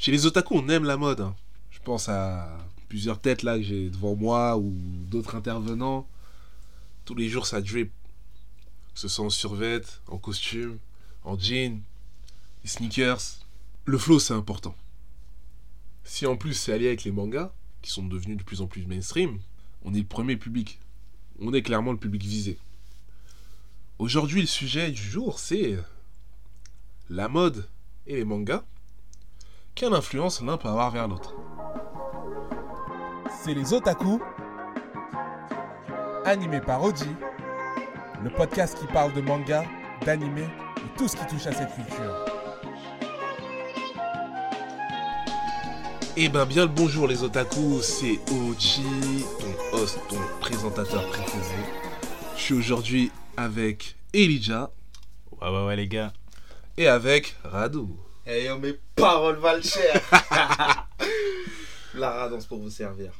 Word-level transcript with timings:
Chez 0.00 0.12
les 0.12 0.24
otaku, 0.24 0.54
on 0.56 0.66
aime 0.70 0.84
la 0.84 0.96
mode. 0.96 1.20
hein. 1.20 1.36
Je 1.70 1.78
pense 1.84 2.08
à 2.08 2.56
plusieurs 2.88 3.20
têtes 3.20 3.42
là 3.42 3.58
que 3.58 3.62
j'ai 3.62 3.90
devant 3.90 4.16
moi 4.16 4.56
ou 4.56 4.72
d'autres 5.10 5.34
intervenants. 5.34 6.08
Tous 7.04 7.14
les 7.14 7.28
jours, 7.28 7.46
ça 7.46 7.60
drip. 7.60 7.92
Que 8.94 9.00
ce 9.00 9.08
soit 9.08 9.26
en 9.26 9.28
survêt, 9.28 9.82
en 10.08 10.16
costume, 10.16 10.78
en 11.22 11.38
jean, 11.38 11.82
les 12.64 12.70
sneakers. 12.70 13.20
Le 13.84 13.98
flow, 13.98 14.18
c'est 14.18 14.32
important. 14.32 14.74
Si 16.04 16.24
en 16.24 16.38
plus 16.38 16.54
c'est 16.54 16.72
allié 16.72 16.86
avec 16.86 17.04
les 17.04 17.12
mangas, 17.12 17.52
qui 17.82 17.90
sont 17.90 18.06
devenus 18.06 18.38
de 18.38 18.42
plus 18.42 18.62
en 18.62 18.66
plus 18.66 18.86
mainstream, 18.86 19.38
on 19.84 19.92
est 19.92 19.98
le 19.98 20.04
premier 20.04 20.38
public. 20.38 20.78
On 21.40 21.52
est 21.52 21.60
clairement 21.60 21.92
le 21.92 21.98
public 21.98 22.22
visé. 22.22 22.56
Aujourd'hui, 23.98 24.40
le 24.40 24.46
sujet 24.46 24.90
du 24.92 25.02
jour, 25.02 25.38
c'est 25.38 25.78
la 27.10 27.28
mode 27.28 27.68
et 28.06 28.16
les 28.16 28.24
mangas. 28.24 28.64
Quelle 29.74 29.94
influence 29.94 30.42
l'un 30.42 30.56
peut 30.56 30.68
avoir 30.68 30.90
vers 30.90 31.08
l'autre 31.08 31.34
C'est 33.42 33.54
les 33.54 33.72
Otaku, 33.72 34.20
animé 36.24 36.60
par 36.60 36.82
Oji, 36.82 37.08
le 38.22 38.30
podcast 38.30 38.78
qui 38.78 38.86
parle 38.92 39.12
de 39.14 39.20
manga, 39.20 39.64
d'anime 40.04 40.38
et 40.38 40.48
tout 40.98 41.08
ce 41.08 41.16
qui 41.16 41.26
touche 41.26 41.46
à 41.46 41.52
cette 41.52 41.74
culture. 41.74 42.26
Eh 46.16 46.28
ben 46.28 46.44
bien 46.44 46.62
le 46.64 46.68
bonjour 46.68 47.06
les 47.06 47.22
otaku, 47.22 47.80
c'est 47.80 48.18
Ochi, 48.50 49.24
ton 49.38 49.78
host, 49.78 49.98
ton 50.10 50.18
présentateur 50.40 51.06
préféré. 51.06 51.62
Je 52.36 52.42
suis 52.42 52.54
aujourd'hui 52.54 53.10
avec 53.38 53.96
Elijah 54.12 54.70
Ouais, 55.40 55.48
ouais, 55.48 55.66
ouais, 55.66 55.76
les 55.76 55.88
gars. 55.88 56.12
et 56.76 56.88
avec 56.88 57.36
Radu. 57.44 57.86
Eh 58.32 58.44
yo, 58.46 58.58
mes 58.58 58.74
paroles 58.94 59.38
valent 59.40 59.62
cher 59.62 60.00
La 61.94 62.10
radance 62.12 62.46
pour 62.46 62.60
vous 62.60 62.70
servir. 62.70 63.10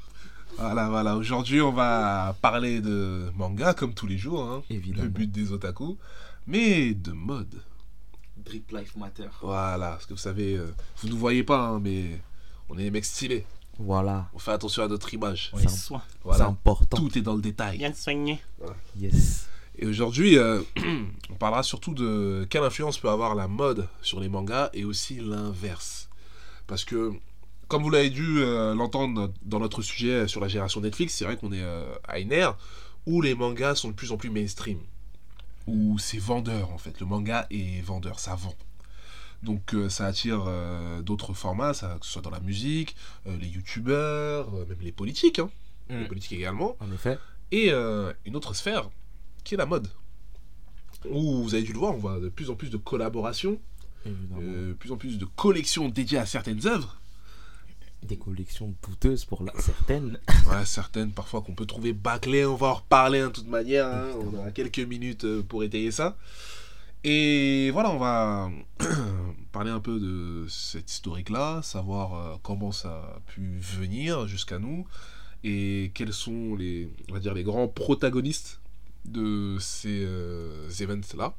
Voilà, 0.57 0.89
voilà. 0.89 1.17
Aujourd'hui, 1.17 1.61
on 1.61 1.73
va 1.73 2.37
parler 2.41 2.81
de 2.81 3.29
manga 3.37 3.75
comme 3.75 3.93
tous 3.93 4.07
les 4.07 4.17
jours, 4.19 4.43
hein. 4.45 4.63
Évidemment. 4.71 5.03
le 5.03 5.09
but 5.09 5.27
des 5.31 5.51
otaku, 5.51 5.99
mais 6.47 6.95
de 6.95 7.11
mode. 7.11 7.61
Drip 8.37 8.71
Life 8.71 8.95
Matter. 8.97 9.27
Voilà, 9.43 9.91
parce 9.91 10.07
que 10.07 10.15
vous 10.15 10.19
savez, 10.21 10.55
euh, 10.55 10.73
vous 10.99 11.09
ne 11.09 11.13
nous 11.15 11.19
voyez 11.19 11.43
pas, 11.43 11.59
hein, 11.59 11.81
mais 11.83 12.21
on 12.69 12.79
est 12.79 12.85
des 12.85 12.91
mecs 12.93 13.05
stylés. 13.05 13.45
Voilà. 13.81 14.29
On 14.33 14.39
fait 14.39 14.53
attention 14.53 14.85
à 14.85 14.89
notre 14.89 15.13
image. 15.13 15.51
Oui. 15.55 15.65
C'est 15.67 15.93
Voilà, 16.23 16.47
important. 16.47 16.99
tout 16.99 17.19
est 17.19 17.23
dans 17.23 17.35
le 17.35 17.43
détail. 17.43 17.79
Bien 17.79 17.93
soigné. 17.93 18.41
Yes. 18.97 19.49
Et 19.81 19.87
aujourd'hui, 19.87 20.39
euh, 20.39 20.61
on 21.31 21.35
parlera 21.35 21.65
surtout 21.65 21.95
de 21.95 22.47
quelle 22.49 22.63
influence 22.63 22.99
peut 22.99 23.09
avoir 23.09 23.35
la 23.35 23.49
mode 23.49 23.89
sur 24.03 24.21
les 24.21 24.29
mangas 24.29 24.71
et 24.73 24.85
aussi 24.85 25.17
l'inverse. 25.21 26.09
Parce 26.69 26.85
que, 26.85 27.13
comme 27.67 27.83
vous 27.83 27.91
l'avez 27.91 28.11
dû 28.11 28.39
euh, 28.39 28.75
l'entendre 28.75 29.33
dans 29.43 29.59
notre 29.59 29.83
sujet 29.83 30.29
sur 30.29 30.41
la 30.41 30.47
génération 30.47 30.81
Netflix, 30.81 31.15
c'est 31.15 31.25
vrai 31.25 31.37
qu'on 31.37 31.53
est 31.53 31.63
euh, 31.63 31.93
à 32.07 32.21
une 32.21 32.31
ère 32.31 32.57
où 33.07 33.23
les 33.23 33.35
mangas 33.35 33.75
sont 33.75 33.89
de 33.89 33.95
plus 33.95 34.13
en 34.13 34.17
plus 34.17 34.31
mainstream. 34.31 34.79
Où 35.67 35.99
c'est 35.99 36.19
vendeur 36.19 36.71
en 36.71 36.79
fait. 36.79 37.01
Le 37.01 37.07
manga 37.07 37.47
est 37.51 37.83
vendeur, 37.83 38.21
ça 38.21 38.37
vend. 38.37 38.55
Donc 39.43 39.75
euh, 39.75 39.89
ça 39.89 40.07
attire 40.07 40.45
euh, 40.47 41.01
d'autres 41.03 41.33
formats, 41.33 41.73
ça, 41.73 41.97
que 41.99 42.07
ce 42.07 42.13
soit 42.13 42.23
dans 42.23 42.31
la 42.31 42.41
musique, 42.41 42.95
euh, 43.27 43.37
les 43.39 43.49
youtubeurs, 43.49 44.51
même 44.53 44.79
les 44.81 44.93
politiques, 44.93 45.39
hein. 45.39 45.51
Mm. 45.89 46.01
les 46.01 46.09
politiques 46.09 46.33
également 46.33 46.77
En 46.81 46.93
effet. 46.93 47.19
et 47.51 47.71
une 47.71 48.37
autre 48.37 48.55
sphère 48.55 48.91
qui 49.45 49.55
est 49.55 49.59
la 49.59 49.67
mode. 49.67 49.89
Où 51.11 51.43
vous 51.43 51.55
avez 51.55 51.63
dû 51.63 51.73
le 51.73 51.79
voir, 51.79 51.95
on 51.95 51.99
voit 51.99 52.21
de 52.21 52.29
plus 52.29 52.51
en 52.51 52.55
plus 52.55 52.69
de 52.71 52.77
collaborations, 52.77 53.59
euh, 54.07 54.69
de 54.69 54.73
plus 54.75 54.93
en 54.93 54.97
plus 54.97 55.19
de 55.19 55.25
collections 55.25 55.89
dédiées 55.89 56.19
à 56.19 56.27
certaines 56.27 56.67
œuvres. 56.67 56.99
Des 58.03 58.17
collections 58.17 58.75
douteuses 58.87 59.25
pour 59.25 59.43
la 59.43 59.53
certaine. 59.61 60.19
Ouais, 60.49 60.65
certaines 60.65 61.13
parfois 61.13 61.43
qu'on 61.43 61.55
peut 61.55 61.67
trouver 61.67 61.93
bâclées, 61.93 62.45
on 62.47 62.55
va 62.57 62.69
en 62.69 62.75
reparler 62.75 63.21
hein, 63.21 63.29
de 63.29 63.33
toute 63.33 63.49
manière. 63.49 63.87
hein, 63.87 64.09
on 64.35 64.45
a 64.45 64.51
quelques 64.51 64.79
minutes 64.81 65.25
euh, 65.25 65.43
pour 65.43 65.65
étayer 65.65 65.91
ça. 65.91 66.17
Et 67.03 67.71
voilà, 67.73 67.91
on 67.91 67.99
va 67.99 68.51
parler 69.53 69.71
un 69.71 69.81
peu 69.81 69.99
de 69.99 70.47
cette 70.49 70.91
historique-là, 70.91 71.63
savoir 71.63 72.15
euh, 72.15 72.37
comment 72.43 72.73
ça 72.73 72.91
a 73.17 73.21
pu 73.27 73.59
venir 73.59 74.27
jusqu'à 74.29 74.59
nous 74.59 74.87
et 75.45 75.91
quels 75.95 76.13
sont 76.13 76.57
les, 76.57 76.91
on 77.09 77.15
va 77.15 77.21
dire, 77.21 77.33
les 77.33 77.43
grands 77.43 77.69
protagonistes 77.69 78.60
de 79.05 79.57
ces 79.61 80.05
euh, 80.05 80.69
events-là. 80.81 81.35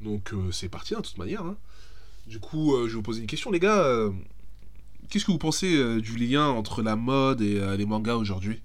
Donc 0.00 0.32
euh, 0.32 0.50
c'est 0.52 0.68
parti, 0.68 0.94
hein, 0.94 1.00
de 1.00 1.06
toute 1.06 1.18
manière. 1.18 1.42
hein. 1.42 1.56
Du 2.26 2.40
coup, 2.40 2.74
euh, 2.74 2.82
je 2.86 2.92
vais 2.92 2.96
vous 2.96 3.02
poser 3.02 3.20
une 3.20 3.26
question, 3.26 3.50
les 3.50 3.60
gars. 3.60 3.78
euh, 3.78 4.10
Qu'est-ce 5.08 5.24
que 5.24 5.30
vous 5.32 5.38
pensez 5.38 5.76
euh, 5.76 6.00
du 6.00 6.16
lien 6.16 6.48
entre 6.48 6.82
la 6.82 6.96
mode 6.96 7.40
et 7.40 7.60
euh, 7.60 7.76
les 7.76 7.86
mangas 7.86 8.16
aujourd'hui? 8.16 8.60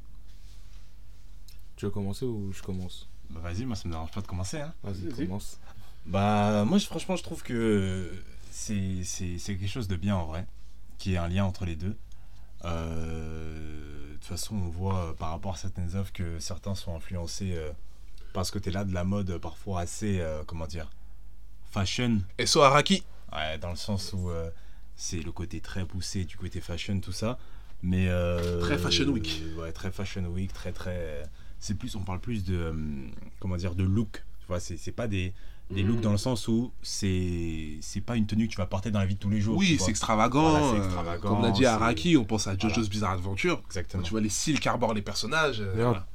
Tu 1.75 1.85
veux 1.85 1.91
commencer 1.91 2.25
ou 2.25 2.51
je 2.51 2.61
commence? 2.63 3.07
Bah, 3.29 3.39
vas-y, 3.43 3.65
moi, 3.65 3.75
ça 3.75 3.87
me 3.87 3.93
dérange 3.93 4.11
pas 4.11 4.21
de 4.21 4.27
commencer. 4.27 4.59
Hein. 4.59 4.73
Vas-y, 4.83 5.13
commence. 5.15 5.59
Bah, 6.07 6.65
moi, 6.65 6.79
je- 6.79 6.85
franchement, 6.87 7.15
je 7.15 7.23
trouve 7.23 7.43
que 7.43 8.11
c'est 8.51 9.03
c'est- 9.03 9.37
c'est 9.37 9.55
quelque 9.55 9.69
chose 9.69 9.87
de 9.87 9.95
bien 9.95 10.15
en 10.15 10.25
vrai, 10.25 10.45
qui 10.97 11.13
est 11.13 11.17
un 11.17 11.27
lien 11.27 11.45
entre 11.45 11.65
les 11.65 11.75
deux. 11.75 11.95
Euh, 12.65 14.09
de 14.09 14.13
toute 14.15 14.25
façon, 14.25 14.55
on 14.55 14.69
voit 14.69 15.15
par 15.17 15.29
rapport 15.29 15.53
à 15.53 15.57
certaines 15.57 15.95
œuvres 15.95 16.11
que 16.13 16.39
certains 16.39 16.75
sont 16.75 16.95
influencés 16.95 17.53
euh, 17.55 17.71
par 18.33 18.45
ce 18.45 18.51
côté-là 18.51 18.83
de 18.85 18.93
la 18.93 19.03
mode, 19.03 19.37
parfois 19.37 19.81
assez, 19.81 20.19
euh, 20.19 20.43
comment 20.45 20.65
dire, 20.67 20.89
fashion. 21.71 22.21
SO 22.45 22.61
Araki 22.61 23.03
Ouais, 23.33 23.57
dans 23.59 23.69
le 23.69 23.75
sens 23.77 24.13
où 24.13 24.29
euh, 24.29 24.49
c'est 24.95 25.21
le 25.21 25.31
côté 25.31 25.61
très 25.61 25.85
poussé 25.85 26.25
du 26.25 26.35
côté 26.37 26.59
fashion, 26.59 26.99
tout 26.99 27.13
ça. 27.13 27.37
Mais. 27.81 28.07
euh, 28.09 28.59
Très 28.61 28.77
fashion 28.77 29.05
week. 29.05 29.41
euh, 29.43 29.61
ouais, 29.61 29.71
très 29.71 29.91
fashion 29.91 30.25
week, 30.25 30.53
très 30.53 30.71
très. 30.71 31.23
C'est 31.59 31.75
plus, 31.75 31.95
on 31.95 32.01
parle 32.01 32.19
plus 32.19 32.43
de. 32.43 32.55
euh, 32.55 32.73
comment 33.39 33.55
dire, 33.55 33.73
de 33.75 33.83
look. 33.83 34.23
Tu 34.41 34.47
vois, 34.47 34.59
c'est 34.59 34.75
c'est 34.77 34.91
pas 34.91 35.07
des, 35.07 35.33
des 35.69 35.81
looks 35.83 36.01
dans 36.01 36.11
le 36.11 36.17
sens 36.17 36.47
où 36.49 36.73
c'est 36.81 37.77
c'est 37.79 38.01
pas 38.01 38.17
une 38.17 38.25
tenue 38.27 38.47
que 38.47 38.51
tu 38.51 38.57
vas 38.57 38.65
porter 38.65 38.91
dans 38.91 38.99
la 38.99 39.05
vie 39.05 39.15
de 39.15 39.19
tous 39.19 39.29
les 39.29 39.39
jours. 39.39 39.55
Oui, 39.57 39.77
c'est 39.79 39.89
extravagant. 39.91 40.49
Voilà, 40.51 40.71
c'est 40.71 40.77
extravagant, 40.85 41.29
Comme 41.29 41.39
on 41.39 41.43
a 41.45 41.51
dit 41.51 41.61
c'est- 41.61 41.65
Araki, 41.67 42.17
on 42.17 42.25
pense 42.25 42.47
à 42.47 42.53
JoJo's 42.57 42.73
Voilà. 42.75 42.89
Bizarre 42.89 43.11
Adventure. 43.11 43.61
Quand 43.61 43.67
Exactement. 43.67 44.03
tu 44.03 44.11
vois 44.11 44.21
les 44.21 44.29
styles 44.29 44.59
qu'arborent 44.59 44.93
les 44.93 45.01
personnages. 45.01 45.59
D'ailleurs, 45.59 45.91
voilà. 45.91 46.07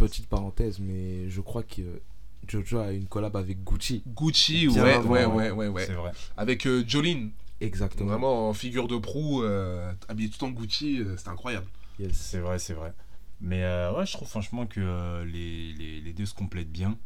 Petite 0.00 0.26
parenthèse, 0.28 0.78
mais 0.80 1.28
je 1.28 1.40
crois 1.40 1.62
que 1.62 2.00
Jojo 2.48 2.78
a 2.78 2.92
une 2.92 3.06
collab 3.06 3.36
avec 3.36 3.62
Gucci. 3.62 4.02
Gucci, 4.06 4.66
Bien 4.68 4.82
ouais, 4.84 4.96
ouais, 4.98 5.24
ouais, 5.26 5.50
ouais, 5.50 5.68
ouais. 5.68 5.86
C'est 5.86 5.92
vrai. 5.92 6.12
Avec 6.36 6.66
euh, 6.66 6.82
Jolene, 6.86 7.30
Exactement. 7.60 8.10
vraiment 8.10 8.48
en 8.48 8.54
figure 8.54 8.88
de 8.88 8.96
proue, 8.96 9.42
euh, 9.42 9.92
habillé 10.08 10.30
tout 10.30 10.42
en 10.44 10.50
Gucci, 10.50 11.00
euh, 11.00 11.16
c'était 11.16 11.28
incroyable. 11.30 11.66
Yes. 11.98 12.12
C'est 12.14 12.40
vrai, 12.40 12.58
c'est 12.58 12.72
vrai. 12.74 12.94
Mais 13.42 13.62
euh, 13.62 13.92
ouais, 13.94 14.06
je 14.06 14.12
trouve 14.12 14.28
franchement 14.28 14.66
que 14.66 14.80
euh, 14.80 15.24
les, 15.24 15.72
les, 15.74 16.00
les 16.00 16.12
deux 16.12 16.26
se 16.26 16.34
complètent 16.34 16.72
bien. 16.72 16.96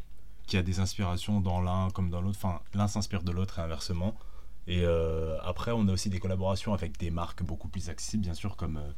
Qu'il 0.46 0.56
y 0.58 0.60
a 0.60 0.62
des 0.62 0.78
inspirations 0.78 1.40
dans 1.40 1.60
l'un 1.62 1.90
comme 1.90 2.10
dans 2.10 2.20
l'autre. 2.20 2.38
Enfin, 2.42 2.60
l'un 2.74 2.86
s'inspire 2.86 3.22
de 3.22 3.32
l'autre 3.32 3.58
et 3.58 3.62
inversement. 3.62 4.14
Et 4.66 4.82
euh, 4.84 5.36
après, 5.42 5.72
on 5.72 5.88
a 5.88 5.92
aussi 5.92 6.10
des 6.10 6.18
collaborations 6.20 6.72
avec 6.74 6.98
des 6.98 7.10
marques 7.10 7.42
beaucoup 7.42 7.68
plus 7.68 7.88
accessibles, 7.88 8.22
bien 8.22 8.34
sûr, 8.34 8.56
comme 8.56 8.76
euh, 8.76 8.90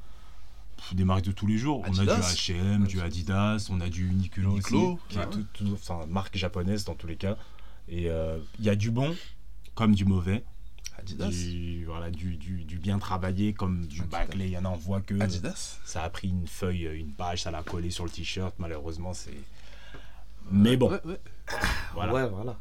des 0.93 1.05
marques 1.05 1.25
de 1.25 1.33
tous 1.33 1.47
les 1.47 1.59
jours. 1.59 1.83
On 1.87 1.99
a 1.99 2.03
du 2.05 2.09
H&M, 2.11 2.87
du 2.87 3.01
Adidas, 3.01 3.69
on 3.71 3.81
a 3.81 3.89
du 3.89 4.09
Uniqlo, 4.09 4.51
Uniqlo, 4.53 4.93
aussi, 4.95 4.99
qui 5.09 5.19
ouais. 5.19 5.25
est 5.25 5.31
tout, 5.31 5.45
tout- 5.55 5.73
enfin, 5.75 6.07
marque 6.09 6.37
japonaise 6.37 6.85
dans 6.85 6.95
tous 6.95 7.07
les 7.07 7.17
cas. 7.17 7.37
Et 7.89 8.11
euh, 8.11 8.39
il 8.59 8.65
y 8.65 8.71
a 8.71 8.77
du 8.77 8.91
bon 8.91 9.15
comme 9.75 9.95
du 9.95 10.05
mauvais. 10.05 10.45
Adidas. 10.99 11.29
Du, 11.29 11.85
voilà, 11.85 12.11
du, 12.11 12.37
du, 12.37 12.65
du 12.65 12.79
bien 12.79 12.99
travaillé 12.99 13.53
comme 13.53 13.87
du 13.87 14.03
bâclé. 14.03 14.47
Il 14.47 14.51
y 14.53 14.59
en 14.59 14.65
a, 14.65 14.69
on 14.69 14.77
voit 14.77 15.01
que... 15.03 15.19
Adidas. 15.21 15.79
Ça 15.85 16.03
a 16.03 16.09
pris 16.11 16.29
une 16.29 16.47
feuille, 16.47 16.89
une 16.95 17.13
page, 17.13 17.43
ça 17.43 17.51
l'a 17.51 17.63
collé 17.63 17.91
sur 17.91 18.05
le 18.05 18.11
t-shirt. 18.11 18.55
Malheureusement, 18.59 19.13
c'est. 19.13 19.35
Mais 20.51 20.77
bon, 20.77 20.91
Ouais, 20.91 21.01
ouais. 21.05 21.21
voilà. 21.95 22.13
Ouais, 22.15 22.29
voilà. 22.29 22.57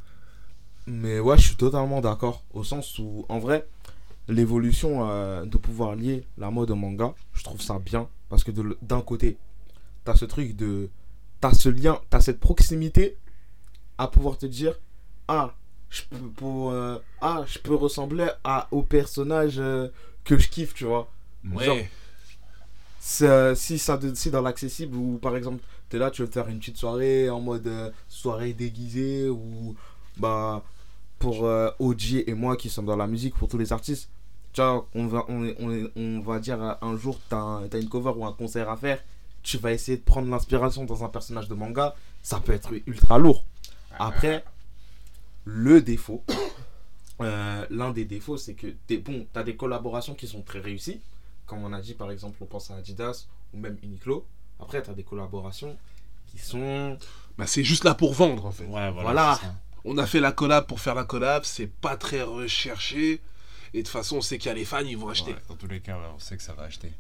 Mais 0.87 1.19
ouais, 1.19 1.37
je 1.37 1.47
suis 1.47 1.55
totalement 1.55 2.01
d'accord. 2.01 2.43
Au 2.53 2.63
sens 2.63 2.99
où, 2.99 3.25
en 3.29 3.39
vrai, 3.39 3.67
l'évolution 4.27 5.09
euh, 5.09 5.45
de 5.45 5.57
pouvoir 5.57 5.95
lier 5.95 6.25
la 6.37 6.51
mode 6.51 6.72
au 6.72 6.75
manga, 6.75 7.13
je 7.33 7.43
trouve 7.43 7.61
ça 7.61 7.79
bien. 7.79 8.07
Parce 8.29 8.43
que 8.43 8.51
d'un 8.81 9.01
côté, 9.01 9.37
t'as 10.03 10.16
ce 10.16 10.25
truc 10.25 10.55
de. 10.55 10.89
T'as 11.41 11.53
ce 11.53 11.69
lien, 11.69 11.99
t'as 12.09 12.22
cette 12.22 12.39
proximité 12.39 13.17
à 13.97 14.07
pouvoir 14.07 14.37
te 14.37 14.45
dire 14.45 14.79
Ah, 15.27 15.53
je 15.89 16.03
peux, 16.09 16.17
pour, 16.17 16.72
euh, 16.72 16.97
ah, 17.22 17.43
je 17.47 17.59
peux 17.59 17.75
ressembler 17.75 18.27
à, 18.43 18.67
au 18.72 18.81
personnage 18.81 19.59
euh, 19.59 19.89
que 20.23 20.37
je 20.37 20.49
kiffe, 20.49 20.73
tu 20.73 20.85
vois. 20.85 21.11
Ouais. 21.43 21.66
Genre, 21.66 21.78
euh, 23.21 23.53
si 23.53 23.78
ça 23.78 23.99
si 24.16 24.31
dans 24.31 24.41
l'accessible 24.41 24.97
ou 24.97 25.19
par 25.19 25.37
exemple 25.37 25.63
t'es 25.89 25.99
là 25.99 26.09
tu 26.09 26.23
veux 26.23 26.28
faire 26.28 26.47
une 26.47 26.57
petite 26.57 26.78
soirée 26.78 27.29
en 27.29 27.39
mode 27.39 27.67
euh, 27.67 27.91
soirée 28.07 28.53
déguisée 28.53 29.29
ou 29.29 29.75
bah 30.17 30.63
pour 31.25 31.45
euh, 31.45 31.72
OG 31.79 32.23
et 32.27 32.33
moi 32.35 32.55
qui 32.55 32.69
sommes 32.69 32.85
dans 32.85 32.95
la 32.95 33.07
musique 33.07 33.33
pour 33.35 33.47
tous 33.47 33.57
les 33.57 33.73
artistes 33.73 34.09
tu 34.53 34.61
vois 34.61 34.87
on 34.93 35.07
va 35.07 35.25
on, 35.27 36.19
va 36.22 36.39
dire 36.39 36.61
euh, 36.61 36.73
un 36.81 36.95
jour 36.95 37.19
t'as 37.29 37.37
un- 37.37 37.67
t'as 37.67 37.79
une 37.81 37.89
cover 37.89 38.13
ou 38.16 38.25
un 38.25 38.33
concert 38.33 38.69
à 38.69 38.77
faire 38.77 38.99
tu 39.41 39.57
vas 39.57 39.72
essayer 39.72 39.97
de 39.97 40.03
prendre 40.03 40.29
l'inspiration 40.29 40.85
dans 40.85 41.03
un 41.03 41.09
personnage 41.09 41.47
de 41.47 41.55
manga 41.55 41.95
ça 42.22 42.39
peut 42.39 42.53
être 42.53 42.72
ultra 42.85 43.17
lourd 43.17 43.43
après 43.97 44.43
le 45.45 45.81
défaut 45.81 46.23
euh, 47.22 47.66
l'un 47.69 47.91
des 47.91 48.05
défauts, 48.05 48.37
c'est 48.37 48.55
que 48.55 48.67
t'es 48.87 48.97
bon, 48.97 49.25
tu 49.31 49.39
as 49.39 49.43
des 49.43 49.55
collaborations 49.55 50.16
qui 50.16 50.28
sont 50.28 50.41
très 50.41 50.59
réussies. 50.59 50.99
Comme 51.45 51.63
on 51.63 51.71
a 51.71 51.79
dit, 51.79 51.93
par 51.93 52.11
exemple, 52.11 52.37
on 52.41 52.45
pense 52.45 52.71
à 52.71 52.75
Adidas 52.75 53.28
ou 53.53 53.57
même 53.57 53.78
Uniqlo. 53.83 54.25
Après, 54.59 54.81
tu 54.81 54.89
as 54.89 54.93
des 54.93 55.03
collaborations 55.03 55.78
qui 56.28 56.39
sont. 56.39 56.97
Bah, 57.37 57.47
c'est 57.47 57.63
juste 57.63 57.83
là 57.83 57.93
pour 57.93 58.13
vendre 58.13 58.45
en 58.45 58.51
fait. 58.51 58.66
Ouais, 58.66 58.91
voilà. 58.91 59.03
Voilà. 59.03 59.39
On 59.85 59.97
a 59.99 60.08
fait 60.08 60.20
la 60.20 60.32
collab 60.32 60.66
pour 60.66 60.79
faire 60.79 60.96
la 60.96 61.03
collab, 61.03 61.43
c'est 61.46 61.67
pas 61.67 61.96
très 61.96 62.23
recherché. 62.23 63.22
Et 63.73 63.79
de 63.79 63.84
toute 63.84 63.90
façon, 63.90 64.17
on 64.17 64.22
sait 64.22 64.37
qu'il 64.40 64.47
y 64.47 64.52
a 64.52 64.55
les 64.55 64.66
fans, 64.66 64.79
ils 64.79 64.97
vont 64.97 65.09
acheter. 65.09 65.32
Ouais, 65.32 65.41
dans 65.47 65.55
tous 65.55 65.67
les 65.67 65.79
cas, 65.79 65.97
on 66.16 66.20
sait 66.20 66.35
que 66.37 66.43
ça 66.43 66.53
va 66.53 66.64
acheter. 66.64 66.91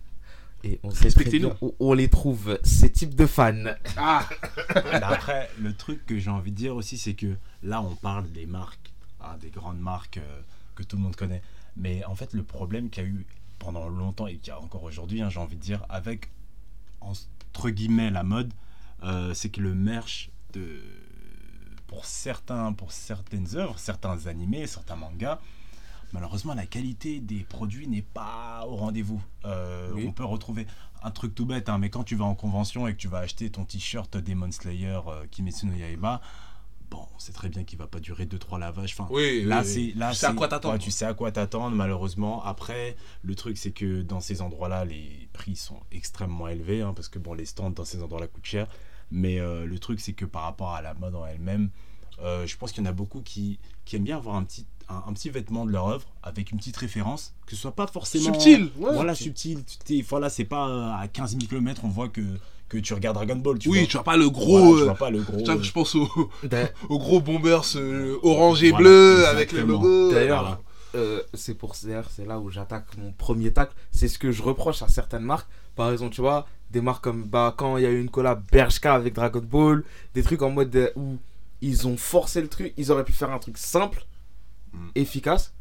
Et 0.63 0.79
on 0.83 0.91
sait 0.91 0.95
très 0.97 1.05
Respectez-nous. 1.05 1.49
bien 1.49 1.57
où 1.61 1.75
on 1.79 1.93
les 1.93 2.09
trouve, 2.09 2.59
ces 2.63 2.91
types 2.91 3.15
de 3.15 3.25
fans. 3.25 3.73
Ah 3.97 4.27
Mais 4.75 5.01
après, 5.03 5.49
le 5.59 5.75
truc 5.75 6.05
que 6.05 6.19
j'ai 6.19 6.29
envie 6.29 6.51
de 6.51 6.55
dire 6.57 6.75
aussi, 6.75 6.97
c'est 6.97 7.15
que 7.15 7.35
là, 7.63 7.81
on 7.81 7.95
parle 7.95 8.31
des 8.31 8.45
marques, 8.45 8.91
hein, 9.21 9.35
des 9.41 9.49
grandes 9.49 9.79
marques 9.79 10.17
euh, 10.17 10.41
que 10.75 10.83
tout 10.83 10.95
le 10.95 11.01
monde 11.01 11.15
connaît. 11.15 11.41
Mais 11.77 12.05
en 12.05 12.15
fait, 12.15 12.33
le 12.33 12.43
problème 12.43 12.89
qu'il 12.89 13.03
y 13.03 13.05
a 13.05 13.09
eu 13.09 13.25
pendant 13.57 13.89
longtemps 13.89 14.27
et 14.27 14.35
qu'il 14.35 14.49
y 14.49 14.51
a 14.51 14.59
encore 14.59 14.83
aujourd'hui, 14.83 15.21
hein, 15.21 15.29
j'ai 15.29 15.39
envie 15.39 15.55
de 15.55 15.61
dire, 15.61 15.83
avec 15.89 16.29
entre 17.01 17.69
guillemets 17.69 18.11
la 18.11 18.23
mode, 18.23 18.51
euh, 19.03 19.33
c'est 19.33 19.49
que 19.49 19.61
le 19.61 19.73
merch 19.73 20.29
de 20.53 20.79
pour 21.95 22.03
certains 22.03 22.73
pour 22.73 22.91
certaines 22.91 23.55
œuvres, 23.55 23.79
certains 23.79 24.27
animés, 24.27 24.67
certains 24.67 24.97
mangas, 24.97 25.39
malheureusement 26.11 26.53
la 26.53 26.65
qualité 26.65 27.21
des 27.21 27.45
produits 27.45 27.87
n'est 27.87 28.01
pas 28.01 28.65
au 28.67 28.75
rendez-vous. 28.75 29.21
Euh, 29.45 29.91
Oui. 29.93 30.05
On 30.05 30.11
peut 30.11 30.25
retrouver 30.25 30.67
un 31.03 31.11
truc 31.11 31.33
tout 31.33 31.45
bête, 31.45 31.69
hein, 31.69 31.77
mais 31.77 31.89
quand 31.89 32.03
tu 32.03 32.17
vas 32.17 32.25
en 32.25 32.35
convention 32.35 32.85
et 32.85 32.91
que 32.93 32.97
tu 32.97 33.07
vas 33.07 33.19
acheter 33.19 33.49
ton 33.49 33.63
t-shirt 33.63 34.17
Demon 34.17 34.51
Slayer 34.51 34.99
euh, 35.07 35.25
Kimetsu 35.31 35.67
no 35.67 35.73
Yaiba, 35.73 36.19
bon, 36.91 37.07
on 37.15 37.19
sait 37.19 37.31
très 37.31 37.47
bien 37.47 37.63
qu'il 37.63 37.79
va 37.79 37.87
pas 37.87 38.01
durer 38.01 38.25
2-3 38.25 38.59
lavages. 38.59 38.91
Enfin, 38.99 39.07
Oui, 39.09 39.45
là, 39.45 39.61
oui, 39.61 39.67
c'est 39.93 39.97
là, 39.97 40.09
Tu 40.11 40.17
sais 40.17 40.25
à 40.25 40.29
c'est- 40.31 40.35
quoi 40.35 40.49
t'attendre. 40.49 40.73
ouais, 40.73 40.79
tu 40.79 40.91
sais 40.91 41.05
à 41.05 41.13
quoi 41.13 41.31
t'attendre, 41.31 41.73
malheureusement. 41.77 42.43
Après, 42.43 42.97
le 43.23 43.35
truc, 43.35 43.57
c'est 43.57 43.71
que 43.71 44.01
dans 44.01 44.19
ces 44.19 44.41
endroits-là, 44.41 44.83
les 44.83 45.29
prix 45.31 45.55
sont 45.55 45.79
extrêmement 45.93 46.49
élevés, 46.49 46.81
hein, 46.81 46.91
parce 46.93 47.07
que 47.07 47.19
bon, 47.19 47.33
les 47.33 47.45
stands 47.45 47.69
dans 47.69 47.85
ces 47.85 48.03
endroits-là 48.03 48.27
coûtent 48.27 48.45
cher. 48.45 48.67
Mais 49.17 49.39
euh, 49.39 49.65
le 49.65 49.79
truc, 49.79 50.01
c'est 50.01 50.11
que 50.11 50.25
par 50.25 50.41
rapport 50.43 50.71
à 50.73 50.81
la 50.81 50.93
mode 50.93 51.15
en 51.15 51.25
elle-même, 51.25 51.69
euh, 52.21 52.45
je 52.45 52.57
pense 52.57 52.73
qu'il 52.73 52.83
y 52.83 52.87
en 52.87 52.89
a 52.89 52.93
beaucoup 52.93 53.21
qui, 53.21 53.59
qui 53.85 53.95
aiment 53.95 54.03
bien 54.03 54.17
avoir 54.17 54.35
un 54.35 54.43
petit, 54.43 54.65
un, 54.89 55.03
un 55.07 55.13
petit 55.13 55.29
vêtement 55.29 55.65
de 55.65 55.71
leur 55.71 55.87
œuvre 55.87 56.05
avec 56.21 56.51
une 56.51 56.57
petite 56.57 56.75
référence, 56.75 57.33
que 57.45 57.55
ce 57.55 57.61
soit 57.61 57.71
pas 57.75 57.87
forcément 57.87 58.25
Subtil 58.33 58.63
ouais. 58.77 58.93
voilà, 58.93 59.15
subtil. 59.15 59.63
tu 59.63 59.77
t'es- 59.77 60.01
Voilà, 60.07 60.29
c'est 60.29 60.43
pas 60.43 60.67
euh, 60.67 60.91
à 61.01 61.07
15 61.07 61.31
000 61.37 61.43
km, 61.47 61.81
on 61.85 61.87
voit 61.87 62.09
que, 62.09 62.21
que 62.67 62.77
tu 62.77 62.93
regardes 62.93 63.15
Dragon 63.15 63.37
Ball. 63.37 63.57
Tu 63.57 63.69
Oui, 63.69 63.79
vois. 63.79 63.87
tu 63.87 63.93
vois 63.93 64.03
pas 64.03 64.17
le 64.17 64.25
Voilà, 64.25 64.37
gros. 64.45 64.77
tu 64.77 64.83
vois 64.83 64.95
pas 64.95 65.09
le 65.09 65.21
gros. 65.21 65.49
euh, 65.49 65.61
je 65.63 65.71
pense 65.71 65.95
au, 66.89 66.99
gros 66.99 67.21
bombers 67.21 67.63
euh, 67.77 68.17
orange 68.21 68.63
et 68.63 68.71
Voilà, 68.71 68.83
bleu 68.83 69.25
avec 69.27 69.51
les 69.53 69.59
exactement. 69.59 69.81
logos. 69.83 70.11
D'ailleurs, 70.11 70.41
Voilà. 70.41 70.59
Euh, 70.95 71.21
c'est 71.33 71.53
pour 71.55 71.75
d'ailleurs, 71.83 72.09
c'est 72.09 72.25
là 72.25 72.39
où 72.39 72.49
j'attaque 72.49 72.85
mon 72.97 73.11
premier 73.11 73.51
tacle. 73.53 73.73
C'est 73.91 74.07
ce 74.07 74.17
que 74.17 74.31
je 74.31 74.41
reproche 74.41 74.81
à 74.81 74.87
certaines 74.87 75.23
marques. 75.23 75.47
Par 75.75 75.91
exemple, 75.91 76.13
tu 76.15 76.21
vois, 76.21 76.47
des 76.71 76.81
marques 76.81 77.03
comme 77.03 77.23
bah, 77.23 77.53
quand 77.57 77.77
il 77.77 77.83
y 77.83 77.85
a 77.85 77.91
eu 77.91 77.99
une 78.01 78.09
collab 78.09 78.43
Bershka 78.51 78.93
avec 78.95 79.13
Dragon 79.13 79.41
Ball, 79.41 79.83
des 80.13 80.23
trucs 80.23 80.41
en 80.41 80.49
mode 80.51 80.75
euh, 80.75 80.89
où 80.95 81.17
ils 81.61 81.87
ont 81.87 81.97
forcé 81.97 82.41
le 82.41 82.47
truc. 82.47 82.73
Ils 82.77 82.91
auraient 82.91 83.03
pu 83.05 83.13
faire 83.13 83.31
un 83.31 83.39
truc 83.39 83.57
simple, 83.57 84.05
Mm. 84.73 84.89
efficace, 84.95 85.53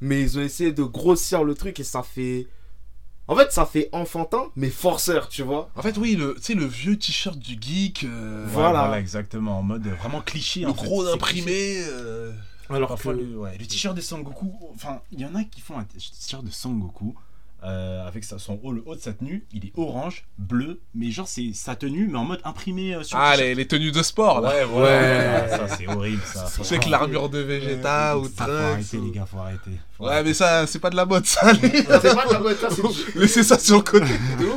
mais 0.00 0.20
ils 0.22 0.38
ont 0.38 0.42
essayé 0.42 0.70
de 0.72 0.82
grossir 0.82 1.44
le 1.44 1.54
truc 1.54 1.80
et 1.80 1.84
ça 1.84 2.02
fait. 2.02 2.46
En 3.28 3.36
fait, 3.36 3.52
ça 3.52 3.64
fait 3.64 3.88
enfantin, 3.92 4.50
mais 4.56 4.70
forceur, 4.70 5.28
tu 5.28 5.42
vois. 5.42 5.70
En 5.76 5.82
fait, 5.82 5.96
oui, 5.98 6.16
le, 6.16 6.34
tu 6.34 6.42
sais, 6.42 6.54
le 6.54 6.66
vieux 6.66 6.98
t-shirt 6.98 7.38
du 7.38 7.56
geek, 7.60 8.04
euh, 8.04 8.44
Voilà. 8.48 8.80
voilà. 8.80 8.98
exactement. 9.00 9.60
En 9.60 9.62
mode 9.62 9.86
vraiment 9.86 10.20
cliché. 10.20 10.60
le 10.62 10.68
en 10.68 10.72
gros 10.72 11.06
imprimé. 11.06 11.82
euh, 11.86 12.32
Alors 12.70 12.88
Parfois, 12.88 13.14
que. 13.14 13.20
le, 13.20 13.36
ouais, 13.38 13.56
le 13.58 13.66
t-shirt 13.66 13.96
de 13.96 14.00
Sangoku, 14.00 14.52
enfin, 14.74 15.00
il 15.12 15.20
y 15.20 15.24
en 15.26 15.34
a 15.34 15.44
qui 15.44 15.60
font 15.60 15.76
un 15.78 15.84
t-shirt 15.84 16.44
de 16.44 16.50
Sangoku 16.50 17.14
euh, 17.62 18.06
avec 18.08 18.24
sa- 18.24 18.38
son 18.38 18.58
haut, 18.62 18.72
le 18.72 18.82
haut 18.86 18.94
de 18.94 19.00
sa 19.00 19.12
tenue, 19.12 19.44
il 19.52 19.66
est 19.66 19.72
orange, 19.76 20.24
bleu, 20.38 20.80
mais 20.94 21.10
genre 21.10 21.28
c'est 21.28 21.52
sa 21.52 21.76
tenue, 21.76 22.08
mais 22.08 22.16
en 22.16 22.24
mode 22.24 22.40
imprimé 22.44 22.94
euh, 22.94 23.02
sur 23.02 23.18
Ah, 23.18 23.36
les, 23.36 23.54
les 23.54 23.66
tenues 23.66 23.92
de 23.92 24.02
sport, 24.02 24.40
là. 24.40 24.48
Ouais, 24.48 24.60
Ouais. 24.60 24.66
voilà, 24.70 25.48
ça 25.68 25.76
c'est 25.76 25.86
horrible 25.86 26.22
ça. 26.24 26.46
C'est 26.46 26.64
C'est 26.64 26.74
avec 26.76 26.82
Franchement, 26.84 26.90
l'armure 26.90 27.28
de 27.28 27.38
Vegeta 27.40 28.16
ou 28.18 28.24
ça, 28.24 28.30
faut 28.30 28.36
Trunks. 28.44 28.50
arrêter 28.72 28.98
les 28.98 29.10
gars, 29.10 29.26
faut 29.26 29.38
arrêter. 29.38 29.70
Faut 29.98 30.04
Ouais, 30.04 30.10
arrêter. 30.12 30.28
mais 30.28 30.34
ça, 30.34 30.66
c'est 30.66 30.78
pas 30.78 30.88
de 30.88 30.96
la 30.96 31.04
mode, 31.04 31.26
ça. 31.26 31.52
les- 31.52 31.58
C'est 31.60 31.84
pas 32.14 32.26
de 32.28 32.32
la 32.32 32.40
mode, 32.40 32.56
ça, 32.56 32.68
c'est 32.70 32.82
du- 33.12 33.18
Laissez 33.18 33.42
ça 33.42 33.58
sur 33.58 33.76
le 33.76 33.82
côté. 33.82 34.06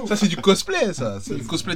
Ça, 0.07 0.15
c'est 0.15 0.27
du 0.29 0.37
cosplay, 0.37 0.93
ça. 0.93 1.19
C'est 1.19 1.35
du 1.35 1.43
cosplay 1.43 1.75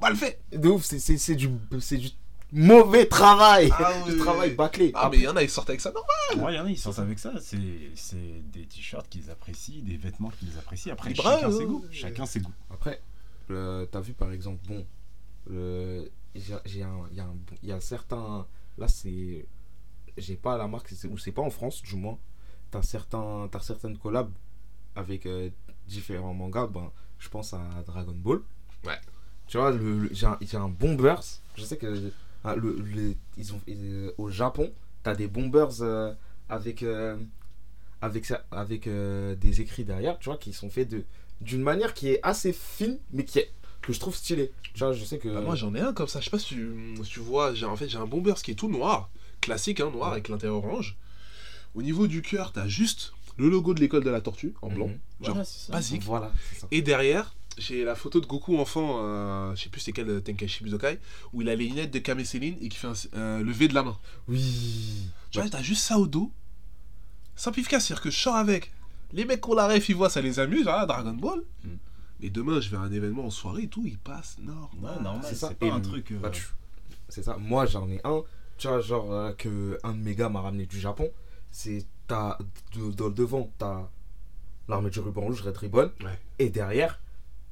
mal 0.00 0.16
fait. 0.16 0.40
de 0.52 0.68
ouf, 0.68 0.84
c'est- 0.84 0.98
c'est 0.98 1.18
c'est 1.18 1.34
du, 1.34 1.50
c'est 1.80 1.96
du 1.98 2.08
mauvais 2.54 3.06
travail. 3.06 3.70
Ah 3.78 3.92
oui. 4.06 4.16
travail 4.18 4.54
bâclé. 4.54 4.90
Ah, 4.94 5.08
mais 5.10 5.18
il 5.18 5.22
y 5.24 5.28
en 5.28 5.36
a, 5.36 5.42
ils 5.42 5.50
sortent 5.50 5.68
avec 5.70 5.80
ça. 5.80 5.92
Non, 5.92 6.42
Ouais, 6.44 6.54
il 6.54 6.56
y 6.56 6.60
en 6.60 6.64
a, 6.64 6.70
ils 6.70 6.78
sortent 6.78 6.98
avec 7.00 7.18
ça. 7.18 7.32
C'est 7.40 7.58
c'est 7.94 8.42
des 8.52 8.64
t-shirts 8.66 9.08
qu'ils 9.08 9.30
apprécient, 9.30 9.82
des 9.82 9.96
vêtements 9.96 10.30
qu'ils 10.30 10.56
apprécient. 10.58 10.92
Après, 10.92 11.14
chacun 11.14 11.48
euh, 11.48 11.58
ses 11.58 11.64
goûts. 11.66 11.84
Chacun 11.90 12.26
ses 12.26 12.40
goûts. 12.40 12.52
Après, 12.70 13.02
euh, 13.50 13.84
t'as 13.86 14.00
vu 14.00 14.12
par 14.14 14.32
exemple, 14.32 14.60
bon, 14.66 14.86
le- 15.50 16.10
j'ai 16.34 16.56
j'ai 16.64 16.82
un, 16.82 17.02
il 17.10 17.16
y 17.16 17.20
a 17.20 17.24
un, 17.24 17.36
il 17.62 17.68
y 17.68 17.72
a 17.72 17.80
certains, 17.80 18.46
là 18.78 18.88
c'est, 18.88 19.46
j'ai 20.16 20.36
pas 20.36 20.56
la 20.56 20.66
marque, 20.66 20.88
c'est- 20.88 21.08
ou 21.08 21.18
c'est 21.18 21.32
pas 21.32 21.42
en 21.42 21.50
France 21.50 21.82
du 21.82 21.96
moins, 21.96 22.18
t'as 22.70 22.82
certains, 22.82 23.48
t'as 23.50 23.60
certaines 23.60 23.98
collabs 23.98 24.32
avec 24.96 25.26
euh, 25.26 25.50
différents 25.86 26.34
mangas, 26.34 26.66
ben, 26.68 26.90
je 27.18 27.28
pense 27.28 27.52
à 27.54 27.62
Dragon 27.86 28.14
Ball. 28.16 28.40
Ouais. 28.84 28.98
Tu 29.46 29.58
vois, 29.58 29.70
le, 29.70 29.98
le- 30.00 30.08
j'ai 30.12 30.26
un, 30.26 30.38
j'ai 30.40 30.56
un 30.56 30.68
Bombers, 30.68 31.22
je 31.56 31.64
sais 31.64 31.76
que 31.76 32.10
ah, 32.44 32.54
le, 32.56 32.76
le- 32.80 33.14
ils 33.36 33.52
ont, 33.52 33.60
ils- 33.66 34.10
au 34.18 34.28
Japon, 34.28 34.72
t'as 35.02 35.14
des 35.14 35.26
Bombers 35.26 35.80
euh, 35.80 36.12
avec, 36.48 36.82
euh, 36.82 37.16
avec, 38.00 38.24
ça- 38.26 38.44
avec 38.50 38.86
euh, 38.86 39.34
des 39.34 39.60
écrits 39.60 39.84
derrière, 39.84 40.18
tu 40.18 40.26
vois, 40.28 40.36
qui 40.38 40.52
sont 40.52 40.70
faits 40.70 40.88
de 40.88 41.04
d'une 41.40 41.62
manière 41.62 41.94
qui 41.94 42.08
est 42.10 42.20
assez 42.22 42.52
fine, 42.52 42.98
mais 43.12 43.24
qui 43.24 43.40
est, 43.40 43.50
que 43.82 43.92
je 43.92 43.98
trouve 44.00 44.14
stylée. 44.14 44.52
Tu 44.72 44.78
vois, 44.78 44.92
je 44.92 45.04
sais 45.04 45.18
que. 45.18 45.28
Bah, 45.28 45.40
moi, 45.40 45.56
j'en 45.56 45.74
ai 45.74 45.80
un 45.80 45.92
comme 45.92 46.06
ça. 46.06 46.20
Je 46.20 46.26
sais 46.26 46.30
pas 46.30 46.38
si 46.38 46.54
tu, 46.54 46.94
si 47.02 47.10
tu 47.10 47.20
vois. 47.20 47.52
j'ai- 47.54 47.66
En 47.66 47.76
fait, 47.76 47.88
j'ai 47.88 47.98
un 47.98 48.06
Bombers 48.06 48.36
qui 48.40 48.52
est 48.52 48.54
tout 48.54 48.70
noir. 48.70 49.10
Classique, 49.40 49.80
hein, 49.80 49.90
noir, 49.90 50.08
Ouais. 50.08 50.12
avec 50.14 50.28
l'intérieur 50.28 50.58
orange. 50.64 50.96
Au 51.74 51.82
niveau 51.82 52.06
du 52.06 52.22
cœur, 52.22 52.52
t'as 52.52 52.68
juste 52.68 53.12
le 53.36 53.48
logo 53.50 53.74
de 53.74 53.80
l'école 53.80 54.04
de 54.04 54.10
la 54.10 54.20
tortue, 54.20 54.54
en 54.62 54.68
blanc. 54.68 54.86
Mhm. 54.86 54.92
Genre, 55.22 55.34
Voilà, 55.34 55.44
c'est 55.44 55.66
ça. 55.66 55.72
basique. 55.72 56.02
Voilà, 56.04 56.32
c'est 56.52 56.60
ça. 56.60 56.68
Et 56.70 56.82
derrière, 56.82 57.34
j'ai 57.58 57.84
la 57.84 57.94
photo 57.94 58.20
de 58.20 58.26
Goku 58.26 58.58
enfant, 58.58 58.98
euh, 59.02 59.54
je 59.54 59.62
sais 59.64 59.68
plus 59.68 59.80
c'est 59.80 59.92
quel 59.92 60.08
euh, 60.08 60.20
Tenkaichi 60.20 60.64
Budokai, 60.64 60.98
où 61.32 61.42
il 61.42 61.48
a 61.48 61.54
les 61.54 61.66
lunettes 61.68 61.92
de 61.92 61.98
Kame 61.98 62.24
Céline 62.24 62.56
et 62.60 62.68
qui 62.68 62.76
fait 62.76 62.88
un 62.88 62.94
euh, 63.14 63.42
lever 63.42 63.68
de 63.68 63.74
la 63.74 63.82
main. 63.82 63.96
Oui. 64.28 65.08
Tu 65.30 65.40
vois, 65.40 65.48
t'as 65.48 65.62
juste 65.62 65.82
ça 65.82 65.98
au 65.98 66.06
dos. 66.06 66.30
Simple 67.36 67.60
efficace, 67.60 67.86
c'est-à-dire 67.86 68.02
que 68.02 68.10
je 68.10 68.18
sors 68.18 68.36
avec. 68.36 68.72
Les 69.12 69.24
mecs 69.24 69.40
qu'on 69.40 69.54
la 69.54 69.66
ref, 69.68 69.88
ils 69.88 69.94
voient, 69.96 70.10
ça 70.10 70.20
les 70.20 70.38
amuse, 70.38 70.66
ah, 70.68 70.86
Dragon 70.86 71.12
Ball. 71.14 71.40
Mm. 71.64 71.68
Mais 72.20 72.30
demain, 72.30 72.60
je 72.60 72.68
vais 72.70 72.76
à 72.76 72.80
un 72.80 72.92
événement 72.92 73.24
en 73.26 73.30
soirée 73.30 73.62
et 73.64 73.68
tout, 73.68 73.82
ils 73.86 73.98
passent 73.98 74.36
normal. 74.40 74.68
Ouais, 74.96 75.02
normal, 75.02 75.24
c'est 75.28 75.34
ça. 75.34 75.48
c'est 75.48 75.58
pas 75.58 75.66
Et 75.66 75.70
un 75.70 75.80
truc. 75.80 76.12
euh, 76.12 76.18
bah, 76.18 76.30
tu- 76.30 76.46
C'est 77.08 77.22
ça. 77.22 77.36
Moi, 77.38 77.66
j'en 77.66 77.88
ai 77.88 78.00
un. 78.04 78.22
Tu 78.56 78.68
vois, 78.68 78.80
genre, 78.80 79.12
euh, 79.12 79.32
que 79.32 79.78
un 79.82 79.92
de 79.92 79.98
mes 79.98 80.14
gars 80.14 80.28
m'a 80.28 80.40
ramené 80.40 80.66
du 80.66 80.78
Japon. 80.80 81.08
C'est. 81.50 81.86
T'as. 82.06 82.38
Dans 82.96 83.08
le 83.08 83.14
devant, 83.14 83.50
t'as 83.58 83.88
l'armée 84.68 84.90
du 84.90 85.00
ruban 85.00 85.22
rouge, 85.22 85.40
Red 85.42 85.56
Ribbon. 85.56 85.90
Ouais. 86.02 86.18
Et 86.38 86.50
derrière, 86.50 87.00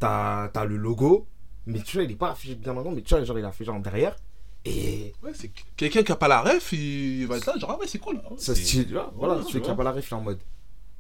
t'as 0.03 0.61
as 0.61 0.65
le 0.65 0.77
logo. 0.77 1.27
Mais 1.67 1.81
tu 1.81 1.97
vois, 1.97 2.05
il 2.05 2.11
est 2.11 2.17
pas 2.17 2.31
affiché 2.33 2.55
bien 2.57 2.77
avant, 2.77 2.91
mais 2.91 3.03
tu 3.03 3.15
vois, 3.15 3.23
genre, 3.25 3.39
il 3.39 3.45
est 3.45 3.49
affiché 3.49 3.71
en 3.71 3.79
derrière. 3.79 4.17
Et. 4.65 5.13
Ouais, 5.23 5.31
c'est 5.35 5.51
quelqu'un 5.77 6.03
qui 6.03 6.13
a 6.13 6.17
pas 6.17 6.29
la 6.29 6.41
ref, 6.43 6.73
il 6.73 7.27
va 7.27 7.37
être 7.37 7.47
là, 7.47 7.55
genre, 7.59 7.71
ah 7.73 7.79
ouais, 7.79 7.87
c'est 7.87 7.99
cool. 7.99 8.21
Ça 8.37 8.55
c'est- 8.55 8.63
style, 8.63 8.87
tu 8.87 8.93
vois, 8.95 9.13
voilà, 9.17 9.37
Ouais, 9.37 9.43
celui 9.45 9.61
qui 9.63 9.71
a 9.71 9.75
pas 9.75 9.85
la 9.85 9.93
ref, 9.93 10.09
il 10.09 10.13
est 10.13 10.17
en 10.17 10.21
mode. 10.21 10.41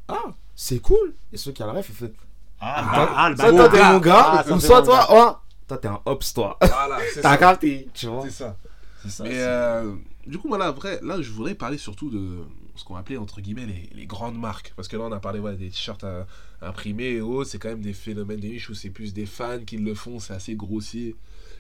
Ah, 0.09 0.25
c'est 0.55 0.79
cool. 0.81 1.15
Et 1.33 1.37
celui 1.37 1.55
qui 1.55 1.63
a 1.63 1.67
la 1.67 1.73
ref, 1.73 1.89
il 1.89 1.95
fait. 1.95 2.13
Ah, 2.61 3.09
ah, 3.17 3.31
le 3.31 3.37
soit 3.37 3.51
bon 3.51 3.57
toi, 3.57 3.69
t'es 3.69 3.83
mon 3.83 3.99
gars, 3.99 4.25
Ah, 4.39 4.45
ça, 4.45 4.55
ou 4.55 4.61
soit 4.61 4.83
toi, 4.83 5.07
oh, 5.11 5.33
toi, 5.67 5.79
t'es 5.79 5.89
un 5.89 6.01
hops, 6.05 6.33
toi. 6.35 6.57
Voilà, 6.61 6.99
c'est 7.13 7.21
T'as 7.23 7.31
ça. 7.33 7.37
capté, 7.39 7.89
tu 7.93 8.07
vois. 8.07 8.23
C'est 8.23 8.31
ça. 8.31 8.57
c'est 9.03 9.11
ça. 9.11 9.25
Mais 9.25 9.31
euh, 9.35 9.93
du 10.27 10.39
coup, 10.39 10.47
voilà, 10.49 10.67
après, 10.67 11.01
là, 11.03 11.21
je 11.21 11.31
voudrais 11.33 11.55
parler 11.55 11.79
surtout 11.79 12.09
de 12.11 12.39
ce 12.75 12.85
qu'on 12.85 12.97
appelait, 12.97 13.17
entre 13.17 13.41
guillemets, 13.41 13.67
les, 13.67 13.91
les 13.93 14.07
grandes 14.07 14.39
marques. 14.39 14.73
Parce 14.77 14.89
que 14.89 14.97
là, 14.97 15.05
on 15.05 15.13
a 15.13 15.21
parlé 15.21 15.39
ouais, 15.41 15.57
des 15.57 15.69
t-shirts 15.69 16.05
euh, 16.05 16.25
imprimés 16.61 17.11
et 17.11 17.21
autres. 17.21 17.51
C'est 17.51 17.59
quand 17.59 17.69
même 17.69 17.83
des 17.83 17.93
phénomènes 17.93 18.41
de 18.41 18.49
niche 18.49 18.71
où 18.71 18.75
c'est 18.75 18.91
plus 18.91 19.13
des 19.13 19.27
fans 19.27 19.65
qui 19.65 19.77
le 19.77 19.95
font. 19.95 20.19
C'est 20.19 20.35
assez 20.35 20.55
grossier. 20.55 21.17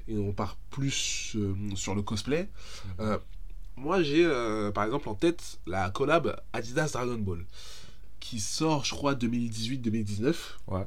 Et 0.09 0.17
on 0.17 0.33
part 0.33 0.57
plus 0.71 1.37
euh, 1.37 1.55
sur 1.75 1.95
le 1.95 2.03
cosplay. 2.03 2.49
Euh, 3.01 3.19
moi, 3.77 4.03
j'ai, 4.03 4.25
par 4.75 4.85
exemple, 4.85 5.09
en 5.09 5.15
tête 5.15 5.59
la 5.67 5.91
collab 5.91 6.41
Adidas 6.53 6.91
Dragon 6.93 7.19
Ball. 7.19 7.45
Qui 8.21 8.39
sort, 8.39 8.85
je 8.85 8.95
crois, 8.95 9.15
2018-2019. 9.15 10.35
Ouais. 10.69 10.87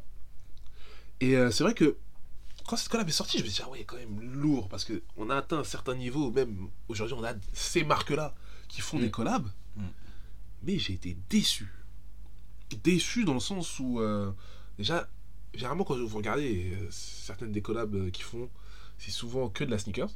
Et 1.21 1.35
c'est 1.51 1.63
vrai 1.63 1.73
que 1.73 1.97
quand 2.67 2.77
cette 2.77 2.89
collab 2.89 3.07
est 3.07 3.11
sortie, 3.11 3.39
je 3.39 3.43
me 3.43 3.49
suis 3.49 3.57
dit, 3.57 3.67
ah 3.67 3.71
ouais, 3.71 3.83
quand 3.83 3.97
même 3.97 4.21
lourd, 4.21 4.69
parce 4.69 4.85
qu'on 4.85 5.29
a 5.29 5.35
atteint 5.35 5.59
un 5.59 5.63
certain 5.63 5.95
niveau, 5.95 6.31
même 6.31 6.69
aujourd'hui, 6.87 7.15
on 7.19 7.23
a 7.23 7.33
ces 7.53 7.83
marques-là 7.83 8.33
qui 8.67 8.81
font 8.81 8.99
des 8.99 9.11
collabs, 9.11 9.47
Mm. 9.47 9.64
Mais 10.65 10.77
j'ai 10.79 10.93
été 10.93 11.17
déçu. 11.29 11.71
Déçu 12.83 13.23
dans 13.25 13.33
le 13.35 13.39
sens 13.39 13.79
où, 13.79 13.99
euh, 13.99 14.31
déjà, 14.77 15.07
généralement, 15.53 15.83
quand 15.83 15.95
vous 15.97 16.17
regardez 16.17 16.73
euh, 16.73 16.87
certaines 16.89 17.51
des 17.51 17.61
collabs 17.61 17.93
euh, 17.95 18.09
qu'ils 18.09 18.25
font, 18.25 18.49
c'est 18.97 19.11
souvent 19.11 19.49
que 19.49 19.63
de 19.63 19.71
la 19.71 19.77
sneakers. 19.77 20.09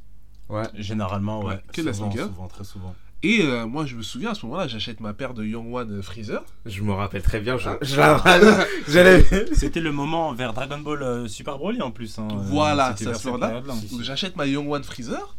Ouais. 0.48 0.64
Généralement, 0.74 1.40
ouais. 1.40 1.54
Ouais, 1.54 1.62
que 1.72 1.80
de 1.80 1.86
la 1.86 1.92
souvent, 1.94 2.10
sneaker. 2.10 2.26
souvent, 2.28 2.48
très 2.48 2.64
souvent. 2.64 2.94
Et 3.22 3.42
euh, 3.42 3.66
moi, 3.66 3.84
je 3.84 3.96
me 3.96 4.02
souviens, 4.02 4.30
à 4.30 4.34
ce 4.34 4.46
moment-là, 4.46 4.66
j'achète 4.66 5.00
ma 5.00 5.12
paire 5.12 5.34
de 5.34 5.44
Young 5.44 5.72
One 5.74 6.02
Freezer. 6.02 6.42
Je 6.64 6.82
me 6.82 6.92
rappelle 6.92 7.22
très 7.22 7.38
bien. 7.40 7.58
Je, 7.58 7.68
Ah. 8.00 8.64
C'était 9.54 9.80
le 9.80 9.92
moment 9.92 10.32
vers 10.32 10.54
Dragon 10.54 10.78
Ball 10.78 11.02
euh, 11.02 11.28
Super 11.28 11.58
Broly 11.58 11.82
en 11.82 11.90
plus. 11.90 12.18
hein. 12.18 12.28
Voilà, 12.30 12.96
ça 12.96 13.12
se 13.14 13.28
là. 13.38 13.62
j'achète 14.00 14.36
ma 14.36 14.46
Young 14.46 14.68
One 14.70 14.82
Freezer. 14.84 15.36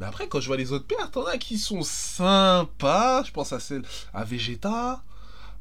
Mais 0.00 0.06
après, 0.06 0.28
quand 0.28 0.40
je 0.40 0.46
vois 0.46 0.56
les 0.56 0.72
autres 0.72 0.86
paires, 0.86 1.10
t'en 1.10 1.24
as 1.26 1.36
qui 1.38 1.58
sont 1.58 1.82
sympas. 1.82 3.22
Je 3.24 3.30
pense 3.32 3.52
à 3.52 3.60
celle 3.60 3.82
à 4.14 4.24
Vegeta. 4.24 5.02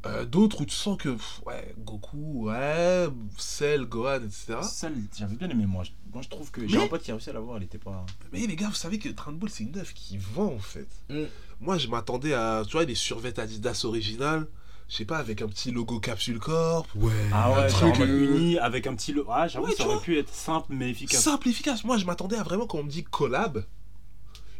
Euh, 0.05 0.23
D'autres 0.23 0.61
où 0.61 0.65
tu 0.65 0.73
sens 0.75 0.97
que, 0.97 1.09
pff, 1.09 1.41
ouais, 1.45 1.75
Goku, 1.79 2.45
ouais, 2.47 3.07
Cell, 3.37 3.83
Gohan, 3.85 4.21
etc. 4.23 4.59
Celle, 4.63 4.95
j'avais 5.17 5.35
bien 5.35 5.49
aimé 5.49 5.65
moi. 5.65 5.83
Moi 6.13 6.21
je 6.23 6.29
trouve 6.29 6.49
que 6.51 6.65
j'ai 6.65 6.81
un 6.81 6.87
pote 6.87 7.01
qui 7.03 7.11
a 7.11 7.15
réussi 7.15 7.29
à 7.29 7.33
l'avoir, 7.33 7.57
elle 7.57 7.63
était 7.63 7.77
pas. 7.77 8.05
Mais 8.31 8.39
les 8.47 8.55
gars, 8.55 8.69
vous 8.69 8.75
savez 8.75 8.97
que 8.97 9.09
Dragon 9.09 9.33
Ball, 9.37 9.49
c'est 9.49 9.65
une 9.65 9.77
œuvre 9.77 9.93
qui 9.93 10.17
vend 10.17 10.53
en 10.53 10.59
fait. 10.59 10.87
Mm. 11.09 11.23
Moi, 11.59 11.77
je 11.77 11.89
m'attendais 11.89 12.33
à, 12.33 12.63
tu 12.65 12.71
vois, 12.71 12.85
les 12.85 12.95
survêtes 12.95 13.39
Adidas 13.39 13.81
originales. 13.83 14.47
Je 14.87 14.95
sais 14.95 15.05
pas, 15.05 15.17
avec 15.17 15.41
un 15.41 15.47
petit 15.47 15.69
logo 15.71 15.99
Capsule 15.99 16.39
Corp. 16.39 16.87
Ouais. 16.95 17.11
Ah 17.33 17.51
ouais, 17.51 17.63
un 17.65 17.67
truc, 17.67 17.99
euh, 17.99 18.37
uni 18.37 18.57
avec 18.57 18.87
un 18.87 18.95
petit. 18.95 19.11
lo- 19.11 19.25
Ah, 19.29 19.49
j'avoue, 19.49 19.65
Ouais, 19.67 19.75
ça 19.75 19.83
aurait 19.83 19.95
vois. 19.95 20.01
pu 20.01 20.17
être 20.17 20.33
simple 20.33 20.67
mais 20.73 20.89
efficace. 20.91 21.21
Simple, 21.21 21.49
efficace. 21.49 21.83
Moi, 21.83 21.97
je 21.97 22.05
m'attendais 22.05 22.37
à 22.37 22.43
vraiment, 22.43 22.65
quand 22.65 22.77
on 22.79 22.83
me 22.83 22.89
dit 22.89 23.03
collab, 23.03 23.65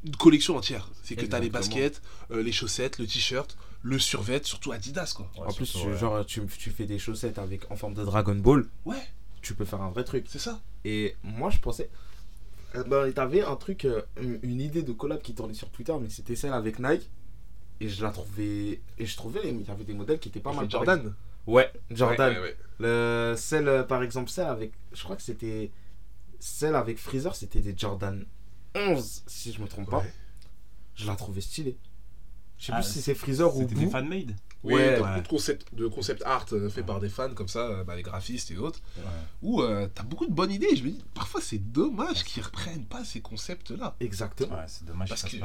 une 0.05 0.15
collection 0.15 0.55
entière. 0.57 0.89
C'est 1.03 1.15
que 1.15 1.25
t'as 1.25 1.39
les 1.39 1.47
Exactement. 1.47 1.75
baskets, 1.81 2.01
euh, 2.31 2.41
les 2.43 2.51
chaussettes, 2.51 2.99
le 2.99 3.05
t-shirt, 3.07 3.57
le 3.83 3.99
survêt, 3.99 4.41
surtout 4.43 4.71
Adidas, 4.71 5.13
quoi. 5.15 5.29
Ouais, 5.37 5.47
en 5.47 5.53
plus, 5.53 5.65
surtout, 5.65 5.87
tu, 5.87 5.91
ouais. 5.93 5.97
genre, 5.99 6.25
tu, 6.25 6.41
tu 6.57 6.69
fais 6.71 6.85
des 6.85 6.99
chaussettes 6.99 7.39
avec, 7.39 7.69
en 7.71 7.75
forme 7.75 7.93
de 7.93 8.03
Dragon 8.03 8.35
Ball. 8.35 8.65
Ouais, 8.85 9.01
Tu 9.41 9.53
peux 9.55 9.65
faire 9.65 9.81
un 9.81 9.89
vrai 9.91 10.03
truc. 10.03 10.25
c'est 10.27 10.39
ça. 10.39 10.59
Et 10.85 11.15
moi, 11.23 11.49
je 11.49 11.59
pensais. 11.59 11.89
Ben, 12.87 13.11
t'avais 13.11 13.41
un 13.41 13.55
truc, 13.55 13.85
euh, 13.85 14.01
une, 14.21 14.39
une 14.43 14.61
idée 14.61 14.83
de 14.83 14.91
collab 14.91 15.21
qui 15.21 15.33
tournait 15.33 15.53
sur 15.55 15.69
Twitter, 15.69 15.93
mais 15.99 16.09
c'était 16.09 16.35
celle 16.35 16.53
avec 16.53 16.79
Nike. 16.79 17.09
Et 17.81 17.89
je 17.89 18.03
la 18.03 18.11
trouvais. 18.11 18.79
Et 18.97 19.05
je 19.05 19.15
trouvais, 19.17 19.39
il 19.45 19.61
y 19.65 19.71
avait 19.71 19.83
des 19.85 19.93
modèles 19.93 20.19
qui 20.19 20.29
étaient 20.29 20.39
pas 20.39 20.53
mal. 20.53 20.69
Jordan. 20.69 20.99
exemple. 20.99 21.15
Ouais, 21.47 21.71
Jordan. 21.89 22.31
Ouais, 22.33 22.39
ouais, 22.39 22.43
ouais. 22.43 22.57
Le, 22.79 23.33
celle, 23.37 23.85
par 23.87 24.03
exemple, 24.03 24.29
celle 24.29 24.47
avec. 24.47 24.71
Je 24.93 25.03
crois 25.03 25.15
que 25.15 25.21
c'était. 25.21 25.71
Celle 26.39 26.75
avec 26.75 26.97
Freezer, 26.99 27.35
c'était 27.35 27.61
des 27.61 27.73
Jordan 27.75 28.23
11, 28.75 29.23
si 29.27 29.51
je 29.53 29.61
me 29.61 29.67
trompe 29.67 29.89
pas. 29.89 29.99
Ouais. 29.99 30.13
Je 30.95 31.05
la 31.07 31.15
trouvais 31.15 31.41
stylée. 31.41 31.77
Je 32.57 32.65
sais 32.65 32.71
Ah, 32.73 32.81
plus 32.81 32.89
si 32.89 33.01
c'est 33.01 33.15
Freezer 33.15 33.55
ou 33.55 33.61
C'était 33.61 33.75
des 33.75 33.87
fan-made. 33.89 34.35
Oui, 34.63 34.73
Ouais. 34.73 34.97
t'as 34.97 35.01
Ouais. 35.03 35.07
beaucoup 35.11 35.21
de 35.23 35.27
concept, 35.29 35.73
de 35.73 35.87
concept 35.87 36.21
art 36.23 36.45
euh, 36.51 36.69
fait 36.69 36.83
par 36.83 36.99
des 36.99 37.07
fans 37.07 37.33
comme 37.33 37.47
ça, 37.47 37.59
euh, 37.59 37.83
bah, 37.85 37.95
les 37.95 38.01
graphistes 38.01 38.51
et 38.51 38.57
autres, 38.57 38.81
où 39.41 39.61
euh, 39.61 39.87
t'as 39.93 40.03
beaucoup 40.03 40.27
de 40.27 40.33
bonnes 40.33 40.51
idées. 40.51 40.75
Je 40.75 40.83
me 40.83 40.89
dis, 40.89 41.01
parfois 41.13 41.39
c'est 41.39 41.59
dommage 41.71 42.25
qu'ils 42.25 42.43
reprennent 42.43 42.83
pas 42.85 43.05
ces 43.05 43.21
concepts-là. 43.21 43.95
Exactement. 44.01 44.55
Ouais, 44.57 44.65
c'est 44.67 44.83
dommage 44.83 45.07
Parce 45.07 45.23
euh, 45.33 45.39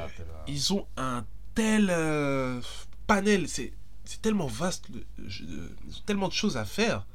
Ils 0.49 0.73
ont 0.73 0.89
un 0.97 1.25
tel 1.55 1.89
euh, 1.91 2.61
panel, 3.07 3.49
c'est 3.49 3.73
c'est 4.05 4.21
tellement 4.21 4.49
vaste, 4.49 4.87
le- 4.93 5.07
je- 5.29 5.45
euh, 5.45 5.69
ils 5.89 5.95
ont 5.95 6.03
tellement 6.05 6.29
de 6.29 6.33
choses 6.33 6.57
à 6.57 6.65
faire. 6.65 7.07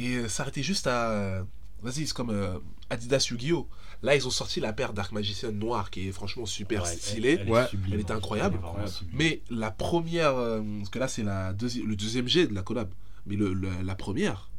Et 0.00 0.16
euh, 0.16 0.28
s'arrêter 0.28 0.64
juste 0.64 0.88
à. 0.88 1.10
euh, 1.10 1.44
Vas-y, 1.82 2.06
c'est 2.08 2.12
comme 2.14 2.30
euh, 2.30 2.58
Adidas 2.90 3.28
Yu-Gi-Oh! 3.30 3.68
Là, 4.04 4.14
ils 4.14 4.26
ont 4.26 4.30
sorti 4.30 4.60
la 4.60 4.72
paire 4.74 4.92
Dark 4.92 5.12
Magician 5.12 5.50
noire 5.50 5.90
qui 5.90 6.06
est 6.08 6.12
franchement 6.12 6.44
super 6.46 6.82
ouais, 6.82 6.96
stylée. 6.96 7.38
elle 7.40 7.48
est 7.48 7.50
Ouais, 7.50 7.66
sublime, 7.68 7.94
elle 7.94 8.00
était 8.00 8.12
hein. 8.12 8.16
incroyable. 8.18 8.60
Elle. 8.78 8.90
Mais 9.14 9.42
la 9.50 9.70
première, 9.70 10.36
euh, 10.36 10.60
parce 10.78 10.90
que 10.90 10.98
là 10.98 11.08
c'est 11.08 11.22
la 11.22 11.52
deuxi- 11.54 11.82
le 11.82 11.96
deuxième 11.96 12.28
jet 12.28 12.46
de 12.46 12.54
la 12.54 12.62
collab, 12.62 12.90
mais 13.26 13.34
le, 13.36 13.54
le- 13.54 13.80
la 13.82 13.94
première, 13.94 14.50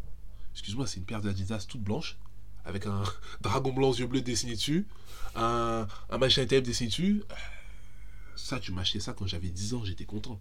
excuse-moi, 0.54 0.88
c'est 0.88 0.98
une 0.98 1.06
paire 1.06 1.22
d'Adidas 1.22 1.66
toute 1.70 1.82
blanche, 1.82 2.18
avec 2.66 2.88
un 2.88 3.04
dragon 3.42 3.72
blanc 3.72 3.90
aux 3.90 3.96
yeux 3.96 4.08
bleus 4.08 4.22
dessiné 4.22 4.54
dessus, 4.56 4.88
un, 5.36 5.86
un 6.10 6.18
machin 6.18 6.44
TF 6.46 6.64
dessiné 6.64 6.90
dessus. 6.90 7.24
Euh, 7.32 7.36
Ça, 8.36 8.60
tu 8.60 8.72
m'as 8.72 8.82
acheté 8.82 9.00
ça 9.00 9.14
quand 9.14 9.28
j'avais 9.28 9.50
10 9.50 9.76
ans, 9.76 9.84
j'étais 9.86 10.06
content. 10.06 10.40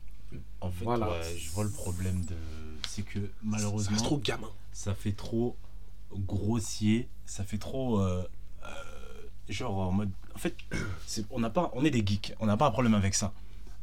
En 0.63 0.71
fait, 0.71 0.85
Voilà. 0.85 1.11
ouais, 1.11 1.37
je 1.39 1.51
vois 1.51 1.65
le 1.65 1.71
problème 1.71 2.25
de. 2.25 2.35
C'est 2.89 3.03
que 3.03 3.21
Ça 3.21 3.27
malheureusement, 3.43 3.93
reste 3.93 4.05
trop 4.05 4.19
gamin. 4.19 4.51
ça 4.73 4.95
fait 4.95 5.13
trop 5.13 5.57
grossier, 6.13 7.09
ça 7.27 7.45
fait 7.45 7.59
trop. 7.59 8.01
euh, 8.01 8.25
genre 9.49 9.79
en 9.79 9.93
mode. 9.93 10.11
En 10.35 10.39
fait, 10.39 10.55
c'est- 11.07 11.25
on 11.31 11.41
n'a 11.41 11.51
pas, 11.51 11.71
on 11.75 11.85
est 11.85 11.91
des 11.91 12.05
geeks, 12.05 12.35
on 12.41 12.47
n'a 12.47 12.57
pas 12.57 12.67
un 12.67 12.71
problème 12.71 12.95
avec 12.95 13.15
ça. 13.15 13.33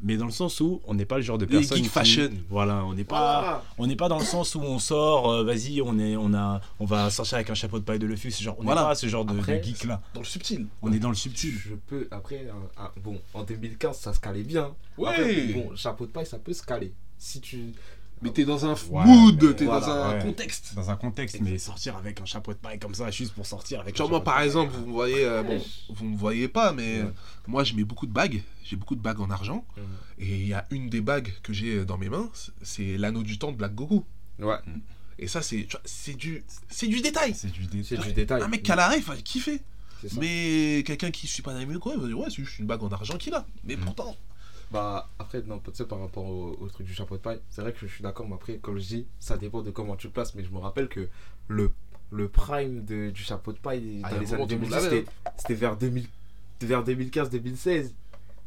Mais 0.04 0.18
dans 0.18 0.26
le 0.26 0.32
sens 0.32 0.60
où 0.62 0.82
on 0.88 0.96
n'est 0.96 1.06
pas 1.06 1.18
le 1.18 1.22
genre 1.22 1.38
de 1.38 1.46
Les 1.46 1.52
personne. 1.60 1.78
geeks 1.78 1.86
qui- 1.86 1.92
fashion. 1.92 2.32
Voilà, 2.50 2.84
on 2.86 2.96
n'est 2.96 3.04
pas. 3.04 3.42
Voilà. 3.42 3.64
On 3.78 3.86
n'est 3.86 3.96
pas 3.96 4.10
dans 4.10 4.18
le 4.18 4.26
sens 4.26 4.56
où 4.56 4.60
on 4.62 4.80
sort, 4.80 5.30
euh, 5.30 5.44
vas-y, 5.44 5.80
on 5.80 6.00
est, 6.00 6.16
on 6.16 6.34
a, 6.34 6.60
on 6.80 6.86
va 6.86 7.12
sortir 7.12 7.36
avec 7.36 7.52
un 7.52 7.54
chapeau 7.54 7.78
de 7.78 7.84
paille 7.84 8.00
de 8.00 8.08
Lefus, 8.08 8.32
genre, 8.42 8.56
on 8.58 8.62
n'est 8.62 8.66
Voilà. 8.66 8.84
pas 8.86 8.96
ce 8.96 9.06
genre 9.06 9.26
de, 9.26 9.38
Après, 9.38 9.62
geek 9.62 9.84
là. 9.84 10.02
Dans 10.16 10.22
le 10.22 10.26
subtil. 10.26 10.66
On 10.82 10.92
est 10.92 10.98
dans 10.98 11.10
le 11.10 11.16
subtil. 11.16 11.52
Je 11.54 11.76
peux, 11.76 12.08
après, 12.10 12.48
un- 12.50 12.84
un- 12.84 12.92
bon, 13.04 13.22
en 13.36 13.44
2015, 13.44 14.00
ça 14.00 14.12
se 14.12 14.20
calait 14.20 14.42
bien. 14.44 14.74
Ouais. 14.98 15.10
Après, 15.10 15.44
bon, 15.54 15.76
chapeau 15.76 16.08
de 16.08 16.12
paille, 16.12 16.26
ça 16.26 16.40
peut 16.40 16.54
se 16.54 16.64
caler. 16.64 16.94
Si 17.20 17.40
tu. 17.40 17.72
Mais 18.22 18.30
t'es 18.32 18.46
dans 18.46 18.66
un 18.66 18.74
Ouais, 18.90 19.04
mood, 19.06 19.56
t'es 19.56 19.66
voilà, 19.66 19.86
dans 19.86 19.92
un 19.92 20.14
ouais. 20.18 20.22
contexte. 20.22 20.76
Dans 20.76 20.90
un 20.92 20.96
contexte, 20.96 21.40
mais 21.42 21.58
sortir 21.58 21.98
avec 21.98 22.22
un 22.22 22.26
chapeau 22.26 22.54
de 22.54 22.58
paille 22.60 22.78
comme 22.80 22.94
ça, 22.94 23.10
juste 23.10 23.34
pour 23.34 23.46
sortir 23.48 23.80
avec. 23.80 23.96
Genre 23.98 24.10
moi 24.10 24.24
par 24.24 24.42
exemple, 24.42 24.72
vous 24.76 24.86
me 24.86 24.92
voyez, 24.92 25.26
euh, 25.26 25.42
bon, 25.44 25.60
vous 25.90 26.06
me 26.06 26.16
voyez 26.16 26.48
pas, 26.48 26.72
mais 26.72 26.98
Ouais. 27.02 27.08
euh, 27.08 27.12
moi 27.48 27.64
je 27.64 27.74
mets 27.74 27.84
beaucoup 27.84 28.06
de 28.06 28.14
bagues, 28.14 28.44
j'ai 28.64 28.76
beaucoup 28.76 28.96
de 28.96 29.02
bagues 29.02 29.20
en 29.22 29.30
argent, 29.32 29.66
et 30.20 30.36
il 30.42 30.48
y 30.48 30.54
a 30.54 30.68
une 30.70 30.90
des 30.90 31.02
bagues 31.02 31.34
que 31.42 31.52
j'ai 31.52 31.84
dans 31.86 31.98
mes 31.98 32.10
mains, 32.10 32.30
c'est 32.62 32.98
l'anneau 32.98 33.24
du 33.24 33.40
temps 33.40 33.52
de 33.52 33.58
Black 33.58 33.74
Goku. 33.74 34.06
Ouais, 34.40 34.58
Et 35.20 35.28
ça 35.28 35.42
c'est 35.42 35.68
c'est 35.86 36.14
du 36.16 36.44
c'est 36.70 36.88
du 36.88 37.02
détail. 37.02 37.34
C'est 37.36 37.52
du 37.52 37.66
dé- 37.66 37.84
c'est 37.84 37.98
du 37.98 38.14
détail. 38.14 38.42
Un 38.44 38.48
mec 38.48 38.62
qui 38.64 38.72
a 38.72 38.76
la 38.76 38.88
ref, 38.90 38.98
il 38.98 39.04
va 39.04 39.16
kiffer. 39.18 39.62
Mais 40.20 40.84
quelqu'un 40.86 41.12
qui 41.12 41.28
suit 41.28 41.44
pas 41.44 41.54
d'anime 41.54 41.78
quoi, 41.80 41.94
il 41.96 42.02
va 42.02 42.08
dire 42.08 42.18
ouais, 42.20 42.28
c'est 42.30 42.44
juste 42.44 42.58
une 42.60 42.66
bague 42.66 42.82
en 42.84 42.90
argent 42.90 43.18
qu'il 43.18 43.34
a. 43.36 43.46
Mais 43.64 43.76
Mhm. 43.76 43.84
pourtant, 43.86 44.16
Bah, 44.72 45.10
après, 45.20 45.42
non, 45.42 45.60
tu 45.60 45.72
sais, 45.74 45.86
par 45.86 46.00
rapport 46.00 46.26
au, 46.26 46.58
au 46.62 46.68
truc 46.70 46.88
du 46.88 46.94
chapeau 46.94 47.18
de 47.18 47.22
paille, 47.22 47.42
c'est 47.50 47.62
vrai 47.62 47.74
que 47.74 47.80
je 47.80 47.88
suis 47.88 48.04
d'accord, 48.04 48.28
mais 48.28 48.36
après, 48.36 48.58
comme 48.58 48.78
je 48.80 48.88
dis, 48.88 49.08
ça 49.20 49.38
dépend 49.38 49.62
de 49.62 49.72
comment 49.72 49.98
tu 49.98 50.08
le 50.08 50.14
places, 50.14 50.34
mais 50.34 50.44
je 50.44 50.50
me 50.50 50.60
rappelle 50.60 50.88
que 50.88 51.10
le, 51.50 51.72
le 52.10 52.30
prime 52.30 52.86
de, 52.86 53.10
du 53.10 53.22
chapeau 53.22 53.52
de 53.52 53.58
paille 53.58 54.02
Ah, 54.04 54.12
dans 54.12 54.20
les 54.20 54.34
années 54.34 54.48
tout 54.48 54.56
le 54.56 54.62
monde 54.62 54.70
2010, 54.70 54.72
l'avait, 54.72 54.90
c'était 55.00 55.12
c'était 55.38 55.54
vers, 55.56 55.76
2000 55.76 56.08
vers 56.62 56.84
2015-2016. 56.86 57.92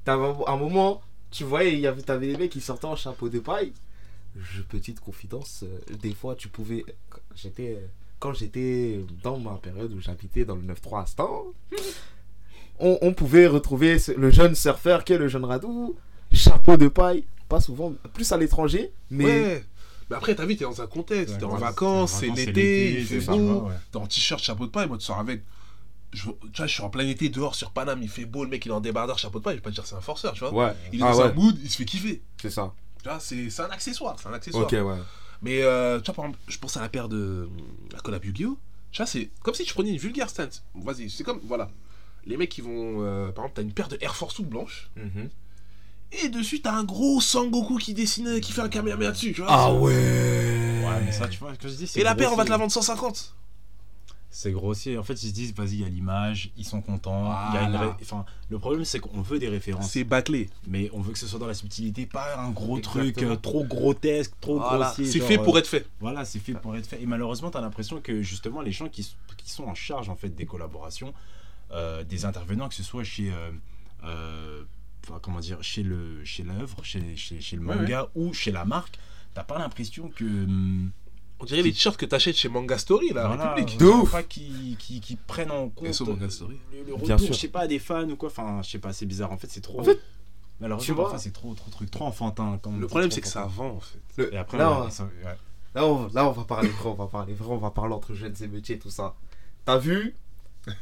T'avais 0.05 0.25
un, 0.25 0.37
un 0.47 0.57
moment, 0.57 1.03
tu 1.31 1.45
voyais, 1.45 1.75
il 1.75 1.81
y 1.81 1.87
avait, 1.87 2.03
t'avais 2.03 2.29
des 2.29 2.37
mecs 2.39 2.53
qui 2.53 2.61
sortaient 2.61 2.87
en 2.87 2.97
chapeau 2.97 3.29
de 3.29 3.41
paille. 3.41 3.73
Je, 4.37 4.63
petite 4.63 5.01
confidence, 5.01 5.63
euh, 5.65 5.97
des 5.97 6.15
fois, 6.15 6.35
tu 6.35 6.49
pouvais. 6.49 6.85
J'étais. 7.35 7.79
Quand 8.19 8.33
j'étais 8.33 9.01
dans 9.23 9.39
ma 9.39 9.57
période 9.57 9.93
où 9.93 10.01
j'habitais 10.01 10.47
dans 10.47 10.57
le 10.57 10.63
9-3 10.63 11.03
à 11.03 11.07
Stan, 11.07 11.45
on, 12.79 12.99
on 13.03 13.13
pouvait 13.13 13.47
retrouver 13.47 13.99
le 14.17 14.31
jeune 14.31 14.55
surfeur 14.55 15.05
qui 15.05 15.13
est 15.13 15.19
le 15.19 15.29
jeune 15.29 15.45
Radou, 15.45 15.95
chapeau 16.35 16.77
de 16.77 16.89
paille, 16.89 17.25
pas 17.49 17.61
souvent, 17.61 17.93
plus 18.13 18.31
à 18.33 18.37
l'étranger, 18.37 18.93
mais 19.11 19.25
ouais. 19.25 19.65
Mais 20.11 20.17
après 20.17 20.35
t'as 20.35 20.45
vu, 20.45 20.57
t'es 20.57 20.65
dans 20.65 20.83
un 20.83 20.87
contexte, 20.87 21.39
t'es 21.39 21.45
en 21.45 21.57
vacances, 21.57 22.13
c'est 22.21 22.29
l'été, 22.29 23.01
il 23.01 23.07
c'est 23.07 23.21
fait 23.21 23.33
beau. 23.33 23.69
T'es 23.91 23.97
en 23.99 24.07
t-shirt, 24.07 24.43
chapeau 24.43 24.67
de 24.67 24.71
paille, 24.71 24.87
moi 24.89 24.99
tu 24.99 25.05
sors 25.05 25.19
avec. 25.19 25.43
Je, 26.13 26.25
tu 26.31 26.31
vois, 26.59 26.67
je 26.67 26.73
suis 26.73 26.83
en 26.83 26.91
plein 26.91 27.09
été 27.09 27.29
dehors 27.29 27.57
sur 27.57 27.73
Paname, 27.73 28.01
il 28.03 28.09
fait 28.09 28.25
beau, 28.25 28.45
le 28.45 28.51
mec 28.51 28.65
il 28.65 28.69
est 28.69 28.73
en 28.73 28.81
débardeur, 28.81 29.19
chapeau 29.19 29.39
de 29.41 29.45
paille, 29.45 29.55
je 29.55 29.59
vais 29.59 29.63
pas 29.65 29.71
te 29.71 29.75
dire 29.75 29.87
c'est 29.87 29.97
un 29.97 30.01
forceur, 30.01 30.33
tu 30.35 30.41
vois. 30.41 30.53
ouais, 30.55 30.75
Il 30.93 31.01
est 31.01 31.03
ah 31.03 31.11
dans 31.13 31.19
ouais, 31.19 31.25
un 31.25 31.33
mood, 31.33 31.59
il 31.63 31.69
se 31.71 31.77
fait 31.79 31.85
kiffer. 31.85 32.23
c'est 32.41 32.51
ça. 32.51 32.73
Tu 33.03 33.09
vois, 33.09 33.19
c'est 33.19 33.51
c'est 33.51 33.63
un 33.63 33.71
accessoire, 33.71 34.17
c'est 34.21 34.29
un 34.29 34.33
accessoire. 34.33 34.63
Ok, 34.65 34.73
ouais. 34.73 34.99
Mais 35.43 35.63
euh, 35.63 35.99
tu 35.99 36.07
vois, 36.07 36.15
par 36.15 36.25
exemple, 36.27 36.39
je 36.49 36.59
pense 36.59 36.77
à 36.77 36.81
la 36.83 36.89
paire 36.89 37.09
de 37.09 37.49
la 37.93 37.99
collab 38.01 38.25
Yu-Gi-Oh! 38.25 38.57
Tu 38.93 38.99
vois, 38.99 39.07
c'est 39.07 39.31
comme 39.43 39.55
si 39.55 39.65
tu 39.65 39.75
prenais 39.75 39.91
une 39.91 39.99
vulgaire 39.99 40.31
stance. 40.31 40.63
Vas-y, 40.77 41.11
c'est 41.11 41.25
comme, 41.25 41.41
voilà. 41.43 41.69
Les 42.27 42.37
mecs 42.37 42.49
qui 42.51 42.61
vont, 42.61 43.03
euh, 43.03 43.33
par 43.33 43.45
exemple, 43.47 43.53
t'as 43.57 43.63
une 43.63 43.73
paire 43.73 43.89
de 43.89 43.99
Air 44.01 44.15
Force 44.15 44.35
toute 44.35 44.49
blanche, 44.49 44.89
Mhm. 44.97 45.29
Et 46.13 46.29
dessus 46.29 46.61
t'as 46.61 46.73
un 46.73 46.85
gros 46.85 47.21
Sangoku 47.21 47.77
qui 47.79 47.95
dessine, 47.95 48.41
qui 48.41 48.53
fait 48.53 48.61
un 48.63 48.69
Kamehameha 48.69 49.11
dessus, 49.13 49.33
tu 49.33 49.41
vois. 49.43 49.51
Ah 49.51 49.73
ouais 49.73 49.93
Ouais, 50.85 51.01
mais 51.05 51.13
ça, 51.13 51.29
tu 51.29 51.39
vois, 51.39 51.55
ce 51.55 51.59
que 51.59 51.69
je 51.69 51.75
dis, 51.75 51.87
c'est. 51.87 52.01
Et 52.01 52.05
la 52.05 52.15
paire, 52.15 52.33
on 52.33 52.37
va 52.37 52.45
te 52.45 52.51
la 52.51 52.57
vendre 52.59 52.71
150. 52.73 53.35
C'est 54.37 54.51
grossier. 54.51 54.99
En 54.99 55.05
fait, 55.05 55.15
ils 55.23 55.29
se 55.29 55.33
disent, 55.33 55.55
vas-y, 55.55 55.75
il 55.75 55.81
y 55.83 55.85
a 55.85 55.89
l'image, 55.89 56.51
ils 56.57 56.65
sont 56.65 56.81
contents. 56.83 57.33
Il 57.51 57.55
y 57.55 57.59
a 57.59 57.63
une 57.63 57.71
Voilà. 57.71 57.87
ré- 57.93 57.95
Enfin, 58.03 58.25
le 58.51 58.59
problème, 58.59 58.85
c'est 58.85 58.99
qu'on 58.99 59.23
veut 59.23 59.39
des 59.39 59.49
références. 59.49 59.91
C'est 59.93 60.03
bâclé. 60.03 60.51
Mais 60.67 60.91
on 60.93 61.01
veut 61.01 61.13
que 61.13 61.19
ce 61.21 61.29
soit 61.29 61.39
dans 61.39 61.47
la 61.47 61.55
subtilité, 61.55 62.05
pas 62.05 62.37
un 62.39 62.51
gros 62.51 62.81
truc 62.81 63.11
Exactement. 63.11 63.33
euh, 63.33 63.37
trop 63.37 63.65
grotesque, 63.65 64.33
trop 64.41 64.59
Voilà. 64.59 64.87
grossier. 64.87 65.07
C'est 65.07 65.21
genre, 65.21 65.29
fait 65.29 65.39
pour 65.39 65.55
euh, 65.55 65.61
être 65.61 65.69
fait. 65.69 65.87
Voilà, 66.01 66.25
c'est 66.25 66.41
fait 66.41 66.55
pour 66.55 66.75
être 66.77 66.87
fait. 66.87 67.01
Et 67.01 67.07
malheureusement, 67.07 67.51
tu 67.53 67.59
as 67.59 67.61
l'impression 67.61 68.01
que 68.01 68.23
justement, 68.23 68.61
les 68.61 68.73
gens 68.73 68.89
qui, 68.89 69.09
sont 69.47 69.65
en 69.65 69.75
charge 69.75 70.09
en 70.09 70.17
fait 70.17 70.31
des 70.31 70.47
collaborations, 70.47 71.15
euh, 71.71 72.03
des 72.03 72.25
intervenants, 72.25 72.69
que 72.69 72.75
ce 72.75 72.83
soit 72.83 73.05
chez, 73.05 73.31
euh, 73.31 73.51
euh, 74.05 74.65
enfin, 75.09 75.19
comment 75.23 75.41
dire, 75.41 75.63
chez 75.63 75.83
le, 75.83 76.25
chez 76.25 76.43
l'œuvre, 76.43 76.83
chez, 76.85 77.17
chez, 77.17 77.41
chez 77.41 77.57
le 77.57 77.65
Ouais, 77.67 77.75
manga 77.77 78.09
ou 78.15 78.33
chez 78.33 78.53
la 78.53 78.65
marque, 78.65 78.99
t'as 79.35 79.45
pas 79.45 79.59
l'impression 79.59 80.09
que 80.15 80.25
hum, 80.25 80.91
On 81.41 81.45
dirait 81.45 81.63
les 81.63 81.73
t-shirts 81.73 81.97
que 81.97 82.07
t'achètes 82.07 82.37
chez 82.37 82.49
Manga 82.49 82.79
Story, 82.79 83.11
la 83.13 83.27
voilà, 83.29 83.53
République. 83.55 83.79
De 83.79 83.85
on 83.87 83.89
dirait 83.91 84.03
ouf. 84.03 84.13
pas 84.13 84.23
qui, 84.23 84.77
qui, 84.79 85.01
qui 85.01 85.17
prennent 85.17 85.51
en 85.51 85.69
compte 85.69 85.93
SO 85.93 86.07
Manga 86.07 86.31
Story. 86.31 86.59
le, 86.73 86.79
le 86.79 86.85
Bien 86.85 86.95
retour, 87.15 87.19
sûr. 87.27 87.35
je 87.35 87.41
sais 87.41 87.49
pas, 87.49 87.67
des 87.67 87.79
fans 87.79 88.09
ou 88.09 88.17
quoi. 88.17 88.29
Enfin, 88.29 88.61
je 88.63 88.71
sais 88.71 88.79
pas, 88.79 88.93
c'est 88.93 89.07
bizarre. 89.07 89.33
En 89.33 89.37
fait, 89.39 89.49
c'est 89.51 89.61
trop. 89.61 89.81
En 89.81 89.85
fait, 89.85 89.99
malheureusement, 90.61 90.85
tu 90.87 90.93
vois- 90.93 91.05
parfois, 91.05 91.19
c'est 91.19 91.33
trop, 91.33 91.53
trop 91.55 91.71
truc, 91.71 91.91
trop 91.91 92.05
enfantin. 92.07 92.59
Le 92.79 92.87
problème, 92.87 93.11
c'est 93.11 93.21
que 93.21 93.27
ça 93.29 93.45
vend, 93.47 93.71
en 93.77 93.81
fait. 93.81 93.99
Le- 94.17 94.33
Et 94.35 94.37
après, 94.39 94.59
là, 94.59 94.85
ouais, 94.85 94.91
ça- 94.91 95.05
ouais. 95.05 95.37
là, 95.75 95.85
on, 95.87 96.09
là, 96.15 96.29
on 96.29 96.33
va 96.33 96.45
parler 96.45 96.69
vrai, 96.69 96.89
on 96.91 96.95
va 96.95 97.07
parler 97.09 97.35
vrai, 97.35 97.49
on 97.53 97.59
va 97.59 97.71
parler 97.73 97.95
entre 97.95 98.15
jeunes 98.15 98.35
et 98.41 98.47
métiers, 98.47 98.79
tout 98.79 98.91
ça. 98.91 99.15
T'as 99.65 99.79
vu? 99.79 100.15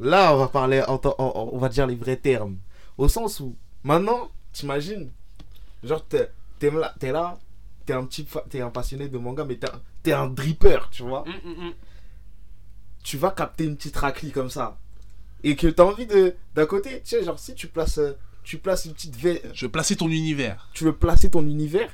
Là, 0.00 0.34
on 0.34 0.38
va 0.38 0.48
parler, 0.48 0.82
on 0.88 1.58
va 1.58 1.68
dire 1.68 1.86
les 1.86 1.94
vrais 1.94 2.16
termes. 2.16 2.56
Au 2.98 3.08
sens 3.08 3.40
où, 3.40 3.56
maintenant, 3.82 4.30
t'imagines 4.52 5.10
Genre, 5.82 6.04
t'es 6.06 6.30
t'es 6.58 6.70
là, 6.70 6.94
t'es 7.00 7.10
là, 7.10 7.38
t'es 7.86 7.92
un 7.92 8.04
petit, 8.04 8.24
fa- 8.24 8.44
t'es 8.48 8.60
un 8.60 8.70
passionné 8.70 9.08
de 9.08 9.18
manga, 9.18 9.44
mais 9.44 9.56
t'es 9.56 9.68
un, 9.68 9.80
t'es 10.04 10.12
un 10.12 10.28
dripper, 10.28 10.78
tu 10.92 11.02
vois. 11.02 11.24
Tu 13.02 13.16
vas 13.16 13.30
capter 13.32 13.64
une 13.64 13.76
petite 13.76 13.96
raclie 13.96 14.30
comme 14.30 14.50
ça. 14.50 14.78
Et 15.42 15.56
que 15.56 15.66
t'as 15.66 15.82
envie 15.82 16.06
de, 16.06 16.36
d'un 16.54 16.66
côté, 16.66 17.00
tu 17.02 17.08
sais, 17.10 17.24
genre, 17.24 17.38
si 17.38 17.54
tu 17.56 17.66
places, 17.66 17.98
tu 18.44 18.58
places 18.58 18.84
une 18.84 18.92
petite 18.92 19.16
ve- 19.16 19.40
Je 19.54 19.66
veux 19.66 19.72
placer 19.72 19.96
ton 19.96 20.08
univers. 20.08 20.68
tu 20.72 20.84
veux 20.84 20.94
placer 20.94 21.30
ton 21.30 21.42
univers, 21.44 21.90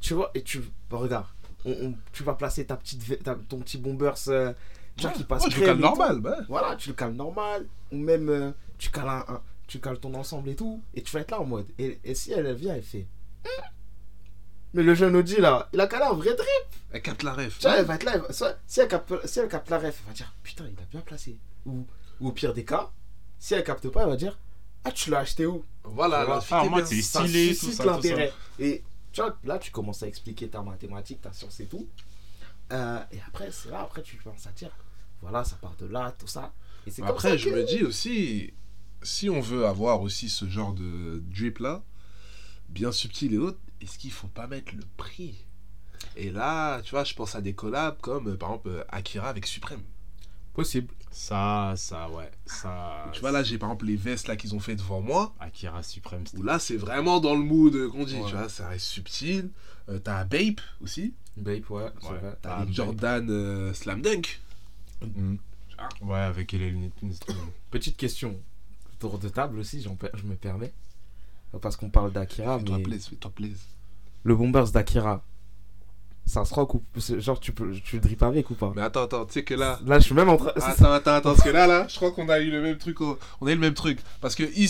tu 0.00 0.14
vois, 0.14 0.30
et 0.34 0.42
tu, 0.42 0.60
bah, 0.90 0.96
regarde, 0.96 1.26
on- 1.66 1.72
on- 1.72 1.94
tu 2.14 2.22
vas 2.22 2.32
placer 2.32 2.64
ta 2.64 2.76
petite, 2.78 3.02
ve- 3.02 3.18
ta- 3.22 3.34
ton 3.34 3.58
petit 3.58 3.76
bombers, 3.76 4.14
euh, 4.28 4.54
genre 4.96 5.12
qui 5.12 5.24
passe 5.24 5.44
Ouais, 5.44 5.50
je 5.50 5.56
le 5.60 5.62
crème 5.66 5.66
calme 5.66 5.78
et 5.78 5.82
tout. 5.82 5.88
normal. 5.98 6.20
bah. 6.20 6.36
Voilà, 6.48 6.76
tu 6.76 6.88
le 6.88 6.94
cales 6.94 7.12
normal, 7.12 7.66
ou 7.92 7.98
même 7.98 8.30
euh, 8.30 8.52
tu 8.78 8.90
cales 8.90 9.08
un, 9.08 9.24
un- 9.28 9.42
tu 9.66 9.80
cales 9.80 9.98
ton 9.98 10.14
ensemble 10.14 10.48
et 10.50 10.56
tout, 10.56 10.82
et 10.94 11.02
tu 11.02 11.12
vas 11.12 11.20
être 11.20 11.30
là 11.32 11.40
en 11.40 11.44
mode. 11.44 11.66
Et, 11.78 11.98
et 12.04 12.14
si 12.14 12.32
elle, 12.32 12.52
vient, 12.54 12.74
elle 12.74 12.82
fait. 12.82 13.06
Hmm. 13.44 13.62
Mais 14.74 14.82
le 14.82 14.94
jeune 14.94 15.16
Audi 15.16 15.36
là, 15.36 15.68
il 15.72 15.80
a 15.80 15.86
calé 15.86 16.04
un 16.04 16.12
vrai 16.12 16.34
drip. 16.34 16.48
Elle 16.92 17.02
capte 17.02 17.22
la 17.22 17.32
ref. 17.34 17.58
Tu 17.58 17.62
vois, 17.66 17.78
elle 17.78 17.84
va 17.86 17.94
être 17.94 18.04
là, 18.04 18.12
elle 18.14 18.20
va- 18.20 18.32
soit- 18.32 18.58
si, 18.66 18.80
elle 18.80 18.88
capte, 18.88 19.26
si 19.26 19.38
elle 19.38 19.48
capte 19.48 19.70
la 19.70 19.78
ref, 19.78 20.00
elle 20.02 20.08
va 20.08 20.12
dire 20.12 20.34
putain, 20.42 20.64
il 20.66 20.80
a 20.82 20.86
bien 20.90 21.00
placé. 21.00 21.38
Ou, 21.64 21.86
ou 22.20 22.28
au 22.28 22.32
pire 22.32 22.52
des 22.52 22.64
cas, 22.64 22.90
si 23.38 23.54
elle 23.54 23.64
capte 23.64 23.88
pas, 23.88 24.02
elle 24.02 24.08
va 24.10 24.16
dire 24.16 24.38
ah, 24.84 24.92
tu 24.92 25.10
l'as 25.10 25.20
acheté 25.20 25.46
où? 25.46 25.64
Voilà, 25.82 26.40
fille 26.40 26.56
ah, 26.60 26.64
moi, 26.66 26.84
Ça 26.84 27.24
stylé, 27.24 27.56
tout 27.56 27.72
ça, 27.72 27.84
l'intérêt. 27.84 28.32
Et 28.60 28.84
tu 29.12 29.20
vois, 29.20 29.36
là, 29.44 29.58
tu 29.58 29.70
commences 29.72 30.02
à 30.02 30.06
expliquer 30.06 30.48
ta 30.48 30.62
mathématique, 30.62 31.20
ta 31.22 31.32
science 31.32 31.58
et 31.58 31.66
tout. 31.66 31.88
Euh, 32.72 33.00
et 33.12 33.18
après, 33.26 33.50
c'est 33.50 33.70
là, 33.70 33.80
après, 33.80 34.02
tu 34.02 34.16
commences 34.18 34.46
à 34.46 34.50
dire 34.52 34.70
voilà, 35.22 35.42
ça 35.42 35.56
part 35.56 35.74
de 35.76 35.86
là, 35.86 36.14
tout 36.18 36.26
ça. 36.28 36.52
Et 36.86 36.90
c'est 36.90 37.02
comme 37.02 37.10
Après, 37.12 37.30
ça 37.30 37.36
je 37.36 37.48
que- 37.48 37.54
me 37.54 37.64
dis 37.64 37.82
aussi, 37.82 38.52
si 39.02 39.30
on 39.30 39.40
veut 39.40 39.66
avoir 39.66 40.00
aussi 40.02 40.28
ce 40.28 40.46
genre 40.48 40.72
de 40.72 41.22
drip 41.34 41.58
là, 41.58 41.82
bien 42.68 42.92
subtil 42.92 43.34
et 43.34 43.38
autres, 43.38 43.58
est-ce 43.80 43.98
qu'il 43.98 44.10
faut 44.12 44.28
pas 44.28 44.46
mettre 44.46 44.74
le 44.74 44.82
prix? 44.96 45.34
Et 46.16 46.30
là, 46.30 46.80
tu 46.82 46.90
vois, 46.92 47.04
je 47.04 47.14
pense 47.14 47.34
à 47.34 47.40
des 47.40 47.54
collabs 47.54 47.98
comme 48.00 48.36
par 48.36 48.50
exemple 48.50 48.84
Akira 48.88 49.28
avec 49.28 49.46
Supreme. 49.46 49.82
Possible. 50.54 50.92
Ça, 51.10 51.74
ça, 51.76 52.08
ouais. 52.10 52.30
Ça. 52.46 53.10
Tu 53.12 53.20
vois, 53.20 53.30
là, 53.30 53.42
j'ai 53.42 53.58
par 53.58 53.68
exemple 53.70 53.86
les 53.86 53.96
vestes 53.96 54.26
là 54.28 54.36
qu'ils 54.36 54.54
ont 54.54 54.60
fait 54.60 54.76
devant 54.76 55.00
moi. 55.00 55.34
Akira 55.40 55.82
Supreme, 55.82 56.24
Où 56.34 56.42
là, 56.42 56.58
c'est 56.58 56.76
vraiment 56.76 57.20
dans 57.20 57.34
le 57.34 57.42
mood 57.42 57.88
qu'on 57.90 58.04
dit, 58.04 58.16
Ouais. 58.16 58.26
tu 58.30 58.36
vois, 58.36 58.48
ça 58.48 58.68
reste 58.68 58.86
subtil. 58.86 59.50
Euh, 59.88 59.98
T'as 59.98 60.24
Bape 60.24 60.60
aussi, 60.82 61.14
Babe, 61.36 61.62
ouais. 61.70 61.86
Ah, 62.02 62.36
T'as 62.42 62.66
Jordan 62.70 63.26
euh, 63.30 63.72
Slam 63.74 64.00
Dunk. 64.02 64.40
Mhm. 65.02 65.38
Ouais, 66.02 66.18
avec 66.18 66.52
les 66.52 66.58
lunettes. 66.70 66.92
Petite 67.70 67.96
question. 67.98 68.40
Tour 68.98 69.18
de 69.18 69.28
table 69.28 69.58
aussi, 69.58 69.82
je 69.82 69.88
me 69.88 70.34
permets. 70.36 70.72
Parce 71.60 71.76
qu'on 71.76 71.90
parle 71.90 72.12
d'Akira, 72.12 72.58
mais 72.58 72.82
plaise, 72.82 73.06
fais-toi 73.06 73.30
plaise. 73.34 73.60
le 74.24 74.34
Bombers 74.34 74.70
d'Akira, 74.72 75.22
ça 76.26 76.44
se 76.44 76.52
rock 76.52 76.74
ou 76.74 76.82
genre 77.18 77.38
tu 77.38 77.52
peux 77.52 77.72
tu 77.72 77.96
le 77.96 78.02
drip 78.02 78.22
avec 78.24 78.50
ou 78.50 78.54
pas? 78.54 78.72
Mais 78.74 78.82
attends, 78.82 79.04
attends, 79.04 79.24
tu 79.26 79.34
sais 79.34 79.44
que 79.44 79.54
là. 79.54 79.78
Là, 79.86 79.98
je 80.00 80.04
suis 80.06 80.14
même 80.14 80.28
en 80.28 80.36
train. 80.36 80.50
Attends, 80.56 80.90
attends, 80.92 81.12
attends, 81.14 81.30
parce 81.34 81.42
que 81.42 81.48
là, 81.50 81.66
là, 81.66 81.86
je 81.88 81.94
crois 81.96 82.10
qu'on 82.10 82.28
a 82.28 82.40
eu 82.40 82.50
le 82.50 82.60
même 82.60 82.76
truc. 82.78 83.00
au- 83.00 83.18
On 83.40 83.46
a 83.46 83.52
eu 83.52 83.54
le 83.54 83.60
même 83.60 83.74
truc. 83.74 84.00
Parce 84.20 84.34
que 84.34 84.42
il 84.54 84.68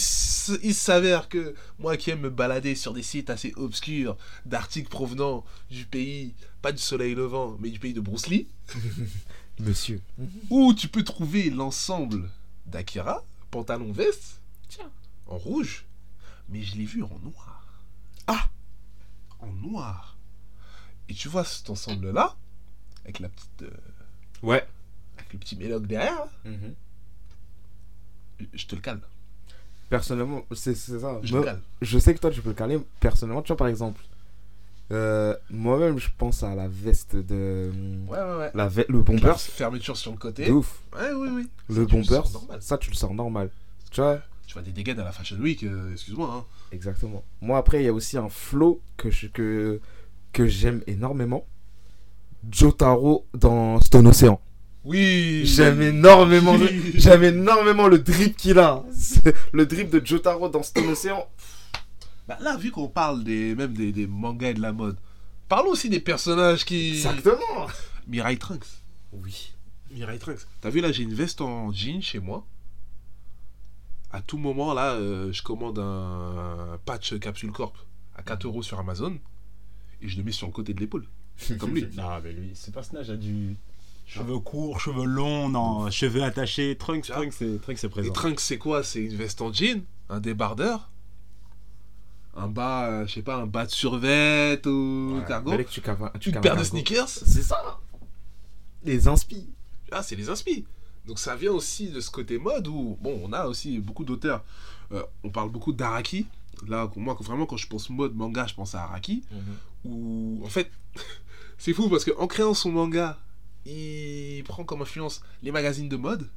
s'avère 0.75 1.29
que 1.29 1.55
moi 1.79 1.97
qui 1.97 2.11
aime 2.11 2.21
me 2.21 2.31
balader 2.31 2.75
sur 2.75 2.93
des 2.93 3.03
sites 3.03 3.31
assez 3.31 3.53
obscurs, 3.57 4.17
d'articles 4.45 4.91
provenant 4.91 5.45
du 5.71 5.87
pays, 5.87 6.35
pas 6.63 6.73
du 6.73 6.79
soleil 6.79 7.15
levant, 7.15 7.57
mais 7.59 7.71
du 7.71 7.79
pays 7.81 7.95
de 7.95 8.01
Bruce 8.01 8.27
Lee, 8.29 8.49
Monsieur. 9.61 10.01
où 10.51 10.75
tu 10.75 10.89
peux 10.89 11.03
trouver 11.05 11.49
l'ensemble 11.51 12.29
d'Akira, 12.67 13.25
pantalon 13.57 13.91
veste, 13.93 14.41
Tiens. 14.69 14.91
en 15.27 15.39
rouge, 15.39 15.85
mais 16.49 16.63
je 16.63 16.77
l'ai 16.77 16.85
vu 16.85 17.03
en 17.03 17.19
noir. 17.23 17.65
Ah 18.27 18.49
En 19.41 19.47
noir. 19.53 20.17
Et 21.09 21.15
tu 21.15 21.29
vois 21.29 21.45
cet 21.45 21.71
ensemble-là, 21.71 22.37
avec 23.05 23.21
la 23.21 23.29
petite. 23.31 23.63
euh, 23.63 23.71
Ouais. 24.43 24.67
avec 25.17 25.33
le 25.33 25.39
petit 25.39 25.57
méloc 25.57 25.87
derrière, 25.87 26.27
je 28.53 28.67
te 28.67 28.75
le 28.75 28.83
cale. 28.83 29.01
Personnellement, 29.89 30.45
c'est 30.53 30.75
c'est 30.75 30.99
ça. 31.01 31.21
Je 31.23 31.31
Moi, 31.33 31.41
le 31.41 31.47
cale. 31.47 31.63
je 31.81 31.99
sais 31.99 32.13
que 32.15 32.19
toi 32.21 32.31
tu 32.31 32.43
peux 32.43 32.51
le 32.51 32.55
caler. 32.55 32.79
Personnellement, 33.01 33.41
tu 33.43 33.49
vois 33.49 33.57
par 33.57 33.69
exemple, 33.69 34.03
euh, 34.93 35.35
moi-même 35.51 35.99
je 35.99 36.09
pense 36.17 36.43
à 36.43 36.55
la 36.55 36.69
veste 36.69 37.17
de 37.17 37.71
Ouais, 38.09 38.19
ouais, 38.19 38.37
ouais. 38.39 38.51
la 38.55 38.69
ve- 38.69 38.85
le 38.89 39.03
bombers. 39.03 39.41
Fermeture 39.41 39.97
sur 39.97 40.13
le 40.13 40.19
côté. 40.19 40.47
De 40.47 40.53
ouf. 40.53 40.81
Ouais, 40.95 41.13
oui, 41.15 41.29
oui. 41.33 41.49
Le 41.69 41.87
Ça, 42.05 42.23
normal. 42.33 42.59
ça 42.63 42.79
tu 42.79 42.91
le 42.91 42.95
sors 42.97 43.13
normal. 43.15 43.51
Tu 43.91 44.01
vois 44.01 44.21
Tu 44.47 44.53
vois 44.55 44.63
des 44.63 44.71
dégaines 44.73 45.01
à 45.01 45.05
la 45.05 45.13
Fashion 45.13 45.37
Week, 45.39 45.63
euh, 45.65 45.93
excuse-moi. 45.93 46.31
Hein. 46.33 46.45
Exactement. 46.73 47.25
Moi 47.41 47.59
après, 47.59 47.83
il 47.83 47.87
y 47.87 47.89
a 47.89 47.93
aussi 47.93 48.17
un 48.17 48.29
flow 48.29 48.81
que 48.97 49.11
je, 49.11 49.27
que 49.27 49.81
que 50.33 50.47
j'aime 50.47 50.83
énormément. 50.87 51.47
Jotaro 52.51 53.27
dans 53.35 53.81
Stone 53.81 54.07
Ocean. 54.07 54.41
Oui. 54.85 55.43
J'aime 55.45 55.83
énormément, 55.83 56.57
le- 56.57 56.67
Oui. 56.67 56.93
j'aime 56.95 57.25
énormément 57.25 57.89
le 57.89 57.99
drip 57.99 58.37
qu'il 58.37 58.59
a. 58.61 58.85
Le 59.53 59.67
drip 59.67 59.91
de 59.91 60.05
Jotaro 60.05 60.49
dans 60.49 60.63
Stone 60.63 60.87
Ocean. 60.91 61.27
Bah, 62.29 62.39
là, 62.41 62.57
vu 62.57 62.71
qu'on 62.71 62.89
parle 62.89 63.23
des, 63.25 63.55
même 63.55 63.73
des, 63.75 63.93
des 63.93 64.07
mangas 64.07 64.51
et 64.51 64.55
de 64.55 64.61
la 64.61 64.73
mode, 64.73 64.99
parlons 65.49 65.71
aussi 65.71 65.89
des 65.89 66.01
personnages 66.01 66.65
qui. 66.65 66.91
Exactement. 66.91 67.67
Mirai 68.07 68.37
Trunks. 68.37 68.67
Oui. 69.13 69.53
Mirai 69.91 70.19
Trunks. 70.19 70.41
T'as 70.61 70.71
vu 70.71 70.81
là, 70.81 70.93
j'ai 70.93 71.03
une 71.05 71.15
veste 71.15 71.41
en 71.41 71.73
jean 71.73 72.03
chez 72.03 72.19
moi. 72.19 72.47
À 74.11 74.21
tout 74.23 74.39
moment, 74.39 74.73
là, 74.75 74.93
euh, 74.95 75.33
je 75.33 75.43
commande 75.43 75.79
un 75.79 76.79
patch 76.85 77.19
Capsule 77.19 77.53
Corp 77.53 77.77
à 78.15 78.23
4 78.23 78.47
euros 78.47 78.63
sur 78.63 78.79
Amazon 78.79 79.19
et 80.01 80.09
je 80.09 80.17
le 80.17 80.23
mets 80.25 80.33
sur 80.33 80.47
le 80.47 80.53
côté 80.53 80.75
de 80.75 80.81
l'épaule. 80.81 81.07
Comme 81.59 81.75
lui. 81.75 81.87
Ah, 81.99 82.21
mais 82.23 82.33
lui, 82.33 82.53
ce 82.55 82.71
personnage 82.71 83.11
a 83.11 83.17
du. 83.17 83.57
Cheveux 84.07 84.39
courts, 84.39 84.79
cheveux 84.81 85.05
longs, 85.05 85.49
non, 85.49 85.91
cheveux 85.91 86.23
attachés. 86.23 86.77
Trunks, 86.77 87.07
Trunks, 87.07 87.33
c'est 87.33 87.61
Trunks, 87.61 87.79
c'est 87.79 87.89
Et 87.89 87.91
présent. 87.91 88.13
Trunks, 88.13 88.41
c'est 88.41 88.59
quoi? 88.59 88.85
C'est 88.85 89.03
une 89.03 89.17
veste 89.17 89.43
en 89.43 89.53
jean, 89.53 89.83
un 90.09 90.21
débardeur, 90.21 90.93
un 92.37 92.49
bas, 92.49 92.87
euh, 92.91 93.07
je 93.07 93.15
sais 93.15 93.23
pas, 93.23 93.37
un 93.37 93.47
bas 93.47 93.67
de 93.67 93.71
survêt 93.71 94.61
ou 94.67 95.21
cargo, 95.27 95.51
Fallait 95.53 95.65
que 95.65 95.71
tu 95.71 95.81
caves- 95.81 96.13
tu 96.21 96.31
une 96.31 96.41
paire 96.41 96.57
de 96.57 96.65
sneakers. 96.65 97.09
C'est 97.09 97.43
ça. 97.43 97.79
Les 98.85 99.09
inspi. 99.09 99.49
Ah, 99.91 100.03
c'est 100.03 100.17
les 100.17 100.29
inspi. 100.31 100.65
Donc 101.07 101.19
ça 101.19 101.35
vient 101.37 101.53
aussi 101.53 101.89
de 101.91 102.01
ce 102.01 102.11
côté 102.11 102.39
mode 102.39 102.67
où, 102.69 102.99
bon, 103.01 103.21
on 103.25 103.33
a 103.33 103.47
aussi 103.47 103.79
beaucoup 103.79 104.05
d'auteurs. 104.05 104.45
Euh, 104.93 105.03
on 105.25 105.31
parle 105.31 105.51
beaucoup 105.51 105.73
d'Araki. 105.73 106.27
Là, 106.69 106.91
moi, 106.97 107.17
vraiment, 107.21 107.47
quand 107.47 107.57
je 107.57 107.67
pense 107.69 107.91
mode 107.91 108.15
manga, 108.15 108.47
je 108.47 108.55
pense 108.55 108.75
à 108.75 108.83
Araki. 108.85 109.23
Où, 109.85 110.41
en 110.45 110.49
fait, 110.49 110.71
c'est 111.59 111.73
fou 111.73 111.89
parce 111.89 112.05
qu'en 112.05 112.27
créant 112.27 112.55
son 112.55 112.73
manga, 112.73 113.19
il 113.67 114.43
prend 114.45 114.65
comme 114.65 114.83
influence 114.83 115.21
les 115.43 115.53
magazines 115.53 115.89
de 115.89 115.97
mode. 115.97 116.29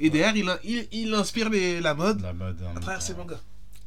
Et 0.00 0.10
derrière, 0.10 0.36
il, 0.36 0.48
in- 0.48 0.58
il, 0.64 0.86
il 0.92 1.14
inspire 1.14 1.50
les- 1.50 1.80
la 1.80 1.94
mode 1.94 2.20
La 2.22 2.32
mode. 2.32 2.62
à 2.76 2.80
travers 2.80 3.02
ses 3.02 3.14
mangas. 3.14 3.40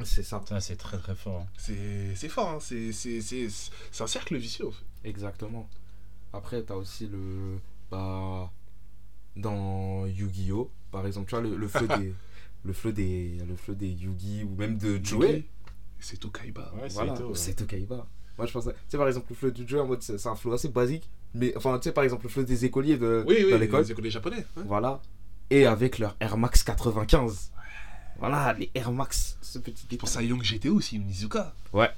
C'est 0.05 0.23
ça. 0.23 0.43
Ça, 0.47 0.59
c'est 0.59 0.75
très 0.75 0.97
très 0.97 1.15
fort. 1.15 1.41
hein. 1.41 1.47
C'est 1.57 2.15
c'est 2.15 2.29
fort, 2.29 2.49
hein. 2.49 2.57
c'est 2.59 2.91
c'est- 2.91 3.21
c'est- 3.21 3.47
c'est 3.91 4.03
un 4.03 4.07
cercle 4.07 4.37
vicieux. 4.37 4.67
en 4.67 4.71
fait. 4.71 4.83
Exactement. 5.09 5.69
Après, 6.33 6.61
t'as 6.63 6.75
aussi 6.75 7.07
le. 7.07 7.57
Bah. 7.89 8.49
Dans 9.35 10.05
Yu-Gi-Oh! 10.07 10.69
Par 10.91 11.07
exemple, 11.07 11.29
tu 11.29 11.35
vois, 11.35 11.43
le, 11.43 11.55
le 11.55 11.67
flow 11.67 11.87
des. 11.97 12.13
Le 12.63 12.73
flow 12.73 12.91
des. 12.91 13.37
Le 13.69 13.75
des 13.75 13.87
Yu-Gi 13.89 14.43
ou 14.43 14.55
même 14.55 14.77
de 14.77 14.99
Joey. 15.03 15.45
C'est 15.99 16.17
Tokaiba. 16.19 16.71
Ouais, 16.75 16.89
c'est 16.89 16.93
Voilà, 16.95 17.15
c'est 17.33 17.53
Tokaiba. 17.53 18.07
Moi, 18.37 18.47
je 18.47 18.51
pense. 18.53 18.65
Tu 18.65 18.71
sais, 18.89 18.97
par 18.97 19.07
exemple, 19.07 19.27
le 19.29 19.35
flow 19.35 19.51
du 19.51 19.67
Joey 19.67 19.81
en 19.81 19.87
mode. 19.87 20.01
C'est 20.01 20.27
un 20.27 20.35
flow 20.35 20.53
assez 20.53 20.69
basique. 20.69 21.09
Mais, 21.33 21.55
enfin, 21.55 21.77
tu 21.79 21.83
sais, 21.85 21.93
par 21.93 22.03
exemple, 22.03 22.23
le 22.23 22.29
flow 22.29 22.43
des 22.43 22.65
écoliers 22.65 22.97
de, 22.97 23.23
Oui, 23.27 23.35
l'école. 23.57 23.81
les 23.83 23.91
écoliers 23.91 24.09
japonais. 24.09 24.45
hein. 24.57 24.63
Voilà. 24.65 25.01
Et 25.49 25.65
avec 25.65 25.99
leur 25.99 26.15
Air 26.19 26.37
Max 26.37 26.63
95. 26.63 27.51
Voilà, 28.21 28.53
les 28.53 28.69
Air 28.75 28.91
Max. 28.91 29.37
Ce 29.41 29.59
petit 29.59 29.85
Je 29.91 29.95
pense 29.97 30.15
à 30.15 30.21
Young 30.21 30.41
GTO 30.41 30.75
aussi, 30.75 30.97
Onizuka. 30.97 31.53
Ouais. 31.73 31.89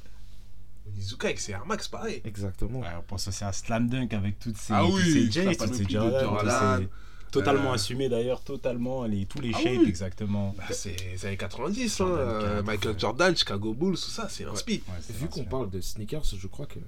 Onizuka 0.88 1.28
avec 1.28 1.40
ses 1.40 1.52
Air 1.52 1.66
Max, 1.66 1.88
pareil. 1.90 2.22
Exactement. 2.24 2.80
Ouais, 2.80 2.88
on 2.98 3.02
pense 3.04 3.28
aussi 3.28 3.44
à 3.44 3.52
Slam 3.52 3.90
Dunk 3.90 4.14
avec 4.16 4.40
toutes 4.40 4.58
ces, 4.58 4.74
Ah 4.74 4.86
oui, 4.86 5.30
toutes 5.58 5.74
ces 5.76 5.86
Jordan, 5.90 6.88
Totalement 7.30 7.72
Euh, 7.72 7.76
assumé 7.76 8.10
d'ailleurs, 8.10 8.42
totalement, 8.42 9.06
les, 9.06 9.26
tous 9.26 9.42
les 9.42 9.52
Ah 9.54 9.58
shapes 9.60 9.80
oui. 9.82 9.90
exactement. 9.90 10.56
Bah, 10.58 10.64
c'est 10.72 10.96
les 11.12 11.26
années 11.26 11.36
90, 11.36 12.00
hein, 12.02 12.06
euh, 12.08 12.56
4, 12.58 12.66
Michael 12.68 12.92
ouais. 12.94 13.00
Jordan, 13.00 13.36
Chicago 13.36 13.74
Bulls, 13.74 13.96
tout 13.96 14.10
ça, 14.10 14.30
c'est 14.30 14.46
un. 14.46 14.52
Ouais, 14.54 14.82
Vu 15.10 15.28
qu'on 15.28 15.44
parle 15.44 15.70
de 15.72 15.82
sneakers, 15.82 16.24
je 16.24 16.48
crois 16.48 16.68
que 16.68 16.80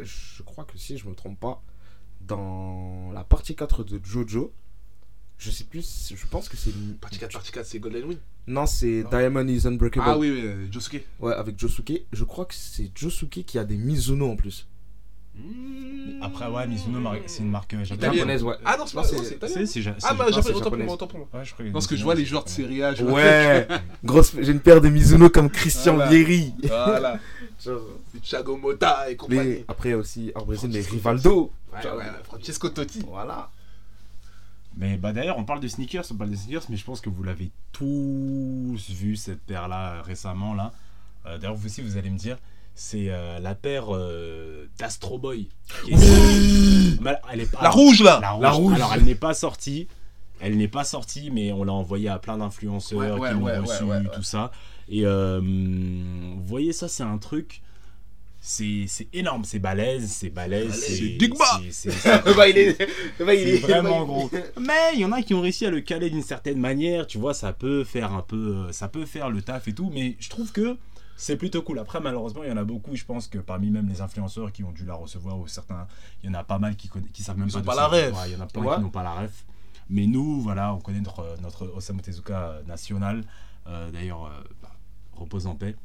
je 0.00 0.42
crois 0.42 0.64
que 0.64 0.76
si 0.76 0.98
je 0.98 1.08
me 1.08 1.14
trompe 1.14 1.38
pas, 1.40 1.62
dans 2.20 3.10
la 3.12 3.24
partie 3.24 3.54
4 3.54 3.84
de 3.84 4.00
Jojo, 4.04 4.52
je 5.38 5.50
sais 5.50 5.64
plus, 5.64 6.12
je 6.14 6.26
pense 6.26 6.48
que 6.48 6.56
c'est 6.56 6.72
Partie 7.00 7.18
4, 7.18 7.32
partie 7.32 7.52
4, 7.52 7.64
c'est 7.66 7.78
Golden 7.78 8.04
Wing. 8.04 8.18
Non, 8.46 8.66
c'est 8.66 9.04
Non. 9.04 9.10
Diamond 9.10 9.46
is 9.48 9.66
Unbreakable. 9.66 10.06
Ah 10.08 10.18
oui, 10.18 10.30
oui, 10.30 10.40
euh, 10.44 10.66
Josuke. 10.70 11.04
Ouais, 11.20 11.32
avec 11.34 11.58
Josuke, 11.58 12.02
je 12.12 12.24
crois 12.24 12.44
que 12.44 12.54
c'est 12.54 12.90
Josuke 12.94 13.44
qui 13.46 13.58
a 13.58 13.64
des 13.64 13.76
Mizuno 13.76 14.30
en 14.30 14.36
plus. 14.36 14.66
Mmh. 15.34 16.22
Après, 16.22 16.46
ouais, 16.46 16.66
Mizuno, 16.66 16.98
c'est 17.26 17.42
une 17.42 17.50
marque 17.50 17.72
euh. 17.74 17.84
Japonaise, 17.84 18.42
ouais. 18.42 18.54
Ah 18.64 18.76
non, 18.78 18.86
c'est 18.86 18.94
pas 18.94 19.04
c'est- 19.04 19.66
c'est 19.66 19.80
Ah, 20.02 20.14
bah, 20.14 20.26
non, 20.26 20.32
japonais, 20.32 20.42
c'est 20.42 20.50
autant 20.50 20.52
pour 20.52 20.62
japonais. 20.64 20.84
moi, 20.84 20.94
autant 20.94 21.06
pour 21.06 21.18
moi. 21.20 21.28
Ouais, 21.32 21.44
je 21.44 21.52
crois 21.54 21.64
que 21.64 21.70
Parce 21.70 21.86
que 21.86 21.96
je 21.96 22.04
vois 22.04 22.14
les 22.14 22.24
joueurs 22.24 22.44
de. 22.44 22.50
Serie 22.50 22.82
A. 22.82 22.92
Ouais, 23.02 23.66
grosse, 24.04 24.34
j'ai 24.38 24.52
une 24.52 24.60
paire 24.60 24.80
de 24.80 24.88
Mizuno 24.88 25.30
comme 25.30 25.48
Christian. 25.48 25.96
Vieri. 26.08 26.52
Voilà. 26.64 27.18
C'est 27.58 28.20
Thiago 28.20 28.56
Motta 28.56 29.08
et 29.08 29.16
compagnie. 29.16 29.64
Après 29.68 29.94
aussi, 29.94 30.32
au 30.34 30.44
Brésil, 30.44 30.70
les 30.70 30.80
Rivaldo. 30.82 31.52
Ouais, 31.72 31.90
ouais, 31.90 32.04
Francesco 32.24 32.68
Totti. 32.68 33.02
Voilà. 33.08 33.50
Mais 34.76 34.96
bah 34.96 35.12
d'ailleurs, 35.12 35.38
on 35.38 35.44
parle 35.44 35.60
de 35.60 35.68
sneakers, 35.68 36.04
on 36.10 36.14
parle 36.16 36.30
de 36.30 36.36
sneakers, 36.36 36.62
mais 36.70 36.76
je 36.76 36.84
pense 36.84 37.00
que 37.00 37.10
vous 37.10 37.22
l'avez 37.22 37.50
tous 37.72 38.90
vu 38.90 39.16
cette 39.16 39.40
paire-là 39.42 39.92
euh, 39.94 40.02
récemment 40.02 40.54
là. 40.54 40.72
Euh, 41.26 41.38
d'ailleurs, 41.38 41.54
vous 41.56 41.66
aussi, 41.66 41.82
vous 41.82 41.96
allez 41.98 42.10
me 42.10 42.18
dire, 42.18 42.38
c'est 42.74 43.06
euh, 43.10 43.38
la 43.38 43.54
paire 43.54 43.86
euh, 43.94 44.66
d'Astro 44.78 45.18
Boy. 45.18 45.48
qui 45.84 45.92
est- 45.92 47.00
Mais 47.02 47.14
elle 47.32 47.40
est 47.40 47.50
pas- 47.52 47.62
La 47.62 47.70
rouge 47.70 48.02
là 48.02 48.18
La 48.20 48.30
rouge. 48.30 48.42
La 48.42 48.50
rouge. 48.50 48.72
Alors, 48.74 48.94
elle 48.94 49.04
n'est 49.04 49.14
pas 49.14 49.34
sortie. 49.34 49.88
Elle 50.40 50.56
n'est 50.56 50.68
pas 50.68 50.82
sortie, 50.84 51.30
mais 51.30 51.52
on 51.52 51.62
l'a 51.64 51.72
envoyée 51.72 52.08
à 52.08 52.18
plein 52.18 52.38
d'influenceurs 52.38 52.98
Ouais, 52.98 53.10
ouais, 53.12 53.28
qui 53.28 53.34
l'ont 53.34 53.42
ouais, 53.44 53.58
reçu, 53.58 53.84
tout 54.12 54.22
ça. 54.24 54.50
Et 54.88 55.06
euh, 55.06 55.38
vous 55.40 56.44
voyez, 56.44 56.72
ça, 56.72 56.88
c'est 56.88 57.04
un 57.04 57.18
truc. 57.18 57.62
C'est 58.44 58.88
énorme, 59.12 59.44
c'est 59.44 59.60
balèze, 59.60 60.10
c'est 60.10 60.30
balèze. 60.30 60.74
C'est 60.74 61.10
Digma. 61.10 61.44
c'est- 61.70 61.90
vraiment 63.60 64.04
gros. 64.04 64.30
Mais 64.60 64.90
il 64.94 65.00
y 65.00 65.04
en 65.04 65.12
a 65.12 65.22
qui 65.22 65.32
ont 65.34 65.40
réussi 65.40 65.64
à 65.64 65.70
le 65.70 65.80
caler 65.80 66.10
d'une 66.10 66.22
certaine 66.22 66.58
manière, 66.58 67.06
tu 67.06 67.18
vois, 67.18 67.34
ça 67.34 67.52
peut 67.52 67.84
faire 67.84 68.12
un 68.12 68.22
peu, 68.22 68.66
ça 68.72 68.88
peut 68.88 69.06
faire 69.06 69.30
le 69.30 69.42
taf 69.42 69.68
et 69.68 69.74
tout, 69.74 69.90
mais 69.94 70.16
je 70.18 70.28
trouve 70.28 70.50
que 70.50 70.76
c'est 71.16 71.36
plutôt 71.36 71.62
cool. 71.62 71.78
Après, 71.78 72.00
malheureusement, 72.00 72.42
il 72.42 72.48
y 72.48 72.52
en 72.52 72.56
a 72.56 72.64
beaucoup, 72.64 72.96
je 72.96 73.04
pense 73.04 73.28
que 73.28 73.38
parmi 73.38 73.70
même 73.70 73.88
les 73.88 74.00
influenceurs 74.00 74.50
qui 74.50 74.64
ont 74.64 74.72
dû 74.72 74.84
la 74.84 74.94
recevoir, 74.94 75.38
ou 75.38 75.46
certains, 75.46 75.86
il 76.22 76.26
y 76.26 76.30
en 76.30 76.34
a 76.34 76.42
pas 76.42 76.58
mal 76.58 76.74
qui, 76.74 76.90
qui 77.12 77.22
savent 77.22 77.38
même 77.38 77.46
Ils 77.48 77.52
pas. 77.54 77.60
de 77.60 77.64
pas 77.66 77.74
ça. 77.76 77.80
la 77.82 77.86
ref. 77.86 78.12
Ouais, 78.12 78.28
il 78.30 78.32
y 78.32 78.36
en 78.36 78.40
a 78.40 78.46
plein 78.46 78.62
Ouais. 78.62 78.74
qui 78.76 78.82
n'ont 78.82 78.90
pas 78.90 79.04
la 79.04 79.12
ref. 79.12 79.44
Mais 79.88 80.06
nous, 80.06 80.40
voilà, 80.40 80.74
on 80.74 80.80
connaît 80.80 81.00
notre, 81.00 81.36
notre 81.42 81.66
Osamu 81.76 82.00
Tezuka 82.02 82.62
national. 82.66 83.22
Euh, 83.68 83.90
D'ailleurs, 83.92 84.24
euh, 84.26 84.30
bah, 84.62 84.72
repose 85.14 85.46
en 85.46 85.54
paix. 85.54 85.76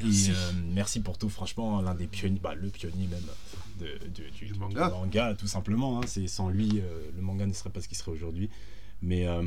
Merci. 0.00 0.30
Et, 0.30 0.34
euh, 0.34 0.52
merci 0.74 1.00
pour 1.00 1.18
tout, 1.18 1.28
franchement, 1.28 1.80
l'un 1.82 1.94
des 1.94 2.06
pionniers, 2.06 2.40
bah, 2.42 2.54
le 2.54 2.68
pionnier 2.68 3.06
même 3.06 3.24
de, 3.80 3.86
de- 4.08 4.30
du, 4.30 4.46
Du 4.46 4.54
manga. 4.54 4.90
manga, 4.90 5.34
tout 5.34 5.46
simplement. 5.46 5.98
hein. 5.98 6.04
C'est 6.06 6.26
sans 6.28 6.48
lui, 6.48 6.80
euh, 6.80 7.10
le 7.16 7.22
manga 7.22 7.46
ne 7.46 7.52
serait 7.52 7.70
pas 7.70 7.80
ce 7.80 7.88
qu'il 7.88 7.96
serait 7.96 8.10
aujourd'hui. 8.12 8.50
Mais 9.00 9.26
euh, 9.28 9.42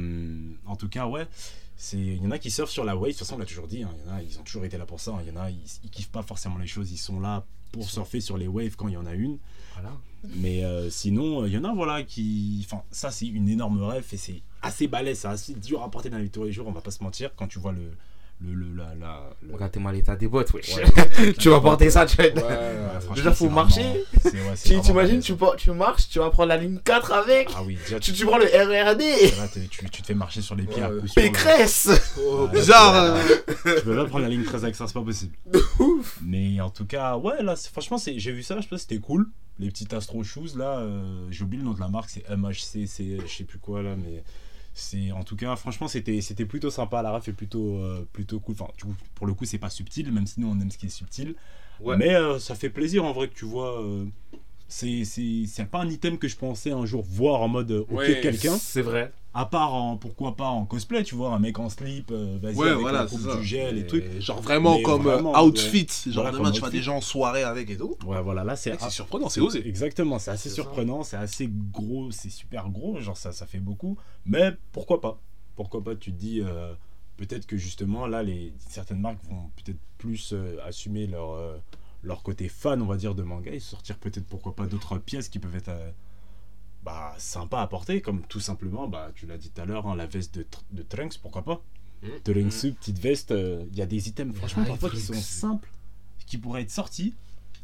en 0.65 0.75
tout 0.77 0.87
cas, 0.87 1.07
ouais, 1.07 1.27
c'est 1.75 1.97
il 1.97 2.23
y 2.23 2.25
en 2.27 2.31
a 2.31 2.39
qui 2.39 2.49
surfent 2.51 2.71
sur 2.71 2.85
la 2.85 2.95
wave. 2.95 3.07
De 3.07 3.09
toute 3.11 3.19
façon, 3.19 3.35
on 3.35 3.39
l'a 3.39 3.45
toujours 3.45 3.67
dit. 3.67 3.83
hein. 3.83 3.91
Y 4.05 4.09
en 4.09 4.13
a, 4.13 4.21
ils 4.23 4.39
ont 4.39 4.43
toujours 4.43 4.63
été 4.65 4.77
là 4.77 4.85
pour 4.85 4.99
ça. 4.99 5.11
hein. 5.11 5.19
Il 5.25 5.33
y 5.33 5.37
en 5.37 5.41
a, 5.41 5.49
ils, 5.49 5.59
ils 5.83 5.89
kiffent 5.89 6.09
pas 6.11 6.21
forcément 6.23 6.57
les 6.57 6.67
choses. 6.67 6.91
Ils 6.91 6.97
sont 6.97 7.19
là 7.19 7.45
pour 7.73 7.89
surfer 7.89 8.19
sur 8.21 8.37
les 8.37 8.47
waves 8.47 8.75
quand 8.77 8.87
il 8.87 8.93
y 8.93 8.97
en 8.97 9.05
a 9.05 9.13
une. 9.13 9.37
Voilà. 9.73 9.97
Mais 10.35 10.63
euh, 10.63 10.89
sinon, 10.89 11.41
euh, 11.43 11.47
il 11.47 11.53
y 11.53 11.57
en 11.57 11.63
a, 11.65 11.73
voilà, 11.73 12.03
qui. 12.03 12.61
Enfin, 12.65 12.83
ça, 12.91 13.11
c'est 13.11 13.27
une 13.27 13.49
énorme 13.49 13.81
ref 13.83 14.13
et 14.13 14.17
c'est 14.17 14.41
assez 14.61 14.87
balèze, 14.87 15.19
c'est 15.19 15.27
assez 15.27 15.53
dur 15.55 15.81
à 15.81 15.89
porter 15.91 16.09
dans 16.09 16.17
les 16.19 16.29
tous 16.29 16.43
les 16.45 16.51
jours, 16.53 16.67
on 16.67 16.71
va 16.71 16.81
pas 16.81 16.91
se 16.91 17.03
mentir. 17.03 17.31
Quand 17.35 17.47
tu 17.47 17.59
vois 17.59 17.71
le. 17.73 17.91
Le, 18.43 18.53
le 18.53 18.75
la, 18.75 18.95
la, 18.99 19.29
le- 19.47 19.53
Regarde, 19.53 19.71
t'es 19.71 19.79
mal 19.79 19.95
état 19.95 20.15
des 20.15 20.27
bottes, 20.27 20.51
wesh. 20.53 20.75
Ouais, 20.75 21.33
tu 21.39 21.49
vas 21.49 21.61
porter 21.61 21.89
ça, 21.89 22.05
tu 22.05 22.17
vas 22.17 22.25
être- 22.25 22.35
Ouais, 22.43 23.15
Déjà, 23.15 23.31
faut 23.31 23.49
marcher. 23.49 23.83
vraiment- 24.23 24.53
Tu 24.63 24.79
t'imagines, 24.81 25.19
tu, 25.19 25.35
por- 25.35 25.55
tu 25.55 25.71
marches, 25.71 26.09
tu 26.09 26.19
vas 26.19 26.29
prendre 26.29 26.49
la 26.49 26.57
ligne 26.57 26.79
4 26.83 27.11
avec. 27.11 27.49
Ah 27.55 27.61
oui, 27.65 27.77
déjà, 27.85 27.99
Tu, 27.99 28.13
prends 28.25 28.37
le 28.37 28.45
là, 28.45 29.47
t'es- 29.47 29.67
tu, 29.69 29.89
tu 29.89 30.01
te 30.01 30.07
fais 30.07 30.13
marcher 30.15 30.41
sur 30.41 30.55
les 30.55 30.63
pieds 30.63 30.81
à 30.81 30.89
Ouais. 30.91 31.01
Pécresse. 31.15 31.89
Oh, 32.19 32.43
Ouais, 32.45 32.51
bizarre. 32.59 32.95
euh. 32.95 33.19
Tu 33.47 33.83
peux 33.83 33.95
pas 33.95 34.05
prendre 34.05 34.23
la 34.23 34.29
ligne 34.29 34.43
13 34.43 34.63
avec 34.63 34.75
ça, 34.75 34.87
c'est 34.87 34.93
pas 34.93 35.01
possible. 35.03 35.33
Ouf. 35.79 36.17
Mais 36.23 36.59
en 36.61 36.69
tout 36.69 36.85
cas, 36.85 37.17
ouais, 37.17 37.43
là, 37.43 37.55
franchement, 37.55 37.97
c'est- 37.97 38.17
j'ai 38.17 38.31
vu 38.31 38.43
ça, 38.43 38.55
je 38.55 38.67
pense 38.67 38.69
que 38.69 38.77
c'était 38.89 38.99
cool. 38.99 39.27
Les 39.59 39.69
petits 39.69 39.87
Astro 39.93 40.23
Shoes, 40.23 40.55
là, 40.57 40.79
euh, 40.79 41.27
j'ai 41.29 41.43
oublié 41.43 41.61
le 41.61 41.69
nom 41.69 41.75
de 41.75 41.79
la 41.79 41.87
marque, 41.89 42.09
c'est 42.09 42.23
MHC, 42.29 42.87
c'est 42.87 43.17
je 43.27 43.31
sais 43.37 43.43
plus 43.43 43.59
quoi, 43.59 43.83
là, 43.83 43.95
mais 43.95 44.23
c'est 44.73 45.11
en 45.11 45.23
tout 45.23 45.35
cas, 45.35 45.55
franchement, 45.55 45.87
c'était 45.87 46.21
c'était 46.21 46.45
plutôt 46.45 46.69
sympa. 46.69 47.01
La 47.01 47.11
ref 47.11 47.27
est 47.27 47.33
plutôt, 47.33 47.77
euh, 47.77 48.07
plutôt 48.13 48.39
cool. 48.39 48.55
Enfin, 48.59 48.71
pour 49.15 49.27
le 49.27 49.33
coup, 49.33 49.45
c'est 49.45 49.57
pas 49.57 49.69
subtil, 49.69 50.11
même 50.11 50.27
si 50.27 50.39
nous, 50.39 50.47
on 50.49 50.59
aime 50.59 50.71
ce 50.71 50.77
qui 50.77 50.85
est 50.87 50.89
subtil. 50.89 51.35
Ouais. 51.79 51.97
Mais 51.97 52.15
euh, 52.15 52.39
ça 52.39 52.55
fait 52.55 52.69
plaisir 52.69 53.03
en 53.05 53.11
vrai 53.13 53.27
que 53.29 53.33
tu 53.35 53.45
vois. 53.45 53.81
euh, 53.81 54.05
c'est 54.71 55.03
c'est 55.05 55.65
pas 55.65 55.79
un 55.81 55.89
item 55.89 56.17
que 56.17 56.27
je 56.27 56.35
pensais 56.37 56.71
un 56.71 56.85
jour 56.85 57.03
voir 57.07 57.41
en 57.41 57.47
mode 57.49 57.69
euh, 57.71 57.81
ok 57.81 57.97
Ouais, 57.97 58.19
quelqu'un 58.21 58.57
C'est 58.57 58.81
vrai. 58.81 59.11
à 59.33 59.45
part 59.45 59.73
en 59.73 59.97
pourquoi 59.97 60.35
pas 60.37 60.47
en 60.47 60.65
cosplay 60.65 61.03
tu 61.03 61.13
vois 61.15 61.33
un 61.33 61.39
mec 61.39 61.59
en 61.59 61.69
slip 61.69 62.09
euh, 62.11 62.37
vas-y 62.41 62.55
Ouais, 62.55 62.69
avec 62.69 62.79
voilà, 62.81 63.05
coupe 63.05 63.37
du 63.37 63.43
gel 63.43 63.77
et 63.77 63.85
trucs 63.85 64.21
Genre 64.21 64.41
vraiment 64.41 64.77
Mais 64.77 64.81
comme 64.83 65.03
vraiment, 65.03 65.35
euh, 65.35 65.45
outfit. 65.45 65.87
Genre 66.07 66.23
Voilà, 66.23 66.31
demain, 66.37 66.51
tu 66.51 66.59
vois 66.61 66.69
des 66.69 66.81
gens 66.81 66.97
en 66.97 67.01
soirée 67.01 67.43
avec 67.43 67.69
et 67.69 67.77
tout. 67.77 67.97
ouais 68.05 68.21
voilà 68.21 68.43
là 68.45 68.55
c'est 68.55 68.79
C'est 68.79 68.89
surprenant, 68.89 69.27
c'est 69.29 69.41
osé. 69.41 69.67
Exactement, 69.67 70.17
c'est 70.19 70.31
assez 70.31 70.49
surprenant, 70.49 71.03
c'est 71.03 71.17
assez 71.17 71.49
gros, 71.71 72.09
c'est 72.11 72.29
super 72.29 72.69
gros, 72.69 72.99
genre 73.01 73.17
ça, 73.17 73.31
ça 73.33 73.45
fait 73.45 73.59
beaucoup. 73.59 73.97
Mais 74.25 74.51
pourquoi 74.71 75.01
pas? 75.01 75.19
Pourquoi 75.57 75.83
pas 75.83 75.95
Tu 75.95 76.11
te 76.13 76.17
dis 76.17 76.41
euh, 76.41 76.73
peut-être 77.17 77.45
que 77.45 77.57
justement 77.57 78.07
là, 78.07 78.23
les 78.23 78.53
certaines 78.69 79.01
marques 79.01 79.23
vont 79.29 79.49
peut-être 79.57 79.79
plus 79.97 80.31
euh, 80.33 80.55
assumer 80.65 81.07
leur 81.07 81.35
leur 82.03 82.23
côté 82.23 82.49
fan, 82.49 82.81
on 82.81 82.85
va 82.85 82.97
dire, 82.97 83.13
de 83.15 83.23
manga 83.23 83.51
et 83.51 83.59
sortir 83.59 83.97
peut-être 83.97 84.25
pourquoi 84.25 84.55
pas 84.55 84.65
d'autres 84.65 84.97
pièces 84.97 85.29
qui 85.29 85.39
peuvent 85.39 85.55
être 85.55 85.69
euh, 85.69 85.91
bah 86.83 87.13
sympas 87.17 87.61
à 87.61 87.67
porter, 87.67 88.01
comme 88.01 88.21
tout 88.23 88.39
simplement, 88.39 88.87
bah 88.87 89.11
tu 89.13 89.25
l'as 89.27 89.37
dit 89.37 89.49
tout 89.49 89.61
à 89.61 89.65
l'heure, 89.65 89.85
hein, 89.87 89.95
la 89.95 90.07
veste 90.07 90.33
de, 90.35 90.41
Tr- 90.43 90.63
de 90.71 90.81
Trunks, 90.81 91.17
pourquoi 91.21 91.43
pas 91.43 91.61
Mhm. 92.03 92.09
Trunks, 92.23 92.73
petite 92.79 92.97
veste, 92.97 93.29
euh, 93.31 93.63
il 93.71 93.77
y 93.77 93.81
a 93.83 93.85
des 93.85 94.07
items 94.09 94.35
franchement 94.35 94.63
Ah, 94.65 94.69
parfois 94.69 94.89
qui 94.89 94.99
sont 94.99 95.13
simples, 95.13 95.69
qui 96.25 96.39
pourraient 96.39 96.63
être 96.63 96.71
sortis. 96.71 97.13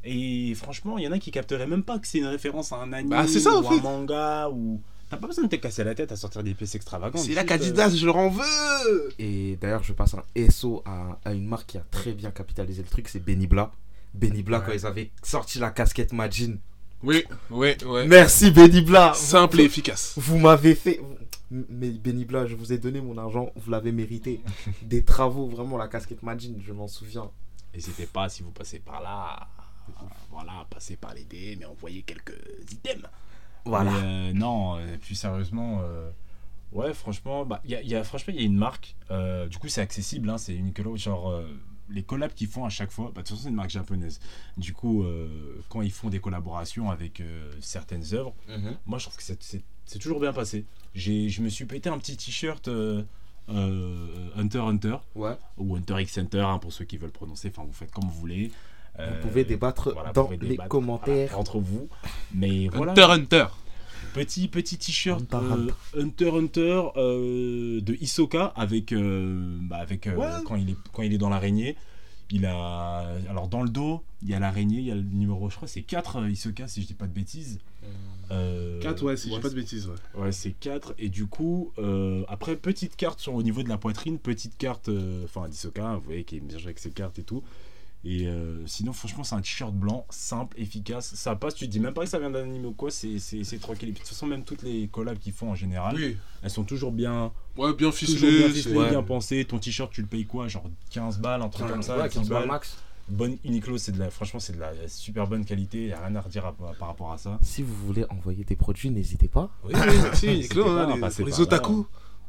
Et 0.04 0.54
franchement, 0.54 1.00
il 1.00 1.04
y 1.04 1.08
en 1.08 1.12
a 1.12 1.18
qui 1.18 1.32
capteraient 1.32 1.66
même 1.66 1.82
pas 1.82 1.98
que 1.98 2.06
c'est 2.06 2.20
une 2.20 2.28
référence 2.28 2.72
à 2.72 2.76
un 2.78 2.94
anime 2.94 3.10
Bah, 3.10 3.26
c'est 3.28 3.40
ça, 3.40 3.56
en 3.58 3.64
ou 3.64 3.68
un 3.68 3.76
fait. 3.78 3.82
manga 3.82 4.50
ou. 4.52 4.80
T'as 5.10 5.18
pas 5.18 5.26
besoin 5.26 5.46
de 5.46 5.50
te 5.50 5.56
casser 5.56 5.84
la 5.84 5.96
tête 5.96 6.12
à 6.12 6.16
sortir 6.16 6.44
des 6.44 6.54
pièces 6.54 6.76
extravagantes. 6.76 7.22
C'est 7.24 7.34
là 7.34 7.42
juste, 7.42 7.52
euh, 7.52 7.58
qu'Adidas, 7.58 7.90
je 7.90 8.06
leur 8.06 8.18
en 8.18 8.30
veux. 8.30 9.10
Et 9.18 9.58
d'ailleurs, 9.60 9.84
je 9.84 9.94
passe 9.94 10.14
un 10.14 10.24
SO 10.52 10.84
à, 10.86 11.18
à 11.26 11.34
une 11.34 11.48
marque 11.48 11.70
qui 11.72 11.78
a 11.80 11.84
très 11.90 12.12
bien 12.14 12.30
capitalisé 12.30 12.84
le 12.84 12.88
truc, 12.90 13.08
c'est 13.10 13.20
Benibla. 13.20 13.72
Benibla, 14.18 14.60
Ouais. 14.60 14.66
quand 14.66 14.74
ils 14.74 14.86
avaient 14.86 15.12
sorti 15.24 15.60
la 15.60 15.72
casquette 15.72 16.14
Majin. 16.14 16.56
Oui, 17.04 17.24
oui, 17.52 17.76
ouais. 17.86 18.08
Merci 18.08 18.52
Benibla. 18.52 19.14
Simple 19.14 19.62
et 19.62 19.64
efficace. 19.66 20.14
Vous 20.18 20.38
m'avez 20.38 20.74
fait. 20.76 21.00
Mais 21.52 21.90
Benibla, 21.92 22.46
je 22.46 22.56
vous 22.56 22.74
ai 22.74 22.78
donné 22.78 23.00
mon 23.00 23.18
argent, 23.18 23.52
vous 23.56 23.72
l'avez 23.72 23.92
mérité. 23.92 24.42
Des 24.82 25.04
travaux, 25.04 25.48
vraiment, 25.48 25.78
la 25.78 25.88
casquette 25.88 26.24
Majin, 26.24 26.56
je 26.60 26.74
m'en 26.74 26.88
souviens. 26.88 27.30
N'hésitez 27.74 28.06
pas 28.08 28.28
si 28.30 28.44
vous 28.44 28.52
passez 28.52 28.80
par 28.80 29.02
là. 29.02 29.48
voilà, 30.32 30.66
passez 30.70 30.98
par 30.98 31.14
les 31.14 31.24
DM 31.24 31.62
et 31.62 31.66
envoyez 31.66 32.02
quelques 32.02 32.36
items. 32.72 33.08
Voilà. 33.66 33.92
Mais, 33.92 34.00
euh, 34.04 34.34
non, 34.34 34.78
euh, 34.78 34.98
plus 34.98 35.16
sérieusement, 35.16 35.80
euh, 35.84 36.10
ouais, 36.74 36.94
franchement, 36.94 37.46
bah, 37.46 37.62
il 37.66 37.72
y 37.72 37.76
a, 37.76 37.82
il 37.82 37.88
y 37.90 37.96
a- 37.96 38.04
franchement, 38.04 38.34
il 38.36 38.40
y 38.42 38.44
a 38.44 38.46
une 38.48 38.58
marque. 38.58 38.96
euh, 39.12 39.48
du 39.48 39.58
coup, 39.58 39.68
c'est 39.70 39.82
accessible, 39.82 40.30
hein, 40.30 40.38
c'est 40.38 40.54
Uniqlo. 40.56 40.98
Genre, 40.98 41.30
euh, 41.30 41.48
les 41.90 42.04
collabs 42.04 42.34
qu'ils 42.34 42.48
font 42.48 42.66
à 42.66 42.70
chaque 42.70 42.92
fois, 42.92 43.06
bah, 43.06 43.22
de 43.22 43.28
toute 43.28 43.30
façon, 43.30 43.44
c'est 43.44 43.50
une 43.50 43.56
marque 43.56 43.70
japonaise. 43.70 44.20
Du 44.58 44.74
coup, 44.74 45.04
euh, 45.04 45.62
quand 45.70 45.82
ils 45.82 45.92
font 45.92 46.10
des 46.10 46.20
collaborations 46.20 46.90
avec 46.92 47.22
euh, 47.22 47.52
certaines 47.62 48.14
œuvres, 48.14 48.34
moi, 48.86 48.98
je 49.00 49.06
trouve 49.06 49.16
que 49.18 49.24
c'est- 49.24 50.00
toujours 50.00 50.20
bien 50.20 50.34
passé. 50.34 50.66
J'ai- 50.94 51.30
Je 51.30 51.42
me 51.42 51.50
suis 51.50 51.66
pété 51.66 51.90
un 51.90 51.98
petit 51.98 52.18
t-shirt 52.18 52.68
euh, 52.68 53.04
euh, 53.50 54.30
Hunter 54.36 54.58
x 54.60 54.68
Hunter, 54.68 54.98
Ouais. 55.16 55.38
ou 55.58 55.76
Hunter 55.76 56.02
x 56.02 56.18
Hunter, 56.18 56.42
hein, 56.42 56.60
pour 56.60 56.74
ceux 56.74 56.86
qui 56.86 56.98
veulent 56.98 57.12
prononcer. 57.12 57.50
Enfin, 57.56 57.64
vous 57.66 57.74
faites 57.74 57.92
comme 57.92 58.06
vous 58.10 58.20
voulez. 58.20 58.52
Vous 59.00 59.28
pouvez 59.28 59.46
débattre 59.46 59.92
voilà, 59.94 60.12
dans 60.12 60.26
pouvez 60.26 60.38
les 60.38 60.58
commentaires. 60.58 61.28
voilà, 61.28 61.38
entre 61.40 61.60
vous. 61.60 61.88
Mais 62.34 62.68
voilà. 62.70 62.94
Hunter 62.94 63.04
Hunter. 63.04 63.46
Petit 64.18 64.48
petit 64.48 64.78
t-shirt 64.78 65.22
Hunter, 65.34 65.72
euh, 65.96 66.02
Hunter 66.02 66.30
Hunter 66.32 66.84
euh, 66.98 67.82
de 67.82 67.94
Hisoka 68.02 68.46
avec 68.56 68.92
euh, 68.92 69.58
bah, 69.62 69.78
avec 69.78 70.08
euh, 70.08 70.16
Ouais. 70.16 70.44
quand 70.46 70.56
il 70.56 70.72
est 70.72 70.78
quand 70.92 71.04
il 71.04 71.14
est 71.14 71.18
dans 71.18 71.30
l'araignée. 71.30 71.76
Il 72.30 72.46
a 72.46 73.06
alors 73.30 73.48
dans 73.48 73.64
le 73.64 73.70
dos, 73.70 74.04
il 74.22 74.30
y 74.30 74.34
a 74.34 74.40
l'araignée, 74.40 74.80
il 74.80 74.86
y 74.86 74.92
a 74.92 74.96
le 74.96 75.02
numéro 75.02 75.50
je 75.50 75.56
crois 75.56 75.68
c'est 75.68 75.84
4 75.84 76.28
Hisoka 76.28 76.68
si 76.68 76.82
je 76.82 76.88
dis 76.88 76.94
pas 76.94 77.08
de 77.08 77.14
bêtises. 77.14 77.60
Euh, 78.32 78.82
4, 78.82 79.04
ouais, 79.06 79.16
si 79.16 79.30
je 79.30 79.36
dis 79.36 79.40
pas 79.40 79.50
de 79.50 79.56
bêtises, 79.56 79.88
ouais. 79.88 80.22
Ouais, 80.22 80.32
c'est 80.34 80.52
4. 80.52 80.96
Et 81.00 81.08
du 81.08 81.28
coup, 81.28 81.72
euh, 81.78 82.26
après, 82.28 82.58
petite 82.58 82.98
carte 82.98 83.22
sur, 83.22 83.34
au 83.34 83.42
niveau 83.42 83.64
de 83.64 83.70
la 83.70 83.78
poitrine, 83.78 84.20
petite 84.20 84.58
carte, 84.58 84.90
euh, 84.90 85.24
enfin, 85.24 85.48
d'Isoka, 85.48 85.88
hein, 85.88 85.96
vous 85.96 86.02
voyez, 86.02 86.26
qui 86.26 86.36
est 86.36 86.40
bien 86.42 86.58
joué 86.58 86.66
avec 86.68 86.80
ses 86.80 86.92
cartes 86.92 87.18
et 87.20 87.24
tout. 87.24 87.42
Et 88.06 88.28
euh, 88.28 88.66
sinon, 88.68 88.94
franchement, 88.94 89.24
c'est 89.24 89.36
un 89.36 89.42
t-shirt 89.42 89.74
blanc, 89.74 90.06
simple, 90.10 90.60
efficace. 90.60 91.14
Ça 91.16 91.36
passe, 91.36 91.56
tu 91.56 91.66
te 91.66 91.72
dis 91.72 91.80
même 91.80 91.94
pas 91.94 92.04
que 92.04 92.10
ça 92.10 92.20
vient 92.20 92.30
d'un 92.30 92.44
anime 92.44 92.66
ou 92.68 92.72
quoi, 92.72 92.90
c'est 92.92 93.18
tranquille. 93.60 93.90
Et 93.90 93.92
puis, 93.92 93.94
de 93.94 93.98
toute 94.00 94.08
façon, 94.08 94.28
même 94.28 94.44
toutes 94.44 94.62
les 94.64 94.88
collabs 94.88 95.18
qu'ils 95.18 95.34
font 95.34 95.50
en 95.52 95.56
général, 95.56 95.96
Oui. 95.96 96.16
elles 96.44 96.50
sont 96.50 96.64
toujours 96.64 96.92
bien, 96.92 97.32
Ouais, 97.58 97.74
bien 97.74 97.92
ficelées, 97.92 98.46
ouais. 98.76 98.90
bien 98.92 99.04
pensées. 99.04 99.44
Ton 99.46 99.58
t-shirt, 99.60 99.92
tu 99.92 100.02
le 100.02 100.08
payes 100.08 100.26
quoi 100.26 100.48
Genre 100.48 100.64
15 100.92 101.20
balles, 101.20 101.42
un 101.42 101.50
truc 101.50 101.68
comme 101.68 101.82
ça, 101.82 101.98
Ouais, 101.98 102.08
10 102.08 102.16
15 102.16 102.30
balles 102.30 102.48
max. 102.48 102.78
Bonne 103.10 103.38
Uniqlo, 103.46 103.78
c'est 103.78 103.94
de 103.94 104.00
la, 104.00 104.10
franchement, 104.10 104.40
c'est 104.42 104.54
de 104.54 104.60
la 104.60 104.74
super 104.90 105.28
bonne 105.28 105.46
qualité. 105.46 105.86
Il 105.86 105.94
a 105.94 106.06
rien 106.06 106.16
à 106.18 106.22
redire 106.22 106.46
à- 106.46 106.54
par 106.54 106.88
rapport 106.90 107.12
à 107.14 107.18
ça. 107.18 107.40
Si 107.42 107.62
vous 107.64 107.74
voulez 107.86 108.06
envoyer 108.10 108.44
des 108.44 108.58
produits, 108.58 108.90
n'hésitez 108.90 109.30
pas. 109.30 109.50
Oui, 109.64 109.72
oui, 109.74 109.96
merci, 110.04 110.28
Uniqlo, 110.34 110.68
hein, 110.68 110.88
pas 111.00 111.08
les- 111.08 111.16
pour 111.16 111.26
les 111.26 111.32
là. 111.32 111.38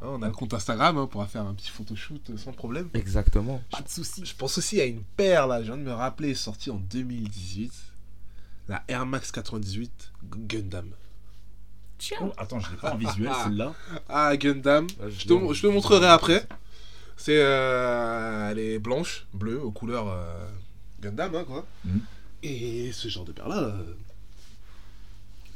Hein, 0.00 0.06
on 0.11 0.22
a 0.22 0.26
le 0.28 0.32
compte 0.32 0.54
Instagram, 0.54 0.96
hein, 0.96 1.02
on 1.02 1.06
pourra 1.08 1.26
faire 1.26 1.42
un 1.42 1.54
petit 1.54 1.70
photoshoot 1.70 2.30
euh, 2.30 2.37
sans 2.37 2.52
problème. 2.52 2.88
Exactement. 2.94 3.62
Pas 3.70 3.80
de 3.82 3.88
soucis. 3.88 4.24
Je 4.24 4.34
pense 4.34 4.56
aussi 4.58 4.80
à 4.80 4.84
une 4.84 5.02
paire 5.02 5.46
là, 5.46 5.61
je 5.61 5.66
viens 5.66 5.76
de 5.76 5.82
me 5.82 5.92
rappeler, 5.92 6.34
sortie 6.34 6.70
en 6.70 6.76
2018. 6.76 7.72
la 8.68 8.82
Air 8.88 9.06
Max 9.06 9.32
98 9.32 10.12
Gundam. 10.46 10.90
Oh, 12.20 12.32
attends, 12.37 12.61
je 12.61 12.70
l'ai 12.70 12.76
pas 12.76 12.92
en 12.94 12.96
visuel 12.96 13.32
celle-là. 13.44 13.74
Ah, 14.08 14.37
Gundam. 14.37 14.87
Ouais, 15.00 15.11
Je 15.11 15.26
te, 15.26 15.52
je 15.54 15.66
montrerai 15.66 16.06
après. 16.06 16.46
C'est. 17.16 17.40
euh, 17.42 18.50
elle 18.50 18.61
est 18.61 18.78
blanche, 18.78 19.26
bleue, 19.34 19.61
aux 19.61 19.72
couleurs 19.72 20.06
euh, 20.08 20.48
Gundam, 21.00 21.34
hein, 21.34 21.42
quoi. 21.44 21.66
Mhm. 21.84 22.00
Et 22.44 22.92
ce 22.92 23.08
genre 23.08 23.24
de 23.24 23.32
paire-là, 23.32 23.58
euh, 23.58 23.94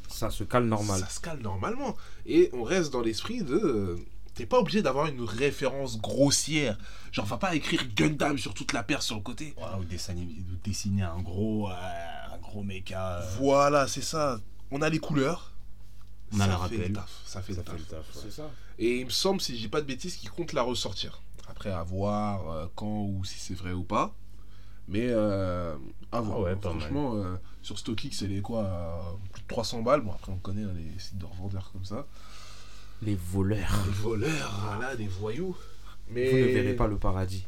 Ça 0.09 0.31
se 0.31 0.43
cale 0.43 0.65
normal. 0.65 0.99
ça 0.99 1.09
se 1.09 1.21
cale 1.21 1.39
normalement. 1.39 1.97
Et 2.27 2.51
on 2.53 2.65
reste 2.65 2.93
dans 2.93 3.03
l'esprit 3.03 3.43
de. 3.45 3.97
T'es 4.35 4.47
pas 4.47 4.59
obligé 4.59 4.81
d'avoir 4.83 5.07
une 5.07 5.23
référence 5.23 6.01
grossière. 6.01 6.79
Genre, 7.13 7.27
va 7.27 7.37
pas 7.37 7.55
écrire 7.55 7.83
Gundam 7.95 8.39
sur 8.39 8.55
toute 8.55 8.73
la 8.73 8.83
paire 8.83 9.03
sur 9.03 9.17
le 9.17 9.21
côté. 9.23 9.55
Ou, 9.79 9.85
dessiner, 9.85 10.23
ou 10.23 10.57
dessiner 10.65 11.03
un 11.03 11.21
gros, 11.21 11.69
euh, 11.71 11.75
un 12.33 12.39
gros 12.39 12.63
méca. 12.63 13.19
euh, 13.19 13.31
Voilà, 13.39 13.87
c'est 13.87 14.01
ça. 14.03 14.41
On 14.71 14.81
a 14.81 14.89
les 14.89 14.99
couleurs. 14.99 15.53
On 16.33 16.41
a 16.41 16.47
fait 16.47 16.55
rappel. 16.55 16.81
le 16.81 16.93
taf. 16.95 17.11
Ça 17.27 17.43
fait 17.43 17.53
ça 17.53 17.61
le 17.61 17.65
fait 17.67 17.73
taf. 17.73 17.79
le 17.81 17.85
taf, 17.85 18.15
ouais. 18.17 18.21
C'est 18.25 18.31
ça. 18.31 18.51
Et 18.79 19.01
il 19.01 19.05
me 19.05 19.11
semble, 19.11 19.41
si 19.43 19.55
je 19.55 19.61
dis 19.61 19.69
pas 19.69 19.83
de 19.83 19.87
bêtises, 19.87 20.17
qu'il 20.17 20.31
compte 20.31 20.55
la 20.55 20.63
ressortir. 20.63 21.21
Après, 21.49 21.71
à 21.71 21.83
voir 21.83 22.51
euh, 22.51 22.67
quand 22.75 23.03
ou 23.05 23.23
si 23.25 23.39
c'est 23.39 23.55
vrai 23.55 23.73
ou 23.73 23.85
pas. 23.85 24.15
Mais 24.89 25.09
euh, 25.11 25.77
à 26.11 26.21
voir. 26.23 26.39
Ah 26.39 26.43
ouais, 26.43 26.57
pas 26.57 26.71
mal. 26.71 26.81
Franchement, 26.81 27.15
euh, 27.17 27.37
sur 27.61 27.79
StockX, 27.79 28.13
c'est 28.13 28.27
les 28.29 28.41
quoi 28.41 28.65
euh, 28.65 28.99
Plus 29.33 29.43
de 29.43 29.47
300 29.49 29.83
balles. 29.83 30.01
Bon, 30.01 30.13
après, 30.13 30.33
on 30.33 30.39
connaît 30.39 30.65
hein, 30.65 30.73
les 30.75 30.99
sites 30.99 31.19
de 31.19 31.27
revendeurs 31.27 31.71
comme 31.73 31.85
ça. 31.85 32.07
Les 33.03 33.15
voleurs. 33.17 33.83
Des 33.85 33.91
voleurs, 33.93 34.61
voilà, 34.65 34.97
des 34.97 35.09
voyous. 35.09 35.57
Mais... 36.11 36.31
Vous 36.31 36.37
ne 36.37 36.53
verrez 36.53 36.75
pas 36.75 36.87
le 36.87 36.97
paradis. 36.99 37.47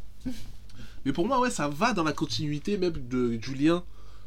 Mais 1.05 1.13
pour 1.13 1.27
moi, 1.27 1.41
ouais, 1.41 1.51
ça 1.51 1.69
va 1.69 1.93
dans 1.93 2.03
la 2.05 2.13
continuité 2.13 2.77
même 2.79 2.93
de, 3.09 3.37
du 3.37 3.55
lien 3.55 3.85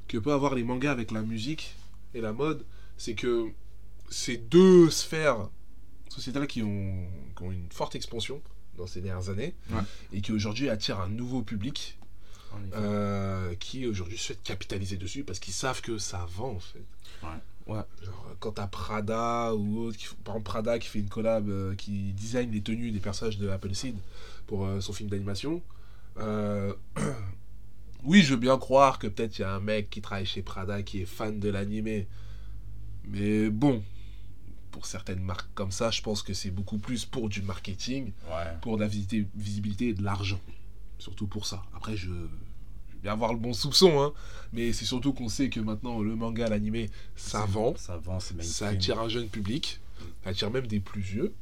que 0.07 0.17
peut 0.17 0.31
avoir 0.31 0.55
les 0.55 0.63
mangas 0.63 0.91
avec 0.91 1.11
la 1.11 1.21
musique 1.21 1.75
et 2.13 2.21
la 2.21 2.33
mode. 2.33 2.63
C'est 2.97 3.15
que 3.15 3.47
ces 4.09 4.37
deux 4.37 4.89
sphères 4.89 5.49
sociétales 6.09 6.47
qui 6.47 6.63
ont, 6.63 6.95
qui 7.35 7.43
ont 7.43 7.51
une 7.51 7.69
forte 7.71 7.95
expansion 7.95 8.41
dans 8.77 8.87
ces 8.87 9.01
dernières 9.01 9.29
années 9.29 9.53
Ouais. 9.71 9.81
et 10.13 10.21
qui 10.21 10.31
aujourd'hui 10.31 10.69
attirent 10.69 10.99
un 11.01 11.09
nouveau 11.09 11.41
public 11.41 11.97
euh, 12.73 13.53
qui 13.55 13.85
aujourd'hui 13.85 14.17
souhaite 14.17 14.41
capitaliser 14.43 14.97
dessus 14.97 15.23
parce 15.23 15.39
qu'ils 15.39 15.53
savent 15.53 15.81
que 15.81 15.97
ça 15.97 16.25
vend 16.29 16.51
en 16.55 16.59
fait. 16.59 16.83
Ouais. 17.23 17.29
Ouais. 17.67 17.81
Genre, 18.03 18.35
quand 18.39 18.51
t'as 18.53 18.67
Prada 18.67 19.53
ou 19.55 19.79
autre, 19.79 19.97
qui, 19.97 20.07
par 20.23 20.35
exemple 20.35 20.43
Prada 20.45 20.79
qui 20.79 20.87
fait 20.87 20.99
une 20.99 21.09
collab, 21.09 21.49
euh, 21.49 21.75
qui 21.75 22.13
design 22.13 22.51
les 22.51 22.61
tenues 22.61 22.91
des 22.91 22.99
personnages 22.99 23.37
de 23.37 23.49
Appleseed 23.49 23.95
pour 24.45 24.65
euh, 24.65 24.79
son 24.79 24.93
film 24.93 25.09
d'animation. 25.09 25.61
euh, 26.17 26.73
oui, 28.03 28.21
je 28.21 28.31
veux 28.31 28.39
bien 28.39 28.57
croire 28.57 28.99
que 28.99 29.07
peut-être 29.07 29.37
il 29.39 29.41
y 29.41 29.45
a 29.45 29.51
un 29.53 29.59
mec 29.59 29.89
qui 29.89 30.01
travaille 30.01 30.25
chez 30.25 30.41
Prada 30.41 30.81
qui 30.83 31.01
est 31.01 31.05
fan 31.05 31.39
de 31.39 31.49
l'animé. 31.49 32.07
Mais 33.05 33.49
bon, 33.49 33.83
pour 34.71 34.85
certaines 34.85 35.21
marques 35.21 35.49
comme 35.53 35.71
ça, 35.71 35.91
je 35.91 36.01
pense 36.01 36.21
que 36.21 36.33
c'est 36.33 36.51
beaucoup 36.51 36.77
plus 36.77 37.05
pour 37.05 37.29
du 37.29 37.41
marketing 37.41 38.11
Ouais. 38.29 38.53
pour 38.61 38.77
de 38.77 38.81
la 38.83 38.87
visibilité 38.87 39.89
et 39.89 39.93
de 39.93 40.03
l'argent. 40.03 40.39
Surtout 40.99 41.27
pour 41.27 41.45
ça. 41.45 41.63
Après, 41.75 41.95
je, 41.97 42.09
bien 43.01 43.13
avoir 43.13 43.33
le 43.33 43.39
bon 43.39 43.53
soupçon, 43.53 44.01
hein, 44.01 44.13
mais 44.53 44.73
c'est 44.73 44.85
surtout 44.85 45.13
qu'on 45.13 45.29
sait 45.29 45.49
que 45.49 45.59
maintenant, 45.59 46.01
le 46.01 46.15
manga, 46.15 46.47
l'animé, 46.49 46.89
ça 47.15 47.45
vend, 47.45 47.73
Ça 47.77 47.97
vend, 47.97 48.19
c'est 48.19 48.41
ça 48.43 48.67
attire 48.69 48.99
un 48.99 49.09
jeune 49.09 49.27
public, 49.27 49.79
ça 50.23 50.29
attire 50.31 50.51
même 50.51 50.67
des 50.67 50.79
plus 50.79 51.01
vieux. 51.01 51.33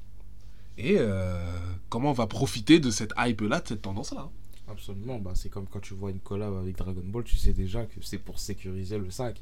Et 0.77 0.95
euh, 0.97 1.41
comment 1.89 2.09
on 2.09 2.13
va 2.13 2.27
profiter 2.27 2.79
de 2.79 2.91
cette 2.91 3.13
hype-là, 3.17 3.61
de 3.61 3.67
cette 3.69 3.81
tendance-là 3.81 4.21
hein 4.21 4.31
Absolument. 4.67 5.19
Bah, 5.19 5.31
c'est 5.35 5.49
comme 5.49 5.67
quand 5.67 5.79
tu 5.79 5.93
vois 5.93 6.09
une 6.11 6.19
collab 6.19 6.53
avec 6.57 6.75
Dragon 6.75 7.03
Ball, 7.05 7.23
tu 7.23 7.37
sais 7.37 7.53
déjà 7.53 7.85
que 7.85 8.01
c'est 8.01 8.17
pour 8.17 8.39
sécuriser 8.39 8.97
le 8.97 9.09
sac. 9.11 9.41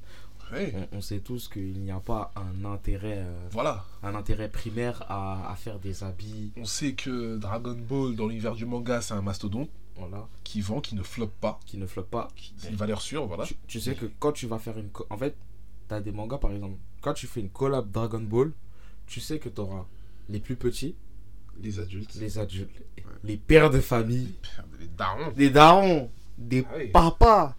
Ouais, 0.52 0.74
On, 0.92 0.98
on 0.98 1.02
sait 1.02 1.20
tous 1.20 1.48
qu'il 1.48 1.80
n'y 1.80 1.90
a 1.92 2.00
pas 2.02 2.32
un 2.36 2.66
intérêt, 2.66 3.20
euh, 3.20 3.48
Voilà. 3.52 3.86
un 4.04 4.14
intérêt 4.14 4.50
primaire 4.50 5.04
à, 5.10 5.50
à 5.50 5.56
faire 5.56 5.80
des 5.80 6.04
habits. 6.04 6.52
On 6.58 6.66
sait 6.66 6.92
que 6.94 7.38
Dragon 7.38 7.78
Ball, 7.90 8.16
dans 8.16 8.28
l'univers 8.28 8.54
du 8.54 8.66
manga, 8.66 9.02
c'est 9.02 9.14
un 9.14 9.22
mastodonte 9.22 9.70
Voilà. 9.96 10.28
qui 10.44 10.62
vend, 10.62 10.82
qui 10.82 10.96
ne 10.96 11.04
floppe 11.04 11.34
pas, 11.40 11.60
Qui 11.66 11.78
ne 11.78 11.86
pas. 11.86 12.28
c'est 12.58 12.70
une 12.70 12.76
valeur 12.76 13.02
sûre, 13.02 13.28
voilà. 13.28 13.46
Tu, 13.46 13.56
tu 13.68 13.80
sais 13.80 13.96
que 13.96 14.06
quand 14.20 14.32
tu 14.32 14.48
vas 14.48 14.58
faire 14.60 14.78
une. 14.78 14.90
En 15.10 15.18
fait, 15.18 15.36
tu 15.88 15.94
as 15.94 16.02
des 16.02 16.12
mangas 16.12 16.38
par 16.40 16.52
exemple. 16.52 16.78
Quand 17.02 17.14
tu 17.14 17.28
fais 17.28 17.42
une 17.42 17.50
collab 17.50 17.92
Dragon 17.92 18.22
Ball, 18.22 18.52
tu 19.08 19.20
sais 19.20 19.38
que 19.40 19.50
tu 19.50 19.62
auras 19.62 19.86
les 20.30 20.40
plus 20.40 20.56
petits, 20.56 20.96
Les 21.62 21.80
adultes, 21.80 22.16
les 22.16 22.40
adultes, 22.40 22.82
les 23.24 23.38
pères 23.38 23.70
de 23.70 23.80
famille, 23.80 24.34
les 24.80 24.88
darons. 24.88 25.32
des 25.32 25.50
darons, 25.50 26.10
des 26.38 26.66
Ah 26.70 26.74
oui. 26.78 26.88
papas. 26.88 27.56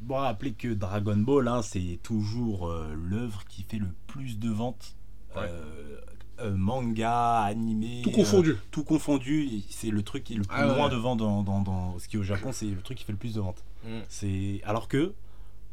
Bon, 0.00 0.16
rappelez 0.16 0.52
que 0.52 0.68
Dragon 0.72 1.16
Ball, 1.16 1.48
hein, 1.48 1.62
c'est 1.62 1.98
toujours 2.02 2.68
euh, 2.68 2.94
l'œuvre 2.94 3.44
qui 3.48 3.62
fait 3.64 3.78
le 3.78 3.88
plus 4.06 4.38
de 4.38 4.50
ventes. 4.50 4.94
Ouais. 5.34 5.42
Euh, 5.48 6.00
euh, 6.40 6.54
manga, 6.56 7.40
animé. 7.42 8.02
Tout 8.02 8.10
euh, 8.10 8.12
confondu. 8.12 8.56
tout 8.70 8.84
confondu, 8.84 9.62
c'est 9.70 9.90
le 9.90 10.02
truc 10.02 10.24
qui 10.24 10.34
est 10.34 10.36
le 10.36 10.42
plus 10.44 10.56
Ah 10.58 10.68
ouais. 10.68 10.76
loin 10.76 10.88
de 10.88 10.96
vente 10.96 11.18
dans, 11.18 11.42
dans, 11.42 11.60
dans- 11.62 11.98
Ce 11.98 12.08
qui 12.08 12.18
au 12.18 12.22
Japon, 12.22 12.50
c'est 12.52 12.66
le 12.66 12.80
truc 12.82 12.98
qui 12.98 13.04
fait 13.04 13.12
le 13.12 13.18
plus 13.18 13.34
de 13.34 13.40
ventes. 13.40 13.64
Mm. 13.84 13.88
C'est 14.08 14.60
alors 14.64 14.88
que 14.88 15.14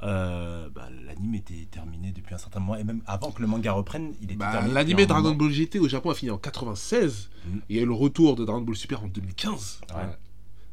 euh, 0.02 0.68
bah, 0.70 0.90
l'anime 1.06 1.36
était 1.36 1.66
terminé 1.72 2.12
depuis 2.12 2.36
un 2.36 2.38
certain 2.38 2.60
moment 2.60 2.76
et 2.76 2.84
même 2.84 3.02
avant 3.06 3.32
que 3.32 3.42
le 3.42 3.48
manga 3.48 3.72
reprenne, 3.72 4.14
il 4.22 4.26
était 4.26 4.36
Bah, 4.36 4.52
terminé. 4.52 5.04
Un 5.04 5.06
Dragon 5.06 5.24
moment. 5.30 5.36
Ball 5.36 5.52
GT 5.52 5.80
au 5.80 5.88
Japon 5.88 6.10
a 6.10 6.16
fini 6.16 6.30
en 6.32 6.38
96. 6.38 7.30
Mhm. 7.46 7.58
Et 7.58 7.62
il 7.70 7.76
y 7.78 7.80
a 7.80 7.84
eu 7.84 7.86
le 7.86 7.94
retour 7.94 8.36
de 8.36 8.44
Dragon 8.44 8.62
Ball 8.62 8.76
Super 8.76 9.04
en 9.04 9.08
2015. 9.08 9.80
Ouais, 9.96 10.02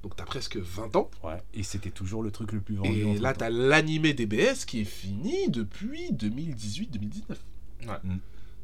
Donc 0.03 0.17
t'as 0.17 0.25
presque 0.25 0.57
20 0.57 0.97
ans. 0.97 1.11
ouais. 1.23 1.37
Et 1.55 1.63
c'était 1.63 1.91
toujours 1.91 2.23
le 2.25 2.31
truc 2.33 2.51
le 2.53 2.61
plus 2.61 2.75
vendu. 2.77 2.91
Et 2.91 3.19
là 3.19 3.33
t'as 3.35 3.51
l'animé 3.51 4.15
DBS 4.15 4.65
qui 4.67 4.81
est 4.81 4.85
fini 4.85 5.49
depuis 5.49 6.13
2018-2019. 6.13 7.37
Ouais. 7.87 7.87
Mhm. 8.05 8.19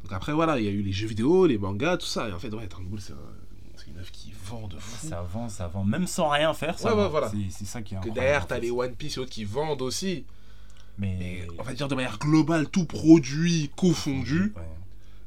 Donc 0.05 0.13
après 0.13 0.33
voilà, 0.33 0.59
il 0.59 0.65
y 0.65 0.69
a 0.69 0.71
eu 0.73 0.83
les 0.83 0.93
jeux 0.93 1.09
vidéo, 1.09 1.47
les 1.47 1.59
mangas, 1.59 1.97
tout 1.99 2.07
ça. 2.07 2.29
Et 2.29 2.33
en 2.33 2.39
fait, 2.39 2.53
ouais, 2.55 2.67
Dragon 2.67 2.87
Ball 2.89 3.01
c'est 3.01 3.13
un- 3.13 3.17
une 3.89 3.99
œuvre 4.01 4.11
qui 4.11 4.33
vend 4.45 4.67
de 4.67 4.77
fou. 4.79 5.07
Ça 5.07 5.23
vend, 5.23 5.49
ça 5.49 5.69
vend. 5.69 5.85
Même 5.85 6.07
sans 6.09 6.29
rien 6.29 6.53
faire, 6.55 6.77
ça 6.79 6.93
Ouais, 6.95 7.03
ouais, 7.05 7.09
voilà. 7.09 7.31
C'est- 7.51 7.65
ça 7.65 7.83
qui 7.83 7.95
est 7.95 8.01
Que 8.01 8.11
derrière 8.11 8.47
t'as 8.47 8.59
les 8.59 8.71
One 8.73 8.95
Piece 8.95 9.17
et 9.17 9.21
autres 9.21 9.31
qui 9.31 9.45
vendent 9.45 9.81
aussi. 9.83 10.25
Mais, 10.99 11.17
Mais 11.19 11.47
on 11.59 11.63
va 11.63 11.73
dire 11.73 11.87
de 11.89 11.95
manière 11.95 12.19
globale, 12.19 12.69
tout 12.69 12.85
produit 12.85 13.71
confondu. 13.77 14.53
Ouais, 14.57 14.63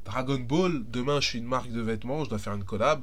Dragon 0.04 0.38
Ball, 0.40 0.82
demain 0.90 1.20
je 1.20 1.26
suis 1.28 1.38
une 1.38 1.44
marque 1.46 1.70
de 1.70 1.80
vêtements, 1.80 2.24
je 2.24 2.28
dois 2.28 2.38
faire 2.38 2.54
une 2.54 2.64
collab. 2.64 3.00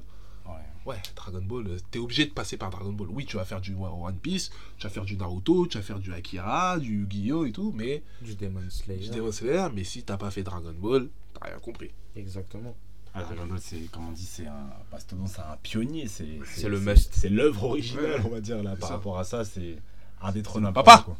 Ouais. 0.87 1.01
Dragon 1.15 1.41
Ball, 1.41 1.67
euh, 1.67 1.77
t'es 1.91 1.99
obligé 1.99 2.25
de 2.25 2.31
passer 2.31 2.57
par 2.57 2.69
Dragon 2.69 2.91
Ball. 2.93 3.07
Oui, 3.09 3.25
tu 3.25 3.37
vas 3.37 3.45
faire 3.45 3.61
du 3.61 3.73
One 3.75 4.17
Piece, 4.17 4.51
tu 4.77 4.83
vas 4.87 4.89
faire 4.89 5.05
du 5.05 5.17
Naruto, 5.17 5.67
tu 5.67 5.77
vas 5.77 5.83
faire 5.83 5.99
du 5.99 6.13
Akira, 6.13 6.79
du 6.79 7.01
Yu-Gi-Oh 7.01 7.45
et 7.45 7.51
tout, 7.51 7.71
mais 7.75 8.03
Du 8.21 8.35
Demon 8.35 8.61
Slayer. 8.69 8.99
du 9.09 9.09
Demon 9.15 9.31
Slayer, 9.31 9.67
mais 9.73 9.83
si 9.83 10.03
t'as 10.03 10.17
pas 10.17 10.31
fait 10.31 10.43
Dragon 10.43 10.73
Ball, 10.77 11.09
t'as 11.33 11.47
rien 11.49 11.59
compris. 11.59 11.91
Exactement. 12.15 12.75
Ah, 13.13 13.23
Dragon 13.23 13.45
Ball, 13.47 13.59
c'est 13.59 13.89
comme 13.91 14.07
on 14.09 14.11
dit, 14.11 14.23
c'est 14.25 14.47
un 14.47 14.69
mastodonte, 14.91 15.27
c'est 15.29 15.41
un 15.41 15.57
pionnier, 15.63 16.07
c'est 16.07 16.39
C'est 16.45 16.69
le 16.69 16.79
must. 16.79 17.13
C'est 17.13 17.29
l'œuvre 17.29 17.63
originale, 17.65 18.21
on 18.25 18.29
va 18.29 18.41
dire 18.41 18.61
là. 18.63 18.75
Par 18.75 18.89
ça. 18.89 18.95
rapport 18.95 19.17
à 19.19 19.23
ça, 19.23 19.43
c'est 19.45 19.77
indétrônable. 20.21 20.73
Papa. 20.75 21.03
quoi. 21.05 21.17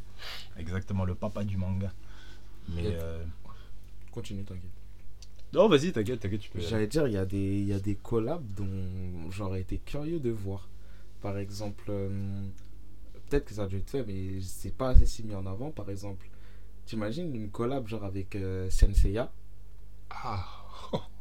Exactement, 0.57 1.05
le 1.05 1.15
papa 1.15 1.43
du 1.43 1.57
manga. 1.57 1.91
Mais 2.69 2.83
euh, 2.85 3.23
Continue, 4.11 4.43
t'inquiète. 4.43 4.69
Non, 5.53 5.67
vas-y, 5.69 5.91
t'inquiète, 5.91 6.19
t'inquiète, 6.19 6.41
tu 6.41 6.49
peux. 6.49 6.59
J'allais 6.59 6.87
dire, 6.87 7.07
il 7.07 7.13
y, 7.13 7.17
a 7.17 7.25
des- 7.25 7.59
il 7.59 7.67
y 7.67 7.73
a 7.73 7.79
des 7.79 7.95
collabs 7.95 8.43
dont 8.55 9.29
j'aurais 9.31 9.61
été 9.61 9.77
curieux 9.79 10.19
de 10.19 10.29
voir. 10.29 10.67
Par 11.21 11.37
exemple, 11.37 11.85
euh, 11.89 12.09
peut-être 13.29 13.45
que 13.45 13.53
ça 13.53 13.63
a 13.63 13.67
dû 13.67 13.77
être 13.77 13.89
fait, 13.89 14.03
mais 14.05 14.39
c'est 14.41 14.73
pas 14.75 14.89
assez 14.89 15.05
si 15.05 15.23
mis 15.23 15.33
en 15.35 15.45
avant. 15.45 15.71
Par 15.71 15.89
exemple, 15.89 16.29
t'imagines 16.85 17.33
une 17.35 17.49
collab 17.49 17.87
genre 17.87 18.03
avec 18.03 18.35
euh, 18.35 18.69
Senseiya? 18.69 19.31
Ah, 20.09 20.45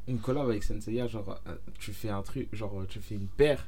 Une 0.08 0.18
collab 0.18 0.48
avec 0.48 0.62
Senseiya, 0.62 1.06
genre 1.08 1.40
euh, 1.46 1.56
tu 1.78 1.92
fais 1.92 2.10
un 2.10 2.22
truc, 2.22 2.48
genre 2.54 2.84
tu 2.88 3.00
fais 3.00 3.14
une 3.16 3.26
paire 3.28 3.66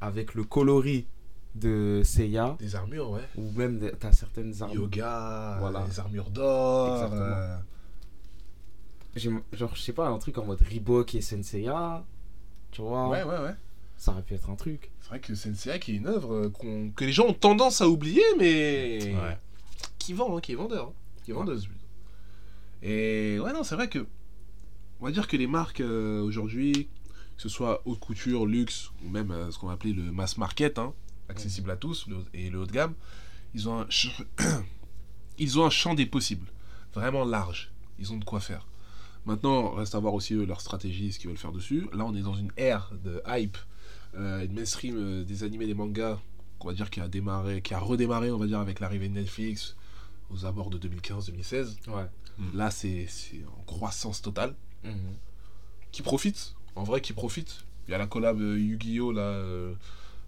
avec 0.00 0.34
le 0.34 0.44
coloris 0.44 1.06
de 1.54 2.00
Seiya 2.04 2.56
des 2.58 2.74
armures, 2.76 3.10
ouais. 3.10 3.28
ou 3.36 3.50
même 3.52 3.90
t'as 3.98 4.12
certaines 4.12 4.62
armes. 4.62 4.72
Yoga, 4.72 5.56
Voilà. 5.60 5.84
les 5.88 6.00
armures 6.00 6.30
d'or. 6.30 6.94
Exactement. 7.04 7.58
Genre, 9.16 9.74
je 9.74 9.80
sais 9.80 9.92
pas, 9.92 10.08
un 10.08 10.18
truc 10.18 10.38
en 10.38 10.44
mode 10.44 10.60
Reebok 10.62 11.14
et 11.14 11.20
Senseiya. 11.20 12.04
Tu 12.70 12.80
vois 12.82 13.08
Ouais, 13.08 13.22
ouais, 13.24 13.38
ouais. 13.38 13.54
Ça 13.96 14.12
aurait 14.12 14.22
pu 14.22 14.34
être 14.34 14.48
un 14.48 14.54
truc. 14.56 14.90
C'est 15.00 15.08
vrai 15.08 15.20
que 15.20 15.34
Sensei 15.34 15.78
qui 15.80 15.92
est 15.92 15.96
une 15.96 16.06
œuvre 16.06 16.32
euh, 16.34 16.48
qu'on- 16.50 16.90
que 16.90 17.04
les 17.04 17.12
gens 17.12 17.26
ont 17.26 17.34
tendance 17.34 17.80
à 17.82 17.88
oublier, 17.88 18.22
mais 18.38 19.14
Ouais. 19.14 19.36
qui 19.98 20.12
vend, 20.14 20.36
hein, 20.36 20.40
qui 20.40 20.52
est 20.52 20.54
vendeur, 20.54 20.86
hein, 20.88 20.92
qui 21.24 21.32
est 21.32 21.34
Ouais. 21.34 21.40
vendeuse. 21.40 21.66
plutôt. 21.66 21.80
Et 22.82 23.38
ouais, 23.40 23.52
non, 23.52 23.62
c'est 23.62 23.74
vrai 23.74 23.88
que 23.88 24.06
on 25.00 25.04
va 25.06 25.10
dire 25.12 25.26
que 25.28 25.36
les 25.36 25.46
marques 25.46 25.80
euh, 25.80 26.22
aujourd'hui, 26.22 26.88
que 27.36 27.42
ce 27.42 27.48
soit 27.50 27.82
haute 27.84 27.98
couture, 28.00 28.46
luxe 28.46 28.90
ou 29.04 29.08
même 29.10 29.30
euh, 29.32 29.50
ce 29.50 29.58
qu'on 29.58 29.66
va 29.66 29.72
appeler 29.74 29.92
le 29.92 30.10
mass 30.12 30.38
market, 30.38 30.78
hein, 30.78 30.94
accessible 31.28 31.70
à 31.70 31.76
tous 31.76 32.06
le- 32.06 32.24
et 32.32 32.48
le 32.48 32.60
haut 32.60 32.66
de 32.66 32.72
gamme, 32.72 32.94
ils 33.54 33.68
ont 33.68 33.80
un 33.80 33.86
ils 35.38 35.58
ont 35.58 35.64
un 35.66 35.70
champ 35.70 35.94
des 35.94 36.06
possibles 36.06 36.46
vraiment 36.94 37.24
large. 37.24 37.70
Ils 37.98 38.12
ont 38.12 38.16
de 38.16 38.24
quoi 38.24 38.40
faire. 38.40 38.66
Maintenant, 39.26 39.70
reste 39.70 39.94
à 39.94 39.98
voir 39.98 40.14
aussi 40.14 40.34
eux, 40.34 40.44
leur 40.44 40.60
stratégie, 40.60 41.12
ce 41.12 41.18
qu'ils 41.18 41.28
veulent 41.28 41.38
faire 41.38 41.52
dessus. 41.52 41.88
Là, 41.92 42.04
on 42.04 42.14
est 42.14 42.22
dans 42.22 42.34
une 42.34 42.50
ère 42.56 42.90
de 43.04 43.22
hype, 43.26 43.58
euh, 44.14 44.44
une 44.44 44.52
mainstream 44.52 44.96
euh, 44.96 45.24
des 45.24 45.44
animés, 45.44 45.66
des 45.66 45.74
mangas, 45.74 46.18
qu'on 46.58 46.68
va 46.68 46.74
dire 46.74 46.90
qui 46.90 47.00
a 47.00 47.08
démarré, 47.08 47.62
qui 47.62 47.74
a 47.74 47.78
redémarré, 47.78 48.30
on 48.30 48.38
va 48.38 48.46
dire, 48.46 48.58
avec 48.58 48.80
l'arrivée 48.80 49.08
de 49.08 49.14
Netflix, 49.14 49.76
aux 50.30 50.46
abords 50.46 50.70
de 50.70 50.78
2015-2016. 50.78 51.88
Ouais. 51.88 52.06
Là, 52.54 52.70
c'est 52.70 53.06
en 53.58 53.62
croissance 53.64 54.22
totale. 54.22 54.54
Mhm. 54.84 54.94
Qui 55.92 56.02
profite, 56.02 56.54
en 56.76 56.84
vrai, 56.84 57.00
qui 57.00 57.12
profite. 57.12 57.64
Il 57.86 57.92
y 57.92 57.94
a 57.94 57.98
la 57.98 58.06
collab 58.06 58.40
euh, 58.40 58.58
Yu-Gi-Oh! 58.58 59.12
là, 59.12 59.22
euh, 59.22 59.74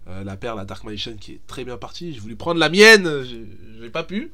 euh, 0.07 0.23
la 0.23 0.35
perle, 0.37 0.57
la 0.57 0.65
Dark 0.65 0.83
Magician 0.83 1.13
qui 1.19 1.33
est 1.33 1.41
très 1.47 1.63
bien 1.65 1.77
partie. 1.77 2.13
Je 2.13 2.21
voulais 2.21 2.35
prendre 2.35 2.59
la 2.59 2.69
mienne, 2.69 3.23
j'ai 3.23 3.45
j'ai 3.81 3.89
pas 3.89 4.03
pu. 4.03 4.31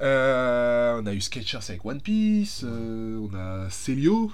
Euh, 0.00 1.00
on 1.02 1.06
a 1.06 1.12
eu 1.12 1.20
Sketchers 1.20 1.58
avec 1.68 1.84
One 1.84 2.00
Piece, 2.00 2.62
euh, 2.64 3.18
on 3.18 3.34
a 3.36 3.68
Celio. 3.70 4.32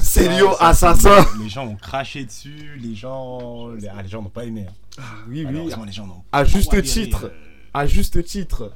Célio 0.00 0.48
Ouais, 0.50 0.54
ça, 0.56 0.90
assassin 0.90 1.26
Les 1.40 1.48
gens 1.48 1.66
ont 1.66 1.76
craché 1.76 2.24
dessus, 2.24 2.78
les 2.82 2.94
gens. 2.94 3.68
Les, 3.68 3.88
ah, 3.88 4.02
les 4.02 4.08
gens 4.08 4.22
n'ont 4.22 4.28
pas 4.28 4.44
aimé. 4.44 4.66
hein. 4.68 5.02
Oui, 5.28 5.38
oui, 5.38 5.44
Malheureusement, 5.44 5.84
les 5.84 5.92
gens 5.92 6.06
n'ont 6.06 6.22
à 6.32 6.44
juste 6.44 6.82
titre. 6.82 7.30
À 7.72 7.86
juste 7.86 8.22
titre. 8.24 8.72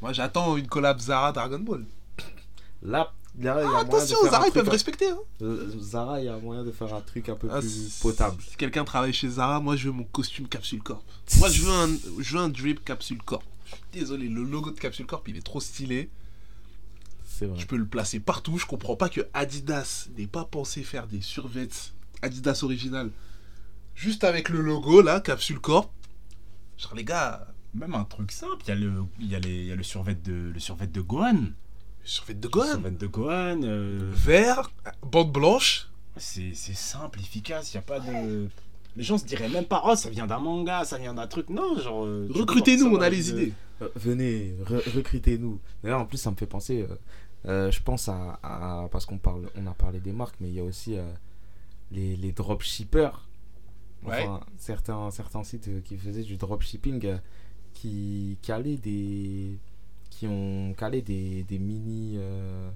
Moi, 0.00 0.12
j'attends 0.12 0.56
une 0.56 0.66
collab 0.68 0.98
Zara 0.98 1.32
Dragon 1.32 1.58
Ball. 1.58 1.84
Là, 2.82 3.12
là, 3.44 3.62
il 3.62 3.64
y 3.64 3.66
a 3.66 3.68
Ah, 3.68 3.84
moyen 3.84 3.84
de 3.84 3.88
attention, 3.94 4.16
Zara, 4.30 4.46
ils 4.46 4.52
peuvent 4.52 4.68
respecter. 4.68 5.08
Hein. 5.08 5.18
Euh, 5.42 5.70
Zara, 5.80 6.20
il 6.20 6.26
y 6.26 6.28
a 6.28 6.38
moyen 6.38 6.64
de 6.64 6.72
faire 6.72 6.94
un 6.94 7.00
truc 7.00 7.28
un 7.28 7.36
peu 7.36 7.48
Ah, 7.50 7.60
plus 7.60 7.98
potable. 8.00 8.42
Si 8.48 8.56
quelqu'un 8.56 8.84
travaille 8.84 9.12
chez 9.12 9.28
Zara, 9.28 9.60
moi, 9.60 9.76
je 9.76 9.88
veux 9.88 9.92
mon 9.94 10.04
costume 10.04 10.48
Capsule 10.48 10.82
Corp. 10.82 11.04
Moi, 11.38 11.48
je 11.48 11.62
veux 11.62 11.72
un, 11.72 11.88
je 12.18 12.36
veux 12.36 12.42
un 12.42 12.48
drip 12.48 12.84
Capsule 12.84 13.22
Corp. 13.22 13.44
Je 13.66 13.70
suis 13.74 13.84
désolé, 13.92 14.28
le 14.28 14.44
logo 14.44 14.70
de 14.70 14.78
Capsule 14.78 15.06
Corp, 15.06 15.26
il 15.28 15.36
est 15.36 15.44
trop 15.44 15.60
stylé. 15.60 16.08
C'est 17.24 17.46
vrai. 17.46 17.58
Je 17.58 17.66
peux 17.66 17.76
le 17.76 17.86
placer 17.86 18.20
partout. 18.20 18.58
Je 18.58 18.66
comprends 18.66 18.96
pas 18.96 19.08
que 19.08 19.20
Adidas 19.34 20.08
n'ait 20.16 20.26
pas 20.26 20.44
pensé 20.44 20.82
faire 20.82 21.06
des 21.06 21.20
survêts 21.20 21.68
Adidas 22.22 22.60
original 22.62 23.10
juste 23.94 24.24
avec 24.24 24.48
le 24.48 24.60
logo 24.60 25.02
là, 25.02 25.20
Capsule 25.20 25.58
Corp. 25.58 25.90
Genre 26.78 26.94
les 26.94 27.04
gars, 27.04 27.46
Même 27.74 27.94
un 27.94 28.04
truc 28.04 28.30
simple, 28.32 28.62
il 28.66 28.68
y 28.68 28.72
a 28.72 28.74
le, 28.74 29.04
il 29.18 29.26
y 29.30 29.34
a 29.34 29.38
les, 29.40 29.54
il 29.62 29.66
y 29.66 29.72
a 29.72 29.76
le 29.76 29.82
survêt 29.82 30.14
de, 30.14 30.50
le 30.54 30.60
survêt 30.60 30.86
de 30.86 31.00
Gohan. 31.00 31.36
Survêt 32.06 32.34
de 32.34 32.48
Gohan, 32.48 32.64
survêt 32.72 32.90
de 32.90 33.06
Gohan. 33.06 33.60
euh, 33.62 34.10
vert, 34.14 34.70
bande 35.02 35.32
blanche. 35.32 35.88
c'est 36.16 36.52
c'est 36.54 36.74
simple, 36.74 37.20
efficace, 37.20 37.72
il 37.72 37.76
y 37.76 37.78
a 37.78 37.82
pas 37.82 38.00
de. 38.00 38.48
Les 38.96 39.02
gens 39.02 39.18
se 39.18 39.26
diraient 39.26 39.50
même 39.50 39.66
pas, 39.66 39.82
oh, 39.84 39.94
ça 39.94 40.08
vient 40.08 40.26
d'un 40.26 40.38
manga, 40.38 40.84
ça 40.86 40.96
vient 40.96 41.12
d'un 41.12 41.26
truc. 41.26 41.50
Non, 41.50 41.78
genre. 41.78 42.06
euh, 42.06 42.28
Recrutez-nous, 42.30 42.86
on 42.86 43.00
a 43.02 43.10
les 43.10 43.18
de- 43.24 43.28
idées. 43.30 43.52
Euh, 43.82 43.88
venez, 43.94 44.54
re- 44.64 44.90
recrutez-nous. 44.96 45.60
D'ailleurs, 45.82 46.00
en 46.00 46.06
plus, 46.06 46.16
ça 46.16 46.30
me 46.30 46.36
fait 46.36 46.46
penser. 46.46 46.86
euh, 46.88 46.96
euh, 47.46 47.70
je 47.70 47.82
pense 47.82 48.08
à, 48.08 48.38
à- 48.42 48.88
parce 48.90 49.04
qu'on 49.04 49.18
parle, 49.18 49.50
on 49.54 49.66
a 49.66 49.72
parlé 49.74 50.00
des 50.00 50.12
marques, 50.12 50.36
mais 50.40 50.48
il 50.48 50.54
y 50.54 50.60
a 50.60 50.64
aussi 50.64 50.96
euh, 50.96 51.02
les, 51.92 52.16
les 52.16 52.32
dropshippers. 52.32 53.10
Enfin, 54.06 54.40
certains, 54.56 55.10
certains 55.10 55.42
sites 55.44 55.68
qui 55.84 55.96
faisaient 55.98 56.22
du 56.22 56.36
dropshipping 56.36 57.04
euh, 57.06 57.18
qui 57.74 58.38
calaient 58.42 58.76
des. 58.78 59.58
Qui 60.16 60.26
ont 60.26 60.72
calé 60.74 61.02
des, 61.02 61.42
des 61.44 61.58
mini. 61.58 62.14
euh, 62.16 62.70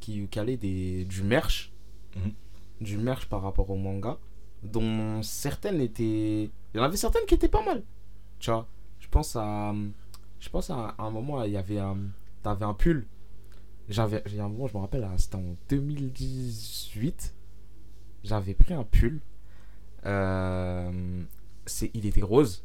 qui 0.00 0.26
calaient 0.28 0.56
des, 0.56 1.04
du 1.04 1.22
merch. 1.22 1.72
Mhm. 2.16 2.32
Du 2.80 2.96
merch 2.96 3.26
par 3.26 3.42
rapport 3.42 3.68
au 3.70 3.76
manga. 3.76 4.18
Dont 4.62 5.22
certaines 5.22 5.80
étaient. 5.80 6.50
Il 6.72 6.76
y 6.76 6.80
en 6.80 6.82
avait 6.82 6.96
certaines 6.96 7.26
qui 7.26 7.34
étaient 7.34 7.48
pas 7.48 7.64
mal. 7.64 7.82
Tu 8.38 8.50
vois, 8.50 8.66
je 8.98 9.08
pense 9.08 9.36
à. 9.36 9.74
Je 10.38 10.48
pense 10.48 10.70
à 10.70 10.94
un 10.98 11.10
moment, 11.10 11.42
il 11.44 11.52
y 11.52 11.56
avait 11.58 11.78
un. 11.78 11.98
T'avais 12.42 12.64
un 12.64 12.74
pull. 12.74 13.06
J'avais. 13.88 14.22
Il 14.26 14.36
y 14.36 14.40
a 14.40 14.44
un 14.44 14.48
moment, 14.48 14.66
je 14.66 14.74
me 14.74 14.80
rappelle, 14.80 15.04
hein, 15.04 15.14
c'était 15.18 15.36
en 15.36 15.56
2018. 15.68 17.34
J'avais 18.24 18.54
pris 18.54 18.72
un 18.74 18.84
pull. 18.84 19.20
Euh, 20.06 21.22
c'est, 21.66 21.90
il 21.94 22.06
était 22.06 22.22
rose. 22.22 22.64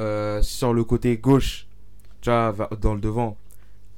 Euh, 0.00 0.42
sur 0.42 0.72
le 0.72 0.82
côté 0.82 1.16
gauche, 1.18 1.68
tu 2.24 2.30
vois, 2.30 2.54
dans 2.80 2.94
le 2.94 3.00
devant, 3.00 3.36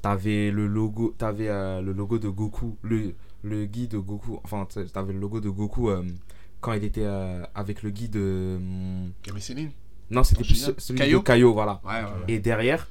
t'avais 0.03 0.51
le 0.51 0.67
logo, 0.67 1.15
t'avais 1.17 1.49
euh, 1.49 1.81
le 1.81 1.93
logo 1.93 2.19
de 2.19 2.29
Goku, 2.29 2.77
le, 2.83 3.15
le 3.45 3.67
guide 3.67 3.93
de 3.93 3.99
Goku. 3.99 4.41
Enfin, 4.43 4.67
t'avais 4.93 5.13
le 5.13 5.21
logo 5.21 5.39
de 5.39 5.49
Goku 5.49 5.91
euh, 5.91 6.03
quand 6.61 6.73
il 6.73 6.83
était 6.83 7.05
euh, 7.05 7.45
avec 7.55 7.85
le 7.85 7.91
guide. 7.91 8.15
de 8.15 8.59
Kame 9.23 9.39
Sennin. 9.39 9.69
non, 10.11 10.25
c'était 10.25 10.43
plus 10.43 10.73
celui 10.77 10.99
Caillot 10.99 11.19
de 11.21 11.25
Caillot, 11.25 11.53
voilà. 11.53 11.81
Ouais, 11.85 12.03
ouais. 12.03 12.35
Et 12.35 12.41
derrière, 12.41 12.89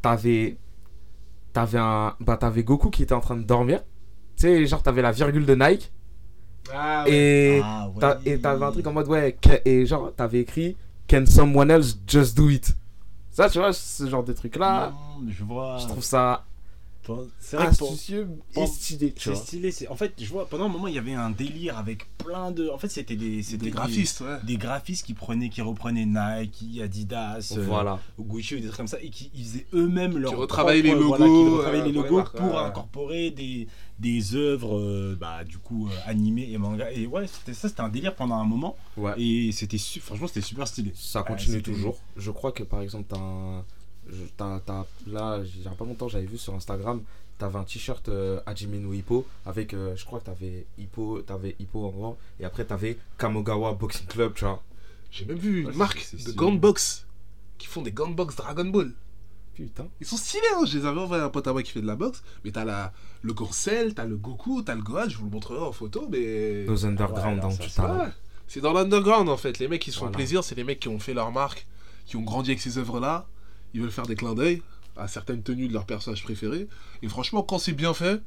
t'avais. 0.00 0.56
T'avais 1.52 1.78
un. 1.78 2.14
Bah, 2.20 2.38
t'avais 2.38 2.64
Goku 2.64 2.88
qui 2.88 3.02
était 3.02 3.12
en 3.14 3.20
train 3.20 3.36
de 3.36 3.42
dormir. 3.42 3.84
Tu 4.36 4.42
sais, 4.44 4.66
genre, 4.66 4.82
t'avais 4.82 5.02
la 5.02 5.12
virgule 5.12 5.44
de 5.44 5.54
Nike. 5.54 5.92
Ah, 6.72 7.04
Et. 7.06 7.60
Ah, 7.62 7.90
Et 8.24 8.40
t'avais 8.40 8.64
un 8.64 8.72
truc 8.72 8.86
en 8.86 8.94
mode, 8.94 9.08
ouais. 9.08 9.36
Et 9.66 9.84
genre, 9.84 10.10
t'avais 10.16 10.40
écrit 10.40 10.74
Can 11.06 11.26
someone 11.26 11.70
else 11.70 11.98
just 12.08 12.34
do 12.34 12.48
it? 12.48 12.74
Ça, 13.34 13.50
tu 13.50 13.58
vois, 13.58 13.72
ce 13.72 14.08
genre 14.08 14.22
de 14.22 14.32
truc-là, 14.32 14.92
vois. 15.42 15.78
je 15.78 15.88
trouve 15.88 16.04
ça 16.04 16.44
C'est 17.38 17.56
vrai 17.56 17.70
que 17.70 17.76
pour- 17.76 17.90
astucieux 17.90 18.28
et 18.56 18.66
stylé, 18.66 19.14
C'est 19.16 19.34
stylé. 19.34 19.70
c'est- 19.70 19.88
En 19.88 19.96
fait, 19.96 20.12
je 20.18 20.28
vois, 20.28 20.48
pendant 20.48 20.64
un 20.64 20.68
moment, 20.68 20.88
il 20.88 20.94
y 20.94 20.98
avait 20.98 21.14
un 21.14 21.30
délire 21.30 21.76
avec 21.78 22.06
plein 22.18 22.50
de. 22.50 22.68
En 22.70 22.78
fait, 22.78 22.88
c'était 22.88 23.16
des, 23.16 23.42
des 23.42 23.70
graphistes, 23.70 24.20
ouais. 24.22 24.38
Des, 24.44 24.56
graphistes 24.56 25.04
qui 25.06 25.14
prenaient, 25.14 25.48
qui 25.50 25.60
reprenaient 25.62 26.06
Nike, 26.06 26.80
Adidas, 26.82 27.54
euh, 27.56 27.64
Voilà. 27.66 27.98
Gucci 28.18 28.54
ou 28.54 28.58
des 28.60 28.64
trucs 28.66 28.76
comme 28.76 28.86
ça, 28.86 29.00
et 29.00 29.10
qui 29.10 29.30
ils 29.34 29.44
faisaient 29.44 29.66
eux-mêmes 29.74 30.16
leur. 30.18 30.36
retravaillaient 30.36 30.82
les 30.82 30.90
propre- 30.94 31.06
voilà, 31.08 31.26
logos, 31.26 31.44
qui 31.50 31.56
retravaillaient 31.56 31.82
euh, 31.82 31.86
les 31.86 31.92
pour 31.92 32.02
les 32.02 32.08
logos 32.08 32.16
marques, 32.16 32.36
pour 32.36 32.54
ouais. 32.54 32.56
incorporer 32.64 33.30
des, 33.30 33.68
des 33.98 34.34
œuvres, 34.34 34.78
euh, 34.78 35.16
bah, 35.20 35.44
du 35.44 35.58
coup, 35.58 35.88
euh, 35.88 36.10
animées 36.10 36.48
et 36.50 36.58
manga. 36.58 36.90
Et 36.92 37.06
ouais, 37.06 37.26
c'était 37.26 37.54
ça, 37.54 37.68
c'était 37.68 37.80
un 37.82 37.88
délire 37.88 38.14
pendant 38.14 38.36
un 38.36 38.44
moment. 38.44 38.76
Ouais. 38.96 39.12
Et 39.20 39.52
c'était, 39.52 39.78
franchement, 39.78 40.26
c'était 40.26 40.40
super 40.40 40.66
stylé. 40.66 40.92
Ça 40.94 41.22
continue 41.22 41.62
toujours. 41.62 41.98
Je 42.16 42.30
crois 42.30 42.52
que 42.52 42.62
par 42.62 42.80
exemple, 42.80 43.04
t'as 43.08 43.18
un. 43.18 43.64
Je- 44.08 44.24
t'as- 44.36 44.60
t'as- 44.64 44.86
là, 45.06 45.40
il 45.42 45.62
y 45.62 45.66
a 45.66 45.70
pas 45.70 45.84
longtemps, 45.84 46.08
j'avais 46.08 46.26
vu 46.26 46.38
sur 46.38 46.54
Instagram, 46.54 47.02
t'avais 47.38 47.58
un 47.58 47.64
t-shirt 47.64 48.08
euh, 48.08 48.40
Hajime 48.46 48.80
no 48.80 48.92
Hippo 48.92 49.26
avec, 49.46 49.74
euh, 49.74 49.94
je 49.96 50.04
crois 50.04 50.20
que 50.20 50.26
t'avais 50.26 50.66
Hippo, 50.78 51.20
t'avais 51.22 51.56
Hippo 51.58 51.84
en 51.86 51.90
grand, 51.90 52.18
et 52.40 52.44
après 52.44 52.64
t'avais 52.64 52.96
Kamogawa 53.18 53.72
Boxing 53.74 54.06
Club, 54.06 54.34
tu 54.34 54.44
vois. 54.44 54.62
J'ai 55.10 55.24
même 55.26 55.38
vu 55.38 55.60
une 55.62 55.68
Ouais, 55.68 55.74
marque 55.74 56.06
de 56.14 56.32
gants 56.32 56.58
qui 57.58 57.66
font 57.68 57.82
des 57.82 57.92
gants 57.92 58.10
Dragon 58.10 58.64
Ball. 58.64 58.92
Putain. 59.54 59.86
Ils 60.00 60.06
sont 60.06 60.16
stylés, 60.16 60.42
hein. 60.56 60.64
je 60.66 60.78
les 60.78 60.84
avais 60.84 60.98
envoyé 61.00 61.22
à 61.22 61.26
un 61.26 61.28
pote 61.30 61.46
à 61.46 61.52
moi 61.52 61.62
qui 61.62 61.70
fait 61.70 61.80
de 61.80 61.86
la 61.86 61.94
boxe. 61.94 62.24
Mais 62.44 62.50
t'as 62.50 62.64
la, 62.64 62.92
le 63.22 63.32
Gorcel, 63.32 63.94
t'as 63.94 64.04
le 64.04 64.16
Goku, 64.16 64.62
t'as 64.62 64.74
le 64.74 64.82
Gohan, 64.82 65.08
je 65.08 65.16
vous 65.16 65.26
le 65.26 65.30
montrerai 65.30 65.60
en 65.64 65.70
photo, 65.70 66.08
mais. 66.10 66.64
Nos 66.66 66.84
underground 66.84 67.44
Ouais, 67.44 67.68
talent. 67.68 67.98
Ouais. 68.00 68.08
C'est 68.48 68.60
dans 68.60 68.72
l'underground 68.72 69.28
en 69.28 69.36
fait. 69.36 69.60
Les 69.60 69.68
mecs 69.68 69.80
qui 69.80 69.92
se 69.92 69.96
font 69.98 70.06
Voilà. 70.06 70.16
plaisir, 70.16 70.42
c'est 70.42 70.56
les 70.56 70.64
mecs 70.64 70.80
qui 70.80 70.88
ont 70.88 70.98
fait 70.98 71.14
leur 71.14 71.30
marque, 71.30 71.66
qui 72.04 72.16
ont 72.16 72.22
grandi 72.22 72.50
avec 72.50 72.60
ces 72.60 72.78
œuvres-là. 72.78 73.28
Ils 73.74 73.80
veulent 73.82 73.90
faire 73.90 74.06
des 74.06 74.14
clins 74.16 74.34
d'œil 74.34 74.62
à 74.96 75.08
certaines 75.08 75.42
tenues 75.42 75.68
de 75.68 75.72
leurs 75.74 75.84
personnages 75.86 76.22
préférés. 76.22 76.68
Et 77.02 77.08
franchement, 77.08 77.42
quand 77.42 77.58
c'est 77.58 77.72
bien 77.72 77.92
fait, 77.92 78.22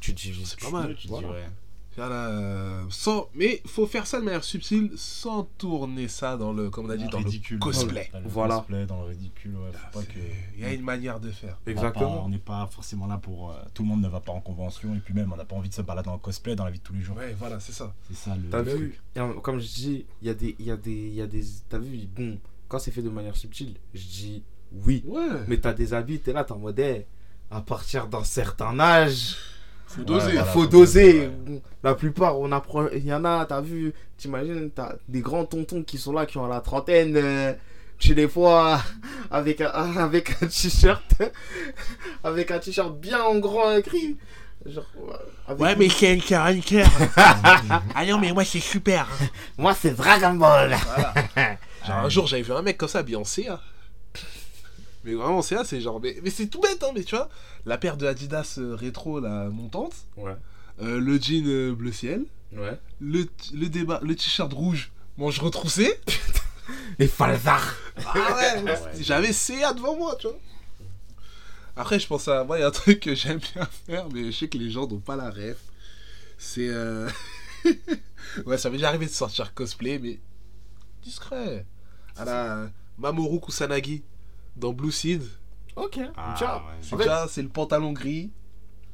Tu 0.00 0.12
dis, 0.12 0.34
c'est 0.44 0.60
pas 0.60 0.70
mal. 0.70 0.94
Tu 0.96 1.02
dis, 1.02 1.08
voilà. 1.08 1.30
ouais. 1.30 1.46
Voilà, 1.94 2.80
sans, 2.88 3.28
mais 3.34 3.60
faut 3.66 3.86
faire 3.86 4.06
ça 4.06 4.18
de 4.18 4.24
manière 4.24 4.42
subtile, 4.44 4.90
sans 4.96 5.44
tourner 5.58 6.08
ça 6.08 6.38
dans 6.38 6.50
le, 6.54 6.70
comme 6.70 6.86
on 6.86 6.90
a 6.90 6.96
dit, 6.96 7.06
dans 7.08 7.18
ridicule. 7.18 7.56
le 7.56 7.60
cosplay. 7.60 8.08
Dans 8.14 8.20
le 8.20 8.28
Voilà. 8.28 8.56
cosplay, 8.56 8.86
dans 8.86 9.02
le 9.02 9.08
ridicule, 9.08 9.54
ouais. 9.56 9.70
Faut 9.92 9.98
pas 10.00 10.04
que. 10.06 10.18
Il 10.56 10.62
y 10.62 10.64
a 10.64 10.72
une 10.72 10.80
manière 10.80 11.20
de 11.20 11.30
faire. 11.30 11.58
Exactement. 11.66 12.24
On 12.24 12.30
n'est 12.30 12.38
pas 12.38 12.66
forcément 12.72 13.06
là 13.06 13.18
pour. 13.18 13.50
euh, 13.50 13.56
tout 13.74 13.82
le 13.82 13.88
monde 13.90 14.00
ne 14.00 14.08
va 14.08 14.20
pas 14.20 14.32
en 14.32 14.40
convention 14.40 14.94
et 14.94 15.00
puis 15.00 15.12
même 15.12 15.30
on 15.34 15.36
n'a 15.36 15.44
pas 15.44 15.54
envie 15.54 15.68
de 15.68 15.74
se 15.74 15.82
balader 15.82 16.08
en 16.08 16.16
cosplay 16.16 16.56
dans 16.56 16.64
la 16.64 16.70
vie 16.70 16.78
de 16.78 16.82
tous 16.82 16.94
les 16.94 17.02
jours. 17.02 17.18
Ouais, 17.18 17.34
voilà, 17.38 17.60
c'est 17.60 17.72
ça. 17.72 17.94
C'est 18.08 18.16
ça 18.16 18.36
le. 18.36 18.48
T'as 18.48 18.62
vu, 18.62 18.70
truc. 18.92 19.00
et 19.14 19.20
en- 19.20 19.34
comme 19.40 19.60
je 19.60 19.66
dis, 19.74 20.06
il 20.22 20.28
y 20.28 20.30
a 20.30 20.34
des, 20.34 20.56
il 20.58 20.64
y 20.64 20.70
a 20.70 20.78
des, 20.78 20.90
il 20.90 21.14
y 21.14 21.20
a 21.20 21.26
des, 21.26 21.44
t'as 21.68 21.78
vu, 21.78 22.06
bon, 22.16 22.38
quand 22.72 22.78
c'est 22.78 22.90
fait 22.90 23.02
de 23.02 23.10
manière 23.10 23.36
subtile, 23.36 23.74
je 23.92 24.00
dis 24.00 24.42
oui. 24.86 25.04
Ouais. 25.06 25.20
Mais 25.46 25.58
t'as 25.58 25.74
des 25.74 25.92
habits, 25.92 26.20
t'es 26.20 26.32
là, 26.32 26.42
t'es 26.42 26.52
en 26.52 26.58
mode, 26.58 26.78
eh, 26.78 27.04
à 27.50 27.60
partir 27.60 28.06
d'un 28.06 28.24
certain 28.24 28.80
âge, 28.80 29.36
Faut 29.86 30.00
Ouais, 30.00 30.06
doser. 30.06 30.32
voilà. 30.32 30.44
faut 30.46 30.66
doser. 30.66 31.30
La 31.82 31.94
plupart, 31.94 32.40
on 32.40 32.50
apprend, 32.50 32.86
il 32.94 33.04
y 33.04 33.12
en 33.12 33.26
a, 33.26 33.44
t'as 33.44 33.60
vu, 33.60 33.92
t'imagines, 34.16 34.70
t'as 34.74 34.94
des 35.06 35.20
grands 35.20 35.44
tontons 35.44 35.82
qui 35.82 35.98
sont 35.98 36.12
là, 36.12 36.24
qui 36.24 36.38
ont 36.38 36.46
la 36.46 36.62
trentaine, 36.62 37.12
euh, 37.14 37.52
tu 37.98 38.14
les 38.14 38.24
vois 38.24 38.80
avec 39.30 39.60
un, 39.60 39.66
avec 39.98 40.42
un 40.42 40.46
t-shirt, 40.46 41.04
avec 42.24 42.50
un 42.50 42.58
t-shirt 42.58 42.98
bien 42.98 43.22
en 43.22 43.38
grand 43.38 43.76
écrit. 43.76 44.16
Genre, 44.64 44.86
ouais, 45.58 45.68
avec- 45.68 45.78
mais 45.78 45.88
c'est 45.90 46.12
un 46.36 46.58
cœur, 46.60 46.88
ah 47.16 48.06
non, 48.06 48.18
mais 48.18 48.32
moi 48.32 48.44
c'est 48.46 48.60
super. 48.60 49.06
Moi, 49.58 49.74
c'est 49.74 49.90
Dragon 49.94 50.34
Ball. 50.34 50.74
Genre, 51.86 51.96
un 51.96 52.08
jour, 52.08 52.26
j'avais 52.26 52.42
vu 52.42 52.52
un 52.52 52.62
mec 52.62 52.78
comme 52.78 52.88
ça, 52.88 52.98
habillé 53.00 53.16
en 53.16 53.24
CA. 53.24 53.60
Mais 55.04 55.14
vraiment, 55.14 55.38
en 55.38 55.42
CA, 55.42 55.64
c'est 55.64 55.80
genre. 55.80 56.00
Mais, 56.00 56.16
mais 56.22 56.30
c'est 56.30 56.46
tout 56.46 56.60
bête, 56.60 56.82
hein, 56.84 56.92
mais 56.94 57.02
tu 57.02 57.16
vois. 57.16 57.28
La 57.66 57.76
paire 57.78 57.96
de 57.96 58.06
Adidas 58.06 58.56
euh, 58.58 58.74
rétro, 58.76 59.18
la 59.20 59.48
montante. 59.48 59.94
Ouais. 60.16 60.36
euh, 60.80 61.00
le 61.00 61.18
jean 61.20 61.44
euh, 61.46 61.74
bleu 61.74 61.90
ciel. 61.92 62.24
Ouais. 62.52 62.78
Le, 63.00 63.24
t- 63.26 63.54
le, 63.56 63.68
débat, 63.68 63.98
le 64.02 64.14
t-shirt 64.14 64.52
rouge, 64.52 64.92
manche 65.16 65.38
retroussée. 65.40 65.92
Et 67.00 67.08
Falzar. 67.08 67.74
Ah 68.06 68.36
ouais, 68.64 68.74
j'avais 69.00 69.32
CA 69.32 69.72
devant 69.72 69.96
moi, 69.96 70.14
tu 70.20 70.28
vois. 70.28 70.38
Après, 71.74 71.98
je 71.98 72.06
pense 72.06 72.28
à. 72.28 72.44
Moi, 72.44 72.58
il 72.58 72.60
y 72.60 72.64
a 72.64 72.68
un 72.68 72.70
truc 72.70 73.00
que 73.00 73.14
j'aime 73.14 73.40
bien 73.54 73.66
faire, 73.86 74.08
mais 74.12 74.30
je 74.30 74.38
sais 74.38 74.48
que 74.48 74.58
les 74.58 74.70
gens 74.70 74.86
n'ont 74.86 74.98
pas 75.00 75.16
la 75.16 75.30
ref. 75.30 75.56
C'est. 76.38 76.68
euh, 76.68 77.08
ouais, 78.46 78.58
ça 78.58 78.70
m'est 78.70 78.76
déjà 78.76 78.88
arrivé 78.88 79.06
de 79.06 79.10
sortir 79.10 79.52
cosplay, 79.54 79.98
mais 79.98 80.20
discret. 81.02 81.66
À 82.16 82.24
la 82.24 82.70
Mamoru 82.98 83.40
Kusanagi 83.40 84.02
dans 84.56 84.72
Blue 84.72 84.92
Seed. 84.92 85.22
Ok. 85.76 85.98
Ah, 86.16 86.34
ouais. 86.66 86.72
C'est 86.82 86.94
En 86.94 86.98
fait- 86.98 87.04
déjà, 87.04 87.26
c'est 87.28 87.42
le 87.42 87.48
pantalon 87.48 87.92
gris, 87.92 88.30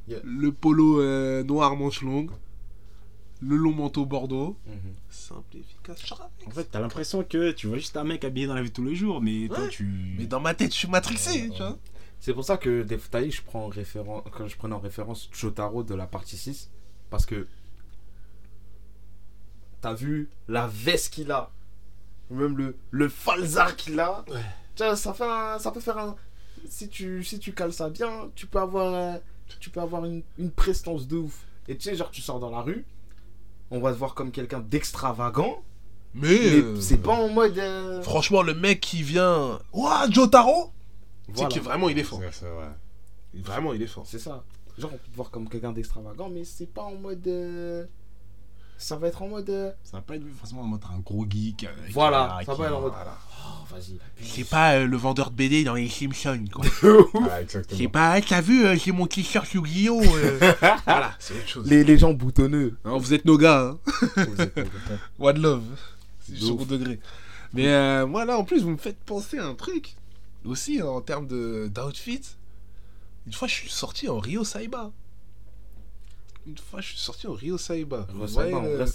Yeah. 0.07 0.19
le 0.23 0.51
polo 0.51 1.01
euh, 1.01 1.43
noir 1.43 1.75
manche 1.75 2.01
longue, 2.01 2.31
le 3.41 3.55
long 3.55 3.73
manteau 3.73 4.05
bordeaux. 4.05 4.57
Simple, 5.09 5.57
efficace, 5.57 6.03
charmé. 6.03 6.25
En 6.47 6.49
fait, 6.51 6.63
t'as 6.65 6.79
l'impression 6.79 7.23
que 7.23 7.51
tu 7.51 7.67
vois 7.67 7.77
juste 7.77 7.95
un 7.97 8.03
mec 8.03 8.23
habillé 8.23 8.47
dans 8.47 8.55
la 8.55 8.63
vie 8.63 8.69
de 8.69 8.73
tous 8.73 8.83
les 8.85 8.95
jours, 8.95 9.21
mais 9.21 9.47
toi, 9.47 9.59
Ouais. 9.59 9.69
tu. 9.69 10.15
Mais 10.17 10.25
dans 10.25 10.39
ma 10.39 10.53
tête, 10.55 10.71
je 10.73 10.77
suis 10.79 10.87
matrixé, 10.87 11.43
Ouais, 11.43 11.49
tu 11.49 11.57
vois. 11.57 11.77
C'est 12.21 12.33
pour 12.33 12.43
ça 12.43 12.57
que 12.57 12.81
des 12.83 12.97
fois, 12.97 13.21
je 13.29 13.41
prends 13.43 13.65
en 13.65 13.67
référence, 13.67 14.23
quand 14.31 14.47
je 14.47 14.57
prenais 14.57 14.73
en 14.75 14.79
référence 14.79 15.29
Jotaro 15.31 15.83
de 15.83 15.93
la 15.93 16.07
partie 16.07 16.37
6, 16.37 16.69
parce 17.11 17.25
que 17.27 17.47
t'as 19.81 19.93
vu 19.93 20.29
la 20.47 20.67
veste 20.67 21.13
qu'il 21.13 21.31
a, 21.31 21.51
ou 22.29 22.35
même 22.35 22.57
le, 22.57 22.75
le 22.91 23.09
falzar 23.09 23.75
qu'il 23.75 23.99
a, 23.99 24.23
Ouais. 24.29 24.39
tu 24.75 24.83
vois, 24.83 24.95
ça, 24.95 25.13
fait 25.13 25.23
un- 25.29 25.59
ça 25.59 25.71
peut 25.71 25.79
faire 25.79 25.97
un... 25.97 26.15
Si 26.67 26.89
tu, 26.89 27.23
si 27.23 27.39
tu 27.39 27.53
cales 27.53 27.73
ça 27.73 27.89
bien, 27.89 28.29
tu 28.35 28.45
peux 28.45 28.59
avoir, 28.59 29.19
tu 29.59 29.69
peux 29.69 29.79
avoir 29.81 30.05
une, 30.05 30.21
une 30.37 30.51
prestance 30.51 31.07
de 31.07 31.17
ouf. 31.17 31.45
Et 31.67 31.75
tu 31.77 31.83
sais, 31.89 31.95
genre, 31.95 32.11
tu 32.11 32.21
sors 32.21 32.39
dans 32.39 32.49
la 32.51 32.61
rue, 32.61 32.85
on 33.71 33.79
va 33.79 33.91
te 33.93 33.97
voir 33.97 34.13
comme 34.13 34.31
quelqu'un 34.31 34.59
d'extravagant, 34.59 35.63
Mais, 36.13 36.27
mais 36.27 36.35
euh, 36.55 36.79
c'est 36.81 36.97
pas 36.97 37.13
en 37.13 37.29
mode... 37.29 37.57
euh, 37.57 38.01
Franchement, 38.01 38.41
le 38.41 38.53
mec 38.55 38.79
qui 38.81 39.03
vient. 39.03 39.59
Ouah, 39.73 40.09
Jotaro 40.09 40.71
voilà. 41.31 41.49
C'est 41.49 41.59
que 41.59 41.63
vraiment, 41.63 41.89
il 41.89 41.99
est 41.99 42.03
fort. 42.03 42.19
Vrai. 42.19 42.31
Vraiment, 43.35 43.73
il 43.73 43.81
est 43.83 43.87
fort. 43.87 44.03
C'est 44.07 44.17
ça. 44.19 44.43
Genre, 44.79 44.89
on 44.93 44.97
peut 44.97 45.09
te 45.11 45.15
voir 45.15 45.29
comme 45.29 45.47
quelqu'un 45.47 45.71
d'extravagant, 45.71 46.29
mais 46.29 46.43
c'est 46.43 46.65
pas 46.65 46.81
en 46.83 46.95
mode. 46.95 47.27
euh, 47.27 47.85
Ça 48.81 48.95
va 48.95 49.07
être 49.09 49.21
en 49.21 49.27
mode. 49.27 49.49
euh, 49.49 49.71
Ça 49.83 49.97
va 49.97 50.01
pas 50.01 50.15
être 50.15 50.23
vu 50.23 50.31
forcément 50.31 50.61
en 50.61 50.65
mode 50.67 50.81
un 50.95 50.99
gros 50.99 51.25
geek. 51.29 51.65
euh, 51.65 51.67
Voilà, 51.91 52.39
ça 52.45 52.53
va 52.53 52.65
être 52.67 52.73
en 52.75 52.81
mode- 52.81 52.93
Voilà. 52.93 53.17
Oh, 53.45 53.65
vas-y. 53.75 53.99
C'est 54.25 54.45
pas 54.49 54.75
euh, 54.75 54.85
le 54.87 54.95
vendeur 54.97 55.31
de 55.31 55.35
BD 55.35 55.65
dans 55.65 55.73
les 55.73 55.89
Simpsons, 55.89 56.45
quoi. 56.51 56.63
Ah, 57.29 57.41
exactement. 57.41 57.77
C'est 57.77 57.87
pas, 57.89 58.21
t'as 58.21 58.39
vu, 58.41 58.65
euh, 58.65 58.75
j'ai 58.77 58.93
mon 58.93 59.05
t-shirt 59.05 59.53
Yu-Gi-Oh! 59.53 60.01
euh. 60.01 60.39
voilà, 60.85 61.13
c'est 61.19 61.33
autre 61.35 61.47
chose. 61.47 61.67
Les, 61.69 61.83
les 61.83 61.97
gens 61.97 62.13
boutonneux. 62.13 62.77
Hein, 62.85 62.97
vous 62.97 63.13
êtes 63.13 63.25
nos 63.25 63.37
gars, 63.37 63.73
hein. 63.73 63.79
Vous 64.15 64.41
êtes- 64.41 64.59
One 65.19 65.41
love. 65.41 65.63
C'est 66.21 66.33
du 66.35 66.39
De 66.39 66.45
second 66.45 66.65
degré. 66.65 66.99
Mais 67.53 67.67
euh, 67.67 68.07
moi, 68.07 68.23
là, 68.23 68.37
en 68.37 68.45
plus, 68.45 68.61
vous 68.63 68.69
me 68.71 68.77
faites 68.77 68.99
penser 69.03 69.37
à 69.39 69.45
un 69.45 69.55
truc. 69.55 69.95
Aussi, 70.45 70.79
hein, 70.79 70.85
en 70.85 71.01
termes 71.01 71.27
de- 71.27 71.69
d'outfit. 71.73 72.21
Une 73.27 73.33
fois, 73.33 73.47
je 73.49 73.55
suis 73.55 73.69
sorti 73.69 74.07
en 74.07 74.19
Rio 74.19 74.45
Saiba. 74.45 74.91
Une 76.49 76.57
fois, 76.57 76.81
je 76.81 76.87
suis 76.89 76.97
sorti 76.97 77.27
en 77.27 77.33
Rio 77.33 77.57
Saiba. 77.57 78.07
Voyez 78.13 78.51
bah, 78.51 78.57
en 78.57 78.61
le- 78.63 78.75
vrai, 78.75 78.85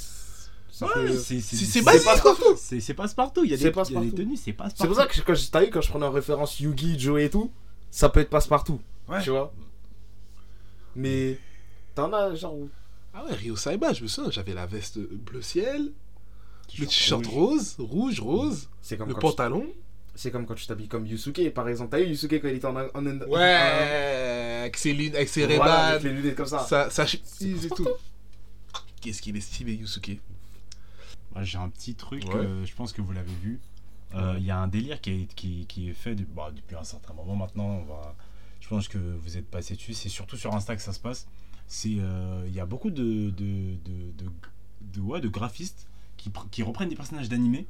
Ouais, 0.81 1.13
c'est 1.17 1.41
C'est 1.41 1.57
c'est- 1.57 2.81
c'est 2.81 2.95
passe-partout. 2.95 3.45
Il 3.45 3.51
y 3.51 3.55
a 3.55 3.57
des, 3.57 3.63
il 3.63 3.65
y 3.65 3.67
a 3.67 3.71
des 3.71 3.75
passe-partout. 3.75 4.11
tenues, 4.11 4.37
c'est 4.37 4.53
passe-partout. 4.53 4.83
C'est 4.83 4.87
pour 4.89 4.97
ça 4.97 5.07
que 5.07 5.21
quand 5.21 5.35
je- 5.35 5.49
t'as 5.51 5.61
vu, 5.65 5.71
quand 5.71 5.81
je 5.81 5.89
prenais 5.89 6.05
en 6.07 6.11
référence 6.11 6.59
Yugi, 6.59 6.99
Joe 6.99 7.21
et 7.23 7.31
tout, 7.31 7.53
ça 7.93 8.09
peut 8.09 8.19
être 8.21 8.29
passe-partout. 8.31 8.81
Ouais. 9.09 9.23
Tu 9.23 9.31
vois 9.31 9.53
Mais. 10.97 11.39
T'en 11.95 12.13
as, 12.13 12.35
genre. 12.35 12.57
Ah 13.15 13.25
ouais, 13.25 13.35
Rio 13.35 13.55
Saiba, 13.55 13.93
je 13.93 14.03
me 14.03 14.09
souviens, 14.09 14.33
j'avais 14.33 14.53
la 14.55 14.67
veste 14.67 14.99
bleu 14.99 15.43
ciel, 15.43 15.93
le 16.77 16.87
T-shirt 16.87 17.25
rose, 17.27 17.77
rouge, 17.79 18.19
rose, 18.21 18.69
C'est 18.83 18.97
comme, 18.97 19.09
le 19.09 19.15
tu- 19.15 19.21
pantalon. 19.21 19.65
c'est 20.17 20.33
comme 20.33 20.45
quand 20.47 20.55
tu 20.57 20.67
t'habilles 20.67 20.89
comme 20.89 21.07
Yusuke, 21.07 21.51
par 21.55 21.69
exemple. 21.69 21.91
T'as 21.93 21.99
vu 22.01 22.07
Yusuke 22.09 22.41
quand 22.43 22.49
il 22.49 22.57
était 22.57 22.67
en. 22.67 22.75
en, 22.77 22.87
en- 22.95 23.05
Ouais, 23.29 23.39
avec 24.65 24.77
ses 24.79 24.93
lunettes, 24.93 25.15
avec 25.17 25.29
ses 25.29 25.47
voilà, 25.57 25.87
avec 25.89 26.03
les 26.03 26.13
lunettes 26.13 26.37
comme 26.37 26.47
ça. 26.47 26.61
sa, 26.61 26.91
sa 26.91 27.07
chemise 27.07 27.67
et 27.67 27.69
tout. 27.71 27.87
Qu'est-ce 29.01 29.21
qu'il 29.23 29.37
est 29.37 29.41
stylé, 29.41 29.75
Yusuke. 29.75 30.19
Moi, 31.35 31.45
J'ai 31.45 31.59
un 31.59 31.69
petit 31.69 31.95
truc, 31.95 32.25
Ouais. 32.25 32.35
euh, 32.37 32.65
je 32.65 32.75
pense 32.75 32.93
que 32.93 33.03
vous 33.03 33.13
l'avez 33.13 33.33
vu. 33.43 33.61
Euh, 34.15 34.37
Il 34.39 34.45
y 34.45 34.51
a 34.51 34.59
un 34.59 34.69
délire 34.69 35.01
qui 35.01 35.11
est, 35.23 35.35
qui, 35.35 35.67
qui 35.67 35.91
est 35.91 35.95
fait 35.95 36.15
de- 36.15 36.25
bah, 36.25 36.51
depuis 36.55 36.77
un 36.77 36.85
certain 36.85 37.13
moment 37.13 37.35
maintenant. 37.37 37.67
On 37.67 37.83
va, 37.85 38.15
je 38.61 38.69
pense 38.69 38.89
que 38.89 38.99
vous 38.99 39.37
êtes 39.37 39.51
passé 39.51 39.75
dessus. 39.75 39.93
C'est 39.95 40.09
surtout 40.09 40.37
sur 40.37 40.55
Insta 40.55 40.77
que 40.77 40.83
ça 40.83 40.93
se 40.93 41.01
passe. 41.01 41.27
C'est, 41.67 41.97
euh, 41.99 42.45
Il 42.47 42.55
y 42.55 42.61
a 42.61 42.67
beaucoup 42.67 42.91
de, 42.91 43.31
de, 43.31 43.75
de, 43.85 44.13
de, 44.19 44.31
de- 44.93 45.01
ouais, 45.01 45.21
de 45.21 45.29
graphistes 45.29 45.87
qui, 46.17 46.31
qui 46.51 46.63
reprennent 46.63 46.89
des 46.89 46.97
personnages 46.97 47.29
d'animé 47.29 47.67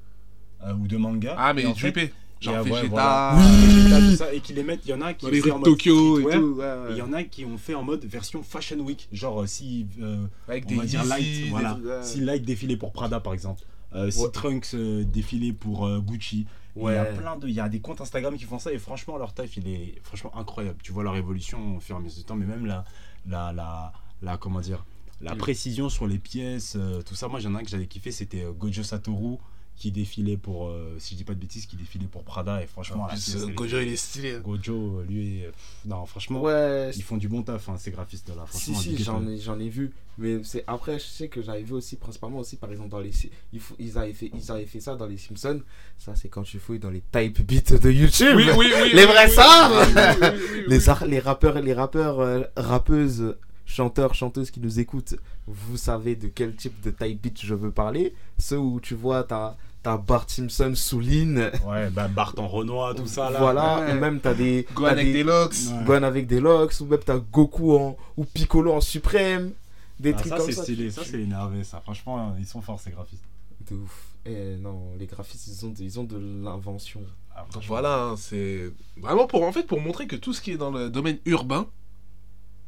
euh, 0.62 0.74
ou 0.74 0.86
de 0.86 0.96
manga. 0.98 1.34
Ah, 1.38 1.54
mais 1.54 1.64
en 1.66 1.74
fait, 1.74 2.12
Genre 2.44 2.54
euh, 2.56 2.62
ouais, 2.62 2.70
Vegeta, 2.70 2.88
voilà. 2.88 3.36
Vegeta, 3.56 4.00
tout 4.00 4.16
ça, 4.16 4.32
et 4.34 4.40
qui 4.40 4.52
les 4.52 4.62
mettent. 4.62 4.82
Il 4.84 4.90
y 4.90 4.94
en 4.94 5.00
a 5.00 5.14
qui 5.14 5.30
les 5.30 5.40
fait 5.42 5.50
en 5.50 5.54
de 5.56 5.60
mode 5.60 5.70
Tokyo 5.70 6.18
et 6.20 6.22
tout. 6.34 6.54
ouais, 6.58 6.66
il 6.90 6.96
y 6.96 7.02
en 7.02 7.12
a 7.12 7.22
qui 7.24 7.44
ont 7.44 7.58
fait 7.58 7.74
en 7.74 7.82
mode 7.82 8.04
version 8.04 8.42
Fashion 8.42 8.78
Week. 8.80 9.08
Genre, 9.12 9.42
euh, 9.42 9.46
si. 9.46 9.86
euh, 10.00 10.26
Avec 10.48 10.64
on 10.66 10.68
des 10.68 10.74
va 10.76 10.84
dire 10.84 11.04
Light, 11.04 11.44
des 11.44 11.48
voilà. 11.50 11.78
Si 12.02 12.20
Light 12.20 12.44
défilé 12.44 12.76
pour 12.76 12.92
Prada 12.92 13.20
par 13.20 13.32
exemple, 13.34 13.62
euh, 13.94 14.10
si. 14.10 14.30
Trunks 14.32 14.74
euh, 14.74 15.04
défilé 15.04 15.52
pour 15.52 15.86
euh, 15.86 16.00
Gucci, 16.00 16.46
il 16.76 16.82
y 16.82 16.86
a 16.88 17.02
Ouais. 17.04 17.14
plein 17.16 17.36
de, 17.36 17.46
il 17.48 17.54
y 17.54 17.60
a 17.60 17.68
des 17.68 17.80
comptes 17.80 18.00
Instagram 18.00 18.36
qui 18.36 18.44
font 18.44 18.58
ça 18.58 18.72
et 18.72 18.78
franchement 18.78 19.16
leur 19.16 19.32
taf 19.32 19.56
il 19.56 19.68
est 19.68 19.94
franchement 20.02 20.36
incroyable. 20.36 20.78
Tu 20.82 20.92
vois 20.92 21.04
leur 21.04 21.14
évolution 21.16 21.76
au 21.76 21.80
fur 21.80 21.94
et 21.96 21.98
à 21.98 22.02
mesure 22.02 22.18
du 22.18 22.24
temps, 22.24 22.34
mais 22.36 22.46
même 22.46 22.66
la, 22.66 22.84
la, 23.28 23.52
la, 23.52 23.92
la 24.22 24.36
comment 24.36 24.60
dire, 24.60 24.84
la 25.20 25.34
Mm. 25.34 25.38
précision 25.38 25.88
sur 25.88 26.06
les 26.08 26.18
pièces, 26.18 26.74
euh, 26.76 27.00
tout 27.02 27.14
ça. 27.14 27.28
Moi 27.28 27.38
j'en 27.40 27.54
ai 27.54 27.58
un 27.58 27.62
que 27.62 27.68
j'avais 27.70 27.86
kiffé, 27.86 28.10
c'était 28.10 28.42
euh, 28.42 28.52
Gojo 28.52 28.82
Satoru 28.82 29.36
qui 29.76 29.90
défilait 29.90 30.36
pour, 30.36 30.68
euh, 30.68 30.94
si 30.98 31.14
je 31.14 31.18
dis 31.18 31.24
pas 31.24 31.34
de 31.34 31.40
bêtises, 31.40 31.66
qui 31.66 31.76
défilait 31.76 32.06
pour 32.06 32.22
Prada 32.22 32.62
et 32.62 32.66
franchement 32.66 33.08
est- 33.10 33.54
Gojo, 33.54 33.80
il 33.80 33.88
est 33.88 33.96
stylé. 33.96 34.38
Gojo, 34.42 35.02
lui, 35.08 35.44
euh, 35.44 35.50
non 35.84 36.06
franchement, 36.06 36.40
Ouais, 36.42 36.90
ils 36.94 37.02
font 37.02 37.16
du 37.16 37.28
bon 37.28 37.42
taf 37.42 37.68
hein, 37.68 37.76
ces 37.76 37.90
graphistes 37.90 38.28
là. 38.28 38.44
Si, 38.50 38.74
si, 38.74 38.96
j'en 39.02 39.26
ai, 39.26 39.38
j'en 39.38 39.58
ai 39.58 39.68
vu. 39.68 39.90
Mais 40.16 40.44
c'est 40.44 40.62
après, 40.68 41.00
je 41.00 41.04
sais 41.04 41.26
que 41.26 41.42
j'avais 41.42 41.62
vu 41.64 41.72
aussi, 41.72 41.96
principalement 41.96 42.38
aussi, 42.38 42.54
par 42.56 42.70
exemple, 42.70 42.88
dans 42.90 43.00
les. 43.00 43.10
Ils, 43.52 43.60
ils, 43.80 43.98
avaient 43.98 44.12
fait, 44.12 44.30
ils 44.32 44.52
avaient 44.52 44.64
fait 44.64 44.78
ça 44.78 44.94
dans 44.94 45.06
les 45.06 45.18
Simpsons. 45.18 45.60
Ça, 45.98 46.14
c'est 46.14 46.28
quand 46.28 46.44
tu 46.44 46.60
fouilles 46.60 46.78
dans 46.78 46.90
les 46.90 47.02
type 47.12 47.42
beats 47.44 47.76
de 47.76 47.90
YouTube. 47.90 48.36
oui, 48.36 48.48
oui. 48.56 48.70
Les 48.94 49.06
vrais 49.06 49.26
oui, 49.26 49.34
oui, 49.36 49.92
oui, 49.96 50.28
oui, 50.52 50.64
les, 50.68 50.88
ar- 50.88 51.04
les 51.06 51.18
rappeurs, 51.18 51.60
les 51.60 51.72
rappeurs, 51.74 52.20
euh, 52.20 52.42
rappeuses, 52.56 53.34
chanteurs, 53.66 54.14
chanteuses 54.14 54.50
qui 54.50 54.60
nous 54.60 54.80
écoutent, 54.80 55.14
vous 55.46 55.76
savez 55.76 56.16
de 56.16 56.28
quel 56.28 56.54
type 56.54 56.80
de 56.82 56.90
type 56.90 57.20
beat 57.22 57.40
je 57.44 57.54
veux 57.54 57.70
parler. 57.70 58.14
Ceux 58.38 58.58
où 58.58 58.80
tu 58.80 58.94
vois, 58.94 59.24
t'as. 59.24 59.54
T'as 59.82 59.98
Bart 59.98 60.24
Simpson 60.30 60.72
sous 60.74 60.98
Lean, 60.98 61.50
Ouais, 61.66 61.90
bah 61.90 62.08
Bart 62.08 62.32
en 62.38 62.48
Renoir, 62.48 62.94
tout 62.94 63.06
ça 63.06 63.28
là. 63.28 63.38
voilà, 63.38 63.80
Ouais. 63.80 63.92
ou 63.92 64.00
même 64.00 64.18
t'as 64.18 64.32
des, 64.32 64.66
Gohan 64.74 64.86
t'as 64.86 64.92
avec 64.92 65.12
des 65.12 65.22
locks. 65.22 65.52
Ouais. 65.52 65.84
Gohan 65.84 66.02
avec 66.04 66.26
des 66.26 66.40
locks, 66.40 66.72
ou 66.80 66.86
même 66.86 67.00
t'as 67.04 67.18
Goku 67.18 67.76
en, 67.76 67.94
ou 68.16 68.24
Piccolo 68.24 68.72
en 68.72 68.80
suprême, 68.80 69.52
des 70.00 70.14
Ah, 70.14 70.16
trucs 70.16 70.30
ça 70.30 70.36
comme 70.38 70.46
c'est 70.46 70.52
ça. 70.52 70.62
stylé, 70.62 70.90
ça 70.90 71.02
c'est 71.04 71.20
énervé 71.20 71.64
ça. 71.64 71.82
Franchement, 71.82 72.34
ils 72.38 72.46
sont 72.46 72.62
forts 72.62 72.80
ces 72.80 72.92
graphistes. 72.92 73.24
De 73.70 73.76
ouf. 73.76 74.06
Eh 74.24 74.56
non, 74.56 74.80
les 74.98 75.04
graphistes, 75.04 75.48
ils 75.48 75.66
ont 75.66 75.68
de, 75.68 75.82
ils 75.82 76.00
ont 76.00 76.04
de 76.04 76.16
l'invention. 76.42 77.02
Ah, 77.36 77.44
voilà, 77.66 78.04
hein, 78.04 78.14
c'est 78.16 78.70
vraiment 78.96 79.26
pour 79.26 79.42
en 79.44 79.52
fait 79.52 79.64
pour 79.66 79.82
montrer 79.82 80.06
que 80.06 80.16
tout 80.16 80.32
ce 80.32 80.40
qui 80.40 80.52
est 80.52 80.56
dans 80.56 80.70
le 80.70 80.88
domaine 80.88 81.18
urbain, 81.26 81.66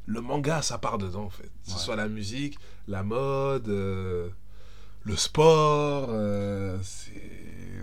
le 0.06 0.20
manga 0.20 0.62
ça 0.62 0.78
part 0.78 0.98
dedans 0.98 1.24
en 1.24 1.30
fait. 1.30 1.44
Que 1.44 1.50
ce 1.70 1.72
Ouais. 1.74 1.78
soit 1.80 1.96
la 1.96 2.08
musique, 2.08 2.58
la 2.88 3.02
mode, 3.02 3.68
euh, 3.68 4.28
le 5.02 5.16
sport, 5.16 6.06
euh, 6.10 6.78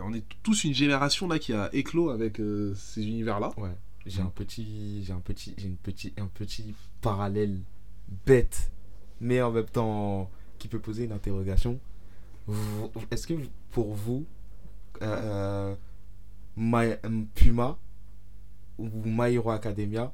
on 0.04 0.14
est 0.14 0.24
tous 0.42 0.64
une 0.64 0.74
génération 0.74 1.28
là 1.28 1.40
qui 1.40 1.54
a 1.54 1.70
éclos 1.74 2.10
avec 2.10 2.40
euh, 2.40 2.74
ces 2.76 3.06
univers 3.06 3.40
là. 3.40 3.52
Ouais. 3.58 3.76
J'ai 4.06 4.22
Mm. 4.22 4.26
un 4.26 4.30
petit, 4.30 5.04
j'ai 5.06 5.14
un 5.14 5.20
petit, 5.22 5.54
j'ai 5.58 5.68
une 5.68 5.78
petit, 5.78 6.14
un 6.18 6.28
petit 6.28 6.74
parallèle 7.02 7.60
bête, 8.26 8.72
mais 9.22 9.42
en 9.42 9.52
même 9.52 9.66
temps 9.66 10.30
qui 10.60 10.68
peut 10.68 10.80
poser 10.80 11.06
une 11.06 11.14
interrogation. 11.14 11.80
Est-ce 13.12 13.28
que 13.28 13.34
pour 13.72 13.94
vous, 13.94 14.26
My- 16.56 16.96
Puma 17.34 17.78
ou 18.78 18.90
My 19.06 19.34
Hero 19.34 19.52
Academia, 19.52 20.12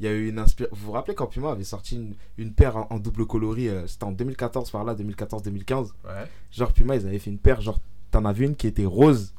il 0.00 0.06
y 0.06 0.08
a 0.08 0.12
eu 0.12 0.28
une 0.28 0.38
inspiration. 0.38 0.74
Vous 0.76 0.86
vous 0.86 0.92
rappelez 0.92 1.14
quand 1.14 1.26
Puma 1.26 1.52
avait 1.52 1.62
sorti 1.64 1.96
une, 1.96 2.14
une 2.38 2.52
paire 2.54 2.76
en, 2.76 2.86
en 2.90 2.98
double 2.98 3.26
coloris, 3.26 3.68
euh, 3.68 3.86
c'était 3.86 4.04
en 4.04 4.12
2014 4.12 4.70
par 4.70 4.82
là, 4.84 4.94
2014-2015. 4.94 5.90
Ouais. 6.04 6.26
Genre 6.50 6.72
Puma, 6.72 6.96
ils 6.96 7.06
avaient 7.06 7.18
fait 7.18 7.30
une 7.30 7.38
paire, 7.38 7.60
genre 7.60 7.78
t'en 8.10 8.24
avais 8.24 8.46
une 8.46 8.56
qui 8.56 8.66
était 8.66 8.84
rose 8.86 9.34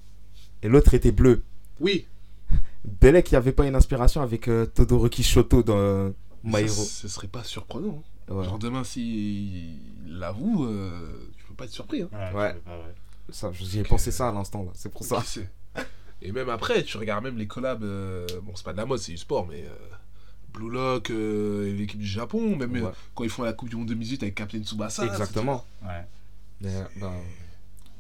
et 0.62 0.70
l'autre 0.70 0.94
était 0.94 1.12
bleue. 1.12 1.44
Oui. 1.80 2.06
Belek, 3.02 3.32
il 3.32 3.34
n'y 3.34 3.38
avait 3.38 3.52
pas 3.52 3.66
une 3.68 3.76
inspiration 3.76 4.22
avec 4.22 4.48
euh, 4.48 4.66
Todoroki 4.66 5.24
Shoto 5.24 5.64
dans 5.64 5.78
euh, 5.78 6.10
My 6.44 6.62
Hero. 6.62 6.68
Ce 6.70 7.08
serait 7.08 7.28
pas 7.28 7.44
surprenant. 7.44 8.04
hein. 8.30 8.34
Ouais. 8.36 8.44
Genre 8.46 8.60
demain 8.60 8.84
si 8.84 9.76
il 10.06 10.18
l'avoue, 10.20 10.66
euh, 10.66 11.30
tu 11.38 11.44
peux 11.46 11.54
pas 11.56 11.66
être 11.66 11.72
surpris. 11.72 12.04
Hein. 12.04 12.10
Ouais, 12.34 12.56
Ouais. 12.66 12.94
Ça, 13.30 13.52
J'y 13.54 13.80
ai 13.80 13.84
pensé 13.84 14.12
ça 14.12 14.30
à 14.30 14.32
l'instant 14.32 14.64
là, 14.64 14.72
c'est 14.74 14.92
pour 14.92 15.04
ça. 15.06 15.24
Et 16.22 16.32
même 16.32 16.50
après, 16.50 16.84
tu 16.84 16.98
regardes 16.98 17.24
même 17.24 17.38
les 17.38 17.48
collabs. 17.48 17.84
euh, 17.84 18.28
bon, 18.44 18.52
c'est 18.56 18.64
pas 18.66 18.74
de 18.74 18.78
la 18.78 18.86
mode, 18.86 19.00
c'est 19.00 19.12
du 19.12 19.18
sport, 19.18 19.48
mais. 19.48 19.66
Euh, 20.56 20.60
Blue 20.60 20.70
Lock 20.72 21.10
euh, 21.10 21.68
et 21.68 21.74
l'équipe 21.74 22.00
du 22.00 22.08
Japon, 22.08 22.56
même 22.56 22.76
euh, 22.76 22.82
Ouais. 22.88 22.92
quand 23.16 23.24
ils 23.24 23.30
font 23.30 23.44
la 23.44 23.54
Coupe 23.54 23.70
du 23.70 23.76
Monde 23.76 23.88
2018 23.88 24.24
avec 24.24 24.36
Captain 24.36 24.62
Tsubasa. 24.64 25.06
Exactement. 25.06 25.66
Ouais. 25.84 26.06
Mais, 26.62 26.74
bah, 27.00 27.12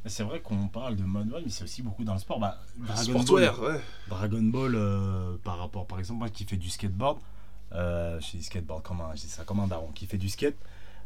Mais 0.03 0.09
C'est 0.09 0.23
vrai 0.23 0.39
qu'on 0.41 0.67
parle 0.67 0.95
de 0.95 1.03
mode, 1.03 1.29
mais 1.43 1.49
c'est 1.49 1.63
aussi 1.63 1.81
beaucoup 1.81 2.03
dans 2.03 2.13
le 2.13 2.19
sport. 2.19 2.39
Bah, 2.39 2.57
Dragon 2.77 3.23
Ball, 3.23 3.43
ouais. 3.59 3.81
Dragon 4.09 4.41
Ball 4.43 4.75
euh, 4.75 5.37
par 5.43 5.57
rapport, 5.57 5.85
par 5.87 5.99
exemple, 5.99 6.19
moi 6.19 6.29
qui 6.29 6.45
fais 6.45 6.57
du 6.57 6.69
skateboard, 6.69 7.19
euh, 7.73 8.19
je 8.19 8.37
dis 8.37 8.43
skateboard 8.43 8.83
comme 8.83 9.01
un, 9.01 9.15
je 9.15 9.21
dis 9.21 9.29
ça 9.29 9.43
comme 9.43 9.59
un 9.59 9.67
daron, 9.67 9.91
qui 9.93 10.05
fait 10.05 10.17
du 10.17 10.29
skate, 10.29 10.57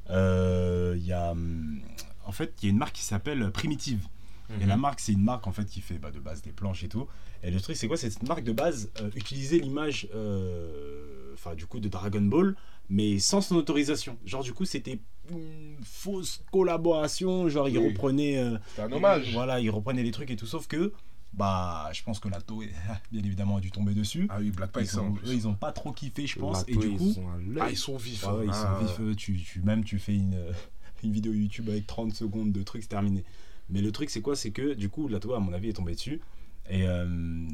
euh, 0.09 0.95
il 0.97 1.05
y 1.05 1.13
a, 1.13 1.31
hum, 1.31 1.79
en 2.25 2.31
fait, 2.31 2.53
il 2.61 2.65
y 2.65 2.67
a 2.69 2.71
une 2.71 2.77
marque 2.77 2.95
qui 2.95 3.03
s'appelle 3.03 3.51
Primitive. 3.51 4.07
Et 4.49 4.63
Mhm. 4.63 4.67
la 4.69 4.77
marque, 4.77 4.99
c'est 4.99 5.11
une 5.13 5.23
marque 5.23 5.47
en 5.47 5.51
fait 5.51 5.65
qui 5.65 5.81
fait 5.81 5.97
bah, 5.97 6.11
de 6.11 6.19
base 6.19 6.41
des 6.41 6.51
planches 6.51 6.83
et 6.83 6.87
tout. 6.89 7.07
Et 7.43 7.51
le 7.51 7.59
truc, 7.59 7.75
c'est 7.75 7.87
quoi? 7.87 7.97
Cette 7.97 8.21
marque 8.27 8.43
de 8.43 8.51
base 8.53 8.91
euh, 9.01 9.09
utilisait 9.15 9.57
l'image, 9.59 10.07
euh, 10.13 11.33
enfin 11.33 11.55
du 11.55 11.65
coup, 11.65 11.79
de 11.79 11.87
Dragon 11.89 12.21
Ball, 12.21 12.55
mais 12.89 13.19
sans 13.19 13.41
son 13.41 13.55
autorisation. 13.55 14.17
Genre 14.25 14.43
du 14.43 14.53
coup, 14.53 14.65
c'était 14.65 14.99
une 15.31 15.75
fausse 15.83 16.43
collaboration. 16.51 17.49
Genre 17.49 17.69
ils 17.69 17.77
Oui. 17.77 17.87
reprenaient, 17.89 18.37
euh, 18.37 18.57
C'est 18.75 18.81
un 18.83 18.91
hommage. 18.91 19.31
voilà, 19.33 19.59
ils 19.59 19.69
reprenaient 19.69 20.03
les 20.03 20.11
trucs 20.11 20.31
et 20.31 20.35
tout. 20.35 20.45
Sauf 20.45 20.67
que, 20.67 20.93
bah, 21.33 21.89
je 21.93 22.01
pense 22.03 22.19
que 22.19 22.29
la 22.29 22.39
Toei, 22.41 22.69
bien 23.11 23.23
évidemment, 23.23 23.57
a 23.57 23.59
dû 23.61 23.71
tomber 23.71 23.93
dessus. 23.93 24.27
Ah 24.29 24.37
oui, 24.39 24.51
Black 24.51 24.69
Ils, 24.79 24.85
Panther. 24.87 24.97
en 24.99 25.07
ont, 25.07 25.13
plus. 25.13 25.29
eux, 25.29 25.33
ils 25.33 25.47
ont 25.47 25.55
pas 25.55 25.71
trop 25.71 25.91
kiffé, 25.91 26.27
je 26.27 26.39
pense. 26.39 26.63
Et 26.67 26.71
du 26.75 26.77
coup, 26.77 27.07
ils 27.09 27.13
sont. 27.13 27.25
Ah, 27.59 27.69
ils 27.69 27.77
sont 27.77 27.97
vifs. 27.97 28.23
ah 28.27 28.35
ouais, 28.35 28.45
hein. 28.47 28.51
ils 28.51 28.53
sont 28.53 28.85
vifs. 28.85 28.99
eux, 29.11 29.15
Tu, 29.15 29.37
tu, 29.39 29.61
même 29.61 29.83
tu 29.83 29.99
fais 29.99 30.15
une, 30.15 30.39
une 31.03 31.11
vidéo 31.11 31.33
YouTube 31.33 31.69
avec 31.69 31.85
30 31.87 32.13
secondes 32.13 32.51
de 32.51 32.63
trucs, 32.63 32.83
c'est 32.83 32.89
terminé. 32.89 33.23
Mais 33.69 33.81
le 33.81 33.91
truc, 33.91 34.09
c'est 34.09 34.21
quoi? 34.21 34.35
C'est 34.35 34.51
que 34.51 34.73
du 34.73 34.89
coup, 34.89 35.07
la 35.07 35.19
Toei, 35.19 35.35
à 35.35 35.39
mon 35.39 35.53
avis, 35.53 35.69
est 35.69 35.73
tombée 35.73 35.93
dessus. 35.95 36.21
Et 36.69 36.87
euh, 36.87 37.47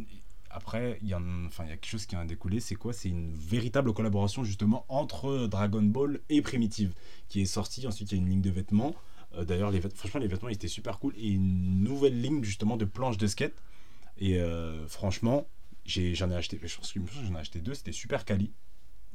après, 0.49 0.99
il 1.01 1.07
y, 1.09 1.14
a 1.14 1.18
un- 1.18 1.45
enfin, 1.45 1.64
y 1.66 1.68
a 1.72 1.78
quelque 1.78 1.86
chose 1.89 2.05
qui 2.05 2.16
a 2.16 2.26
découlé. 2.26 2.59
C'est 2.59 2.76
quoi? 2.76 2.91
C'est 2.93 3.09
une 3.09 3.32
véritable 3.34 3.93
collaboration 3.93 4.43
justement 4.43 4.86
entre 4.89 5.47
Dragon 5.47 5.82
Ball 5.82 6.20
et 6.30 6.41
Primitive 6.41 6.93
qui 7.30 7.41
est 7.41 7.45
sortie. 7.45 7.86
Ensuite, 7.88 8.12
il 8.12 8.16
y 8.16 8.20
a 8.20 8.22
une 8.24 8.30
ligne 8.30 8.41
de 8.41 8.49
vêtements. 8.51 8.93
Euh, 9.36 9.45
D'ailleurs, 9.45 9.72
les 9.72 9.80
franchement, 9.82 10.20
les 10.20 10.28
vêtements 10.28 10.49
ils 10.49 10.55
étaient 10.55 10.68
super 10.68 10.99
cool. 10.99 11.14
Et 11.18 11.30
une 11.30 11.84
nouvelle 11.84 12.20
ligne 12.22 12.43
justement 12.43 12.76
de 12.78 12.86
planches 12.86 13.18
de 13.18 13.28
skate. 13.28 13.55
Et 14.18 14.39
euh, 14.41 14.86
franchement, 14.88 15.47
j'en 15.86 16.30
ai, 16.30 16.36
acheté, 16.36 16.59
je 16.64 16.76
pense 16.76 16.91
que 16.91 16.99
j'en 17.26 17.36
ai 17.36 17.39
acheté 17.39 17.59
deux. 17.62 17.74
C'était 17.74 17.93
super 17.93 18.26
quali. 18.26 18.51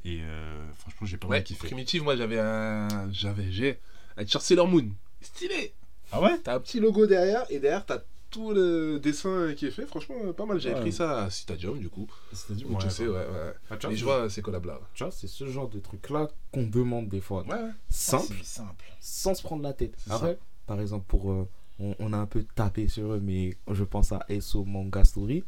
Et 0.05 0.21
euh, 0.23 0.73
franchement, 0.73 1.07
j'ai 1.07 1.17
pas 1.19 1.27
mal 1.29 1.39
Ouais, 1.39 1.45
kiffé. 1.45 1.67
primitive, 1.67 2.03
moi 2.03 2.17
j'avais 2.17 2.39
un. 2.39 3.11
J'avais. 3.13 3.53
J'ai 3.53 3.79
un 4.17 4.25
t-shirt 4.25 4.43
Sailor 4.45 4.69
Moon. 4.69 4.89
Stylé 5.21 5.75
Ah 6.13 6.21
ouais 6.21 6.39
T'as 6.43 6.55
un 6.57 6.61
petit 6.61 6.81
logo 6.81 7.07
derrière 7.07 7.45
et 7.51 7.59
derrière 7.59 7.85
t'as 7.85 8.01
tout 8.31 8.53
le 8.53 8.99
dessin 8.99 9.55
qui 9.57 9.67
est 9.67 9.71
fait. 9.71 9.87
Franchement, 9.87 10.33
pas 10.37 10.45
mal. 10.47 10.59
J'avais 10.61 10.75
Ouais. 10.75 10.81
pris 10.83 10.93
ça 10.93 11.25
à 11.25 11.31
Citadium 11.31 11.79
du 11.79 11.89
coup. 11.89 12.07
C'est-à-dire, 12.33 12.67
Donc 12.69 12.79
ouais, 12.79 12.85
je 12.85 12.91
sais, 12.91 13.07
ouais. 13.07 13.15
ouais. 13.15 13.53
Ah, 13.71 13.77
tu 13.77 13.83
vois, 13.87 13.91
Mais 13.91 13.97
je 13.97 14.05
vois 14.05 14.31
ces 14.31 14.43
collabs 14.43 14.65
là. 14.67 14.81
tu 14.95 15.05
vois, 15.05 15.13
c'est 15.13 15.27
ce 15.29 15.47
genre 15.47 15.69
de 15.69 15.79
truc-là 15.79 16.29
qu'on 16.53 16.65
demande 16.67 17.09
des 17.09 17.21
fois. 17.21 17.43
Ouais, 17.47 17.55
ouais. 17.55 17.71
Simple, 17.89 18.35
C'est 18.39 18.45
simple. 18.45 18.85
sans 19.01 19.35
se 19.35 19.43
prendre 19.43 19.63
la 19.63 19.73
tête. 19.73 19.95
C'est 20.05 20.13
Après, 20.13 20.39
par 20.67 20.81
exemple, 20.81 21.05
pour. 21.09 21.31
euh, 21.31 21.49
on, 21.79 21.95
on 21.99 22.13
a 22.13 22.17
un 22.17 22.27
peu 22.27 22.43
tapé 22.55 22.89
sur 22.89 23.13
eux, 23.13 23.21
mais 23.23 23.57
je 23.71 23.85
pense 23.85 24.11
à 24.13 24.25
SO 24.41 24.65
Manga 24.65 25.05
Story 25.05 25.45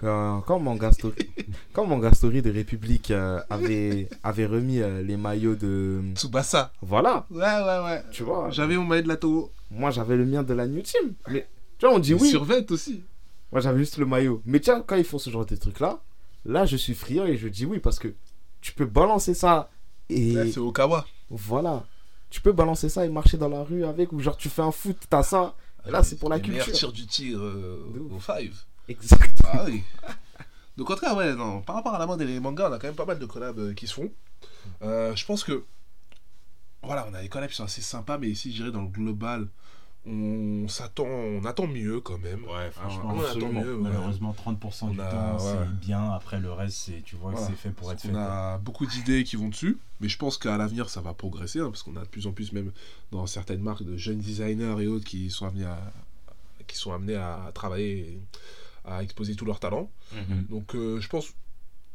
quand, 0.00 0.40
quand 0.46 0.58
Manga 0.58 0.92
Story, 0.92 1.14
quand 1.74 1.86
de 1.86 2.50
République 2.50 3.10
euh, 3.10 3.40
avait, 3.50 4.08
avait 4.22 4.46
remis 4.46 4.80
euh, 4.80 5.02
les 5.02 5.18
maillots 5.18 5.56
de. 5.56 6.00
Tsubasa. 6.14 6.72
Voilà. 6.80 7.26
Ouais, 7.30 7.40
ouais, 7.40 7.84
ouais. 7.84 8.02
Tu 8.10 8.22
vois. 8.22 8.46
Euh, 8.46 8.50
j'avais 8.50 8.76
mon 8.76 8.84
maillot 8.84 9.02
de 9.02 9.08
la 9.08 9.16
Toho. 9.16 9.52
Moi, 9.70 9.90
j'avais 9.90 10.16
le 10.16 10.24
mien 10.24 10.42
de 10.42 10.54
la 10.54 10.66
New 10.66 10.80
Team. 10.80 11.12
Mais 11.28 11.46
tu 11.78 11.86
vois, 11.86 11.94
on 11.94 11.98
dit 11.98 12.14
les 12.14 12.20
oui. 12.20 12.30
Survette 12.30 12.70
aussi. 12.70 13.02
Moi, 13.52 13.60
j'avais 13.60 13.78
juste 13.78 13.98
le 13.98 14.06
maillot. 14.06 14.40
Mais 14.46 14.60
tiens, 14.60 14.82
quand 14.86 14.96
ils 14.96 15.04
font 15.04 15.18
ce 15.18 15.28
genre 15.28 15.44
de 15.44 15.54
trucs-là, 15.54 16.00
là, 16.46 16.64
je 16.64 16.76
suis 16.76 16.94
friand 16.94 17.26
et 17.26 17.36
je 17.36 17.48
dis 17.48 17.66
oui 17.66 17.78
parce 17.78 17.98
que 17.98 18.08
tu 18.62 18.72
peux 18.72 18.86
balancer 18.86 19.34
ça 19.34 19.70
et. 20.08 20.34
Ouais, 20.34 20.50
C'est 20.50 20.60
Okawa. 20.60 21.06
Voilà. 21.28 21.84
Tu 22.30 22.40
peux 22.40 22.52
balancer 22.52 22.88
ça 22.88 23.04
et 23.04 23.08
marcher 23.10 23.36
dans 23.36 23.48
la 23.48 23.64
rue 23.64 23.84
avec, 23.84 24.12
ou 24.12 24.20
genre 24.20 24.36
tu 24.36 24.48
fais 24.48 24.62
un 24.62 24.72
foot, 24.72 24.96
t'as 25.10 25.24
ça. 25.24 25.54
Ah, 25.84 25.90
là, 25.90 26.02
c'est 26.02 26.16
pour 26.16 26.30
la 26.30 26.36
les 26.36 26.42
culture. 26.42 26.72
Tir 26.72 26.92
du 26.92 27.06
tir 27.06 27.38
au 27.38 28.20
5. 28.20 28.50
Exactement. 28.90 29.50
Ah 29.52 29.64
oui. 29.66 29.82
Donc 30.76 30.90
en 30.90 30.94
tout 30.94 31.00
cas, 31.00 31.14
ouais, 31.14 31.34
non, 31.34 31.62
par 31.62 31.76
rapport 31.76 31.94
à 31.94 31.98
la 31.98 32.06
mode 32.06 32.20
et 32.22 32.26
les 32.26 32.40
mangas, 32.40 32.70
on 32.70 32.72
a 32.72 32.78
quand 32.78 32.88
même 32.88 32.96
pas 32.96 33.04
mal 33.04 33.18
de 33.18 33.26
collabs 33.26 33.58
euh, 33.58 33.74
qui 33.74 33.86
se 33.86 33.94
font. 33.94 34.10
Euh, 34.82 35.14
je 35.14 35.24
pense 35.26 35.44
que 35.44 35.64
voilà, 36.82 37.06
on 37.10 37.14
a 37.14 37.22
des 37.22 37.28
collabs 37.28 37.50
qui 37.50 37.56
sont 37.56 37.64
assez 37.64 37.82
sympas, 37.82 38.18
mais 38.18 38.28
ici, 38.28 38.50
je 38.50 38.56
dirais 38.56 38.72
dans 38.72 38.82
le 38.82 38.88
global, 38.88 39.46
on 40.06 40.66
s'attend, 40.68 41.04
on 41.04 41.44
attend 41.44 41.66
mieux 41.66 42.00
quand 42.00 42.18
même. 42.18 42.44
Ouais, 42.44 42.66
hein, 42.66 42.70
franchement, 42.70 43.14
on 43.16 43.20
attend 43.20 43.52
mieux, 43.52 43.76
malheureusement, 43.76 44.34
30% 44.34 44.92
du 44.92 44.96
temps, 44.96 45.38
c'est 45.38 45.70
bien. 45.78 46.12
Après, 46.12 46.40
le 46.40 46.50
reste, 46.50 46.78
c'est, 46.78 47.02
tu 47.02 47.16
vois, 47.16 47.32
voilà. 47.32 47.46
c'est 47.46 47.56
fait 47.56 47.70
pour 47.70 47.92
être 47.92 48.00
fait. 48.00 48.10
On 48.10 48.16
a 48.16 48.58
beaucoup 48.58 48.86
d'idées 48.86 49.24
qui 49.24 49.36
vont 49.36 49.48
dessus, 49.48 49.78
mais 50.00 50.08
je 50.08 50.16
pense 50.16 50.38
qu'à 50.38 50.56
l'avenir, 50.56 50.88
ça 50.88 51.02
va 51.02 51.12
progresser, 51.12 51.60
hein, 51.60 51.66
parce 51.66 51.82
qu'on 51.82 51.96
a 51.96 52.02
de 52.02 52.08
plus 52.08 52.26
en 52.26 52.32
plus, 52.32 52.52
même 52.52 52.72
dans 53.12 53.26
certaines 53.26 53.60
marques, 53.60 53.82
de 53.82 53.96
jeunes 53.98 54.20
designers 54.20 54.76
et 54.80 54.86
autres 54.86 55.04
qui 55.04 55.30
sont 55.30 55.46
amenés 55.46 55.66
à, 55.66 55.78
qui 56.66 56.76
sont 56.76 56.92
amenés 56.92 57.16
à 57.16 57.50
travailler 57.52 58.18
à 58.84 59.02
exposer 59.02 59.34
tout 59.34 59.44
leur 59.44 59.60
talent. 59.60 59.90
Mhm. 60.12 60.46
Donc 60.48 60.74
euh, 60.74 61.00
je 61.00 61.08
pense 61.08 61.32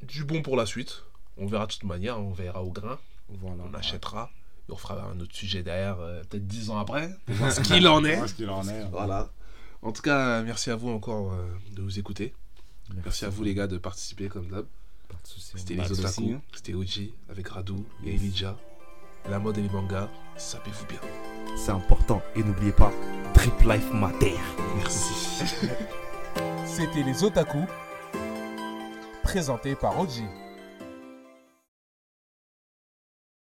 du 0.01 0.23
bon 0.23 0.41
pour 0.41 0.55
la 0.55 0.65
suite. 0.65 1.03
On 1.37 1.47
verra 1.47 1.65
de 1.67 1.71
toute 1.71 1.83
manière, 1.83 2.19
on 2.19 2.31
verra 2.31 2.63
au 2.63 2.71
grain, 2.71 2.97
Voilà. 3.29 3.63
on 3.69 3.73
achètera. 3.73 4.29
Et 4.67 4.71
on 4.71 4.77
fera 4.77 5.03
un 5.03 5.19
autre 5.19 5.35
sujet 5.35 5.61
derrière, 5.61 5.99
euh, 5.99 6.23
peut-être 6.23 6.47
10 6.47 6.69
ans 6.71 6.79
après, 6.79 7.09
pour 7.25 7.35
voir 7.35 7.51
ce 7.51 7.61
qu'il 7.61 7.87
en 7.87 8.03
est. 8.03 8.19
Qu'il 8.35 8.49
en 8.49 8.67
est. 8.67 8.83
Voilà. 8.89 9.29
En 9.81 9.91
tout 9.91 10.01
cas, 10.01 10.41
merci 10.41 10.71
à 10.71 10.75
vous 10.75 10.89
encore 10.89 11.33
euh, 11.33 11.45
de 11.73 11.81
nous 11.83 11.99
écouter. 11.99 12.33
Merci 13.03 13.25
à 13.25 13.29
vous 13.29 13.43
les 13.43 13.53
gars 13.53 13.67
de 13.67 13.77
participer 13.77 14.27
comme 14.29 14.47
d'hab. 14.47 14.65
C'était 15.23 15.73
les 15.75 15.91
Otaku, 15.91 16.33
hein. 16.35 16.41
c'était 16.53 16.73
Oji 16.73 17.13
avec 17.29 17.47
Radou 17.47 17.83
et 18.05 18.13
Elijah. 18.13 18.57
La 19.29 19.39
mode 19.39 19.57
et 19.57 19.61
les 19.61 19.69
mangas, 19.69 20.09
sapez-vous 20.37 20.85
bien. 20.85 20.99
C'est 21.57 21.71
important. 21.71 22.21
Et 22.35 22.43
n'oubliez 22.43 22.71
pas, 22.73 22.91
Trip 23.33 23.59
Life 23.61 23.91
Matter. 23.91 24.35
Merci. 24.77 25.45
C'était 26.65 27.03
les 27.03 27.23
Otaku, 27.23 27.65
présenté 29.23 29.75
par 29.75 29.99
Oji. 29.99 30.25